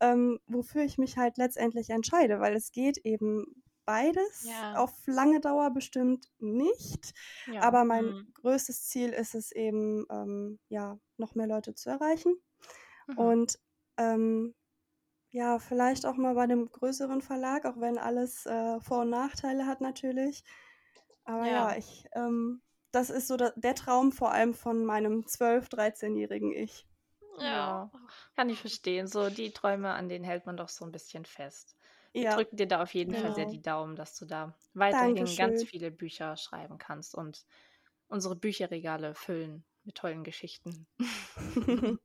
ähm, 0.00 0.40
wofür 0.46 0.82
ich 0.82 0.98
mich 0.98 1.16
halt 1.16 1.38
letztendlich 1.38 1.88
entscheide, 1.90 2.38
weil 2.40 2.54
es 2.54 2.70
geht 2.72 2.98
eben 2.98 3.62
beides 3.84 4.44
Ja. 4.44 4.74
auf 4.76 4.92
lange 5.06 5.40
Dauer 5.40 5.70
bestimmt 5.70 6.26
nicht. 6.38 7.12
Ja. 7.46 7.62
Aber 7.62 7.84
mein 7.84 8.06
Mhm. 8.06 8.32
größtes 8.34 8.88
Ziel 8.88 9.10
ist 9.10 9.34
es 9.34 9.52
eben, 9.52 10.06
ähm, 10.10 10.58
ja, 10.68 10.98
noch 11.16 11.34
mehr 11.34 11.46
Leute 11.46 11.74
zu 11.74 11.90
erreichen 11.90 12.36
Mhm. 13.06 13.18
und 13.18 13.58
ähm, 13.98 14.54
ja, 15.30 15.58
vielleicht 15.58 16.04
auch 16.06 16.16
mal 16.16 16.34
bei 16.34 16.42
einem 16.42 16.70
größeren 16.70 17.22
Verlag, 17.22 17.64
auch 17.64 17.80
wenn 17.80 17.98
alles 17.98 18.44
äh, 18.46 18.80
Vor- 18.80 19.02
und 19.02 19.10
Nachteile 19.10 19.66
hat 19.66 19.80
natürlich. 19.80 20.44
Aber 21.24 21.46
ja, 21.46 21.70
Ja. 21.72 21.76
ich, 21.76 22.06
ähm, 22.12 22.62
das 22.90 23.08
ist 23.10 23.28
so 23.28 23.36
da, 23.36 23.50
der 23.56 23.74
Traum 23.74 24.12
vor 24.12 24.32
allem 24.32 24.52
von 24.54 24.84
meinem 24.84 25.24
12-, 25.26 25.68
13-jährigen 25.70 26.52
Ich. 26.52 26.86
Ja. 27.38 27.44
Ja, 27.44 27.90
kann 28.36 28.50
ich 28.50 28.60
verstehen. 28.60 29.06
So 29.06 29.30
die 29.30 29.52
Träume, 29.52 29.92
an 29.94 30.08
denen 30.08 30.24
hält 30.24 30.44
man 30.44 30.56
doch 30.58 30.68
so 30.68 30.84
ein 30.84 30.92
bisschen 30.92 31.24
fest. 31.24 31.76
Wir 32.12 32.24
Ja, 32.24 32.34
drücken 32.34 32.56
dir 32.56 32.66
da 32.68 32.82
auf 32.82 32.94
jeden 32.94 33.14
Fall 33.14 33.34
sehr 33.34 33.46
genau. 33.46 33.50
die 33.50 33.62
Daumen, 33.62 33.96
dass 33.96 34.16
du 34.18 34.26
da 34.26 34.54
weiterhin 34.74 35.34
ganz 35.36 35.36
Dankeschön. 35.36 35.66
viele 35.66 35.90
Bücher 35.90 36.36
schreiben 36.36 36.78
kannst 36.78 37.14
und 37.14 37.44
unsere 38.08 38.36
Bücherregale 38.36 39.14
füllen 39.14 39.64
mit 39.84 39.96
tollen 39.96 40.24
Geschichten. 40.24 40.86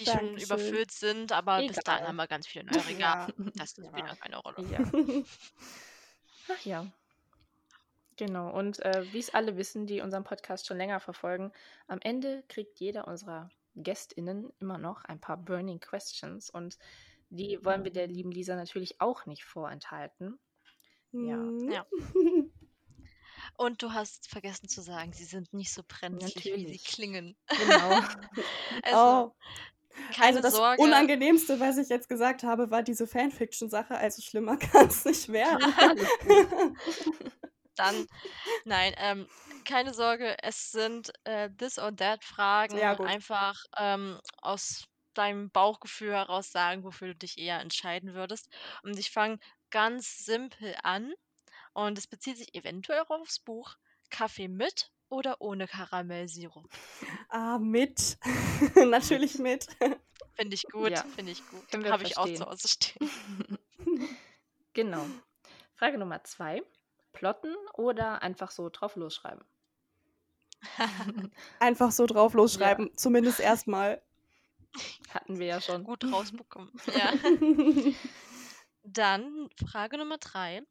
Die 0.00 0.06
schon 0.06 0.36
Dankeschön. 0.36 0.38
überfüllt 0.38 0.90
sind, 0.90 1.32
aber 1.32 1.62
bis 1.64 1.82
dahin 1.82 2.04
Egal. 2.04 2.08
haben 2.08 2.16
wir 2.16 2.26
ganz 2.28 2.46
viele 2.46 2.64
neue 2.64 2.86
Regale. 2.86 3.26
Ja, 3.36 3.50
Das 3.56 3.70
spielt 3.72 3.92
ja. 3.96 4.14
keine 4.16 4.36
Rolle. 4.38 4.62
Ja. 4.70 4.86
Ach 6.48 6.60
ja. 6.64 6.92
Genau. 8.16 8.50
Und 8.56 8.80
äh, 8.80 9.04
wie 9.12 9.18
es 9.18 9.32
alle 9.34 9.56
wissen, 9.56 9.86
die 9.86 10.00
unseren 10.00 10.24
Podcast 10.24 10.66
schon 10.66 10.76
länger 10.76 11.00
verfolgen, 11.00 11.52
am 11.86 11.98
Ende 12.00 12.44
kriegt 12.48 12.78
jeder 12.80 13.06
unserer 13.08 13.50
GästInnen 13.74 14.52
immer 14.60 14.78
noch 14.78 15.04
ein 15.04 15.20
paar 15.20 15.36
Burning 15.38 15.80
Questions 15.80 16.50
und 16.50 16.78
die 17.32 17.58
wollen 17.64 17.84
wir 17.84 17.92
der 17.92 18.06
lieben 18.06 18.30
Lisa 18.30 18.54
natürlich 18.56 19.00
auch 19.00 19.26
nicht 19.26 19.44
vorenthalten. 19.44 20.38
Ja. 21.12 21.36
Hm. 21.36 21.70
Ja. 21.70 21.86
Und 23.56 23.82
du 23.82 23.92
hast 23.92 24.28
vergessen 24.28 24.68
zu 24.68 24.82
sagen, 24.82 25.12
sie 25.12 25.24
sind 25.24 25.52
nicht 25.52 25.72
so 25.72 25.82
brenzlig, 25.86 26.36
wie 26.36 26.50
sie 26.50 26.50
Natürlich. 26.50 26.84
klingen. 26.84 27.36
Genau. 27.48 28.00
Also, 28.82 28.96
Oh, 28.96 29.34
keine 30.14 30.28
also 30.28 30.40
das 30.40 30.54
Sorge. 30.54 30.80
Unangenehmste, 30.82 31.60
was 31.60 31.76
ich 31.76 31.88
jetzt 31.90 32.08
gesagt 32.08 32.42
habe, 32.42 32.70
war 32.70 32.82
diese 32.82 33.06
Fanfiction-Sache. 33.06 33.96
Also 33.96 34.22
schlimmer 34.22 34.56
kann 34.58 34.86
es 34.86 35.04
nicht 35.04 35.28
werden. 35.30 35.60
Dann, 37.76 38.06
nein, 38.64 38.94
ähm, 38.98 39.26
keine 39.64 39.94
Sorge, 39.94 40.36
es 40.42 40.72
sind 40.72 41.12
äh, 41.24 41.50
This 41.50 41.78
or 41.78 41.94
That 41.94 42.24
Fragen. 42.24 42.76
Ja. 42.76 42.98
Einfach 43.00 43.64
ähm, 43.78 44.18
aus 44.40 44.86
deinem 45.14 45.50
Bauchgefühl 45.50 46.12
heraus 46.12 46.50
sagen, 46.50 46.84
wofür 46.84 47.08
du 47.08 47.14
dich 47.16 47.38
eher 47.38 47.60
entscheiden 47.60 48.14
würdest. 48.14 48.48
Und 48.82 48.98
ich 48.98 49.10
fange 49.10 49.38
ganz 49.70 50.18
simpel 50.24 50.76
an. 50.82 51.12
Und 51.74 51.98
es 51.98 52.06
bezieht 52.06 52.38
sich 52.38 52.54
eventuell 52.54 53.02
aufs 53.08 53.38
Buch 53.38 53.76
Kaffee 54.10 54.48
mit 54.48 54.90
oder 55.08 55.40
ohne 55.40 55.66
Karamellsirup. 55.66 56.68
Ah, 57.28 57.58
mit. 57.58 58.18
Natürlich 58.76 59.38
mit. 59.38 59.66
Finde 60.34 60.54
ich 60.54 60.64
gut, 60.64 60.90
Ja, 60.90 61.04
finde 61.14 61.32
ich 61.32 61.46
gut. 61.48 61.62
Habe 61.90 62.04
ich 62.04 62.18
auch 62.18 62.32
zu. 62.32 62.46
Hause 62.46 62.68
stehen. 62.68 63.08
Genau. 64.74 65.04
Frage 65.74 65.98
Nummer 65.98 66.24
zwei. 66.24 66.62
Plotten 67.12 67.54
oder 67.74 68.22
einfach 68.22 68.50
so 68.50 68.70
drauf 68.70 68.96
losschreiben? 68.96 69.44
Einfach 71.58 71.90
so 71.90 72.06
drauf 72.06 72.34
losschreiben. 72.34 72.96
Zumindest 72.96 73.40
erstmal. 73.40 74.00
Hatten 75.10 75.38
wir 75.38 75.46
ja 75.46 75.60
schon. 75.60 75.84
Gut 75.84 76.04
rausbekommen. 76.04 76.70
Ja. 76.94 77.12
Dann 78.84 79.48
Frage 79.70 79.96
Nummer 79.96 80.18
drei. 80.18 80.62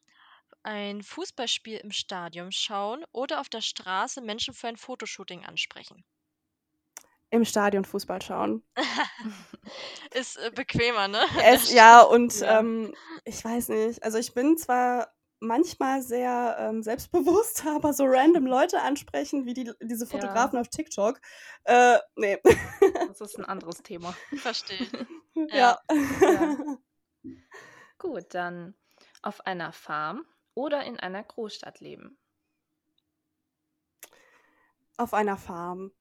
Ein 0.64 1.02
Fußballspiel 1.02 1.78
im 1.78 1.91
Stadion 1.91 2.52
schauen 2.52 3.04
oder 3.14 3.39
auf 3.39 3.49
der 3.49 3.62
Straße 3.62 4.22
Menschen 4.22 4.54
für 4.54 4.68
ein 4.68 4.78
Fotoshooting 4.78 5.45
ansprechen. 5.45 6.04
Im 7.30 7.45
Stadion 7.45 7.86
Fußball 7.86 8.22
schauen. 8.22 8.62
Ist 10.14 10.38
äh, 10.38 10.52
bequemer, 10.54 11.08
ne? 11.08 11.22
Es, 11.45 11.72
ja, 11.72 12.02
und 12.02 12.38
Ja. 12.41 12.60
Ähm, 12.60 12.93
ich 13.24 13.43
weiß 13.43 13.70
nicht. 13.70 14.04
Also 14.04 14.18
ich 14.18 14.34
bin 14.34 14.58
zwar 14.58 15.14
manchmal 15.42 16.02
sehr 16.02 16.56
ähm, 16.60 16.84
selbstbewusst, 16.84 17.66
aber 17.68 17.94
so 17.94 18.06
random 18.06 18.46
Leute 18.46 18.82
ansprechen, 18.82 19.46
wie 19.46 19.54
die, 19.54 19.72
diese 19.82 20.08
Fotografen 20.08 20.58
auf 20.58 20.70
TikTok. 20.70 21.20
Äh, 21.66 21.98
nee. 22.16 22.39
Das 23.08 23.20
ist 23.20 23.38
ein 23.38 23.46
anderes 23.46 23.84
Thema. 23.84 24.16
Verstehe. 24.38 24.88
ja. 25.52 25.78
Ja. 25.92 26.78
Gut, 27.98 28.34
dann 28.34 28.76
auf 29.22 29.46
einer 29.46 29.74
Farm 29.74 30.26
oder 30.54 30.84
in 30.84 31.00
einer 31.00 31.24
Großstadt 31.24 31.80
leben. 31.82 32.18
Auf 34.98 35.14
einer 35.14 35.38
Farm. 35.38 35.92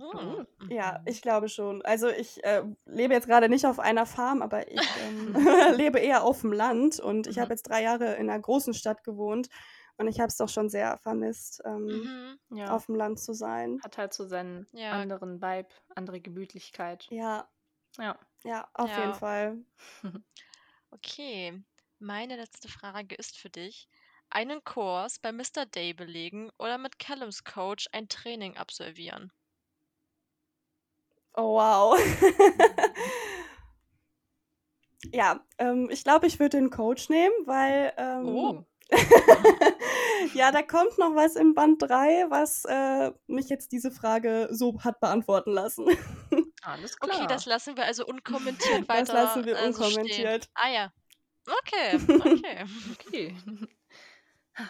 Hm. 0.00 0.46
Ja, 0.68 1.00
mhm. 1.00 1.04
ich 1.04 1.20
glaube 1.22 1.48
schon. 1.48 1.82
Also 1.82 2.08
ich 2.08 2.44
äh, 2.44 2.62
lebe 2.86 3.12
jetzt 3.14 3.26
gerade 3.26 3.48
nicht 3.48 3.66
auf 3.66 3.80
einer 3.80 4.06
Farm, 4.06 4.40
aber 4.42 4.70
ich 4.70 4.96
ähm, 4.96 5.34
lebe 5.76 5.98
eher 5.98 6.22
auf 6.24 6.42
dem 6.42 6.52
Land 6.52 7.00
und 7.00 7.26
ich 7.26 7.38
Mhm. 7.38 7.40
habe 7.40 7.52
jetzt 7.52 7.64
drei 7.64 7.82
Jahre 7.82 8.14
in 8.14 8.30
einer 8.30 8.40
großen 8.40 8.74
Stadt 8.74 9.02
gewohnt 9.04 9.48
und 9.98 10.06
ich 10.08 10.20
habe 10.20 10.28
es 10.28 10.36
doch 10.36 10.48
schon 10.48 10.68
sehr 10.70 10.96
vermisst, 10.98 11.60
ähm, 11.64 12.12
Mhm. 12.12 12.38
Ja. 12.50 12.78
auf 12.78 12.86
dem 12.86 12.94
Land 12.96 13.20
zu 13.20 13.32
sein. 13.34 13.82
Hat 13.82 13.98
halt 13.98 14.14
so 14.14 14.26
seinen 14.26 14.68
Ja. 14.72 14.90
anderen 14.90 15.42
Vibe, 15.42 15.68
andere 15.94 16.20
Gemütlichkeit. 16.20 17.12
Ja, 17.12 17.48
Ja. 17.98 18.18
ja, 18.44 18.68
auf 18.74 18.90
Ja. 18.90 18.98
jeden 18.98 19.14
Fall. 19.14 19.64
Okay. 20.92 21.64
Meine 21.98 22.36
letzte 22.36 22.68
Frage 22.68 23.16
ist 23.16 23.36
für 23.36 23.50
dich. 23.50 23.88
Einen 24.30 24.62
Kurs 24.62 25.18
bei 25.18 25.32
Mr. 25.32 25.66
Day 25.66 25.92
belegen 25.94 26.50
oder 26.58 26.78
mit 26.78 27.00
Callums 27.00 27.42
Coach 27.42 27.88
ein 27.90 28.08
Training 28.08 28.56
absolvieren? 28.56 29.32
Oh 31.34 31.54
wow. 31.54 31.98
Ja, 35.12 35.40
ähm, 35.58 35.88
ich 35.90 36.04
glaube, 36.04 36.26
ich 36.26 36.38
würde 36.38 36.58
den 36.58 36.70
Coach 36.70 37.08
nehmen, 37.08 37.34
weil. 37.46 37.92
Ähm, 37.96 38.26
oh. 38.26 38.64
ja, 40.34 40.50
da 40.50 40.62
kommt 40.62 40.98
noch 40.98 41.14
was 41.14 41.36
im 41.36 41.54
Band 41.54 41.80
3, 41.80 42.26
was 42.28 42.64
äh, 42.64 43.12
mich 43.28 43.48
jetzt 43.48 43.70
diese 43.70 43.92
Frage 43.92 44.48
so 44.50 44.82
hat 44.82 44.98
beantworten 45.00 45.52
lassen. 45.52 45.86
Alles 46.62 46.98
klar. 46.98 47.16
Okay, 47.16 47.26
das 47.28 47.46
lassen 47.46 47.76
wir 47.76 47.84
also 47.84 48.04
unkommentiert 48.04 48.88
weiter. 48.88 49.12
Das 49.12 49.12
lassen 49.12 49.44
wir 49.46 49.56
also 49.56 49.84
unkommentiert. 49.84 50.44
Stehen. 50.44 50.54
Ah 50.54 50.68
ja. 50.68 50.92
Okay, 51.46 52.00
okay. 52.20 52.64
okay. 53.06 53.36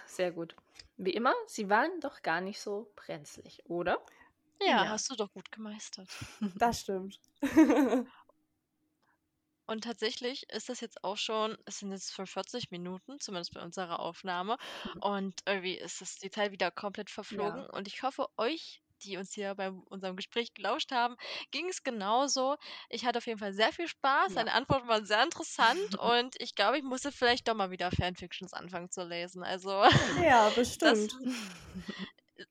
Sehr 0.06 0.30
gut. 0.30 0.54
Wie 0.96 1.10
immer, 1.10 1.34
sie 1.46 1.68
waren 1.68 1.98
doch 2.00 2.22
gar 2.22 2.40
nicht 2.40 2.60
so 2.60 2.92
brenzlig, 2.94 3.62
oder? 3.64 3.98
Ja, 4.60 4.84
ja. 4.84 4.88
hast 4.88 5.10
du 5.10 5.16
doch 5.16 5.32
gut 5.32 5.50
gemeistert. 5.50 6.08
Das 6.56 6.80
stimmt. 6.80 7.18
Und 9.70 9.84
tatsächlich 9.84 10.50
ist 10.50 10.68
das 10.68 10.80
jetzt 10.80 11.04
auch 11.04 11.16
schon, 11.16 11.56
es 11.64 11.78
sind 11.78 11.92
jetzt 11.92 12.12
für 12.12 12.26
40 12.26 12.72
Minuten, 12.72 13.20
zumindest 13.20 13.54
bei 13.54 13.62
unserer 13.62 14.00
Aufnahme. 14.00 14.56
Mhm. 14.94 15.02
Und 15.02 15.40
irgendwie 15.46 15.76
ist 15.76 16.02
es 16.02 16.16
die 16.16 16.28
Zeit 16.28 16.50
wieder 16.50 16.72
komplett 16.72 17.08
verflogen. 17.08 17.62
Ja. 17.62 17.70
Und 17.70 17.86
ich 17.86 18.02
hoffe, 18.02 18.26
euch, 18.36 18.82
die 19.04 19.16
uns 19.16 19.32
hier 19.32 19.54
bei 19.54 19.70
unserem 19.70 20.16
Gespräch 20.16 20.54
gelauscht 20.54 20.90
haben, 20.90 21.14
ging 21.52 21.68
es 21.68 21.84
genauso. 21.84 22.56
Ich 22.88 23.06
hatte 23.06 23.18
auf 23.18 23.26
jeden 23.26 23.38
Fall 23.38 23.52
sehr 23.52 23.72
viel 23.72 23.86
Spaß. 23.86 24.30
Ja. 24.30 24.40
Deine 24.40 24.54
Antworten 24.54 24.88
waren 24.88 25.06
sehr 25.06 25.22
interessant. 25.22 25.78
und 26.00 26.34
ich 26.40 26.56
glaube, 26.56 26.78
ich 26.78 26.82
musste 26.82 27.12
vielleicht 27.12 27.46
doch 27.46 27.54
mal 27.54 27.70
wieder 27.70 27.92
Fanfictions 27.92 28.52
anfangen 28.52 28.90
zu 28.90 29.04
lesen. 29.04 29.44
Also. 29.44 29.84
Ja, 30.20 30.48
bestimmt. 30.48 31.12
Das, 31.12 31.34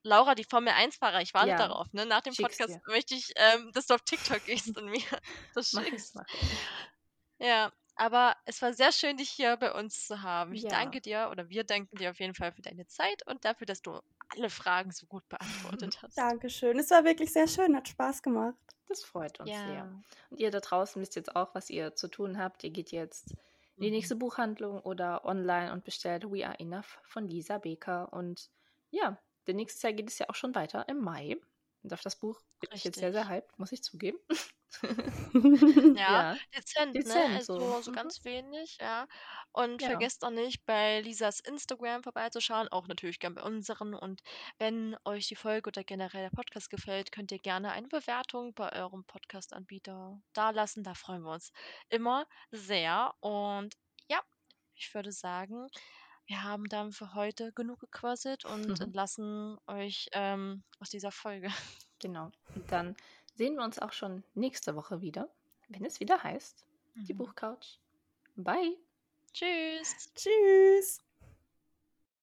Laura, 0.03 0.35
die 0.35 0.43
Formel 0.43 0.73
1-Fahrer, 0.73 1.21
ich 1.21 1.33
warte 1.33 1.49
ja. 1.49 1.57
darauf. 1.57 1.91
Ne? 1.93 2.05
Nach 2.05 2.21
dem 2.21 2.33
Schick's 2.33 2.57
Podcast 2.57 2.75
dir. 2.75 2.91
möchte 2.91 3.15
ich, 3.15 3.33
ähm, 3.35 3.71
dass 3.73 3.87
du 3.87 3.95
auf 3.95 4.01
TikTok 4.01 4.45
gehst 4.45 4.77
und 4.77 4.89
mir 4.89 5.01
das 5.55 5.71
schickst. 5.71 6.17
Ja, 7.39 7.71
aber 7.95 8.35
es 8.45 8.61
war 8.61 8.73
sehr 8.73 8.93
schön, 8.93 9.17
dich 9.17 9.29
hier 9.29 9.57
bei 9.57 9.73
uns 9.73 10.07
zu 10.07 10.21
haben. 10.21 10.53
Ich 10.53 10.63
Ja. 10.63 10.69
danke 10.69 11.01
dir 11.01 11.29
oder 11.31 11.49
wir 11.49 11.65
danken 11.65 11.97
dir 11.97 12.11
auf 12.11 12.19
jeden 12.19 12.33
Fall 12.33 12.53
für 12.53 12.61
deine 12.61 12.87
Zeit 12.87 13.27
und 13.27 13.43
dafür, 13.43 13.67
dass 13.67 13.81
du 13.81 13.99
alle 14.29 14.49
Fragen 14.49 14.91
so 14.91 15.05
gut 15.05 15.27
beantwortet 15.27 15.99
hast. 16.03 16.17
Dankeschön. 16.17 16.79
Es 16.79 16.91
war 16.91 17.03
wirklich 17.03 17.33
sehr 17.33 17.47
schön, 17.47 17.75
hat 17.75 17.89
Spaß 17.89 18.21
gemacht. 18.23 18.55
Das 18.87 19.03
freut 19.03 19.39
uns 19.39 19.49
sehr. 19.49 19.91
Und 20.29 20.39
ihr 20.39 20.49
da 20.49 20.61
draußen 20.61 21.01
wisst 21.01 21.15
jetzt 21.15 21.35
auch, 21.35 21.53
was 21.53 21.69
ihr 21.69 21.95
zu 21.95 22.07
tun 22.07 22.37
habt. 22.39 22.63
Ihr 22.63 22.71
geht 22.71 22.91
jetzt 22.91 23.31
in 23.75 23.83
die 23.83 23.91
nächste 23.91 24.15
mhm. 24.15 24.19
Buchhandlung 24.19 24.79
oder 24.79 25.25
online 25.25 25.71
und 25.71 25.83
bestellt 25.83 26.23
We 26.31 26.45
Are 26.47 26.57
Enough 26.57 26.99
von 27.03 27.27
Lisa 27.27 27.57
Beker. 27.59 28.11
Und 28.13 28.49
ja, 28.89 29.19
der 29.49 29.55
nächste 29.55 29.87
Jahr 29.87 29.93
geht 29.93 30.09
es 30.09 30.19
ja 30.19 30.29
auch 30.29 30.35
schon 30.35 30.55
weiter 30.55 30.87
im 30.89 30.99
Mai. 30.99 31.37
Und 31.83 31.93
auf 31.93 32.01
das 32.01 32.17
Buch 32.17 32.41
bin 32.61 32.69
ich 32.73 32.83
jetzt 32.83 32.99
sehr, 32.99 33.11
sehr 33.13 33.27
hyped, 33.29 33.57
muss 33.59 33.71
ich 33.71 33.83
zugeben. 33.83 34.19
Ja, 35.97 36.27
Ja. 36.31 36.39
dezent, 36.55 36.93
ne? 37.05 37.29
Also 37.33 37.77
so. 37.77 37.81
so 37.81 37.91
Mhm. 37.91 37.95
ganz 37.95 38.23
wenig, 38.23 38.77
ja. 38.79 39.07
Und 39.51 39.81
Ja. 39.81 39.87
vergesst 39.87 40.23
auch 40.23 40.29
nicht, 40.29 40.65
bei 40.65 41.01
Lisas 41.01 41.39
Instagram 41.39 42.03
vorbeizuschauen, 42.03 42.67
auch 42.69 42.87
natürlich 42.87 43.19
gern 43.19 43.33
bei 43.35 43.41
unseren. 43.43 43.93
Und 43.95 44.21
wenn 44.59 44.95
euch 45.05 45.27
die 45.27 45.35
Folge 45.35 45.69
oder 45.69 45.83
generell 45.83 46.23
der 46.29 46.35
Podcast 46.35 46.69
gefällt, 46.69 47.11
könnt 47.11 47.31
ihr 47.31 47.39
gerne 47.39 47.71
eine 47.71 47.87
Bewertung 47.87 48.53
bei 48.53 48.71
eurem 48.73 49.03
Podcast-Anbieter 49.05 50.21
dalassen. 50.33 50.83
Da 50.83 50.93
freuen 50.93 51.23
wir 51.23 51.31
uns 51.33 51.51
immer 51.89 52.25
sehr. 52.51 53.13
Und 53.21 53.73
ja, 54.09 54.21
ich 54.75 54.93
würde 54.93 55.11
sagen, 55.11 55.67
wir 56.29 56.43
haben 56.43 56.65
dann 56.69 56.91
für 56.91 57.15
heute 57.15 57.51
genug 57.53 57.79
gequasselt 57.79 58.45
und 58.45 58.67
Mhm. 58.67 58.75
entlassen 58.81 59.57
euch 59.67 60.09
ähm, 60.13 60.63
aus 60.79 60.89
dieser 60.89 61.11
Folge. 61.11 61.49
Genau. 62.01 62.31
Und 62.55 62.71
dann 62.71 62.95
sehen 63.35 63.55
wir 63.55 63.63
uns 63.65 63.77
auch 63.77 63.91
schon 63.91 64.23
nächste 64.33 64.73
Woche 64.73 65.01
wieder, 65.01 65.27
wenn 65.67 65.83
es 65.83 65.99
wieder 65.99 66.23
heißt, 66.23 66.63
mhm. 66.95 67.05
die 67.07 67.13
Buchcouch. 67.13 67.77
Bye. 68.37 68.77
Tschüss. 69.33 70.09
Tschüss. 70.15 71.01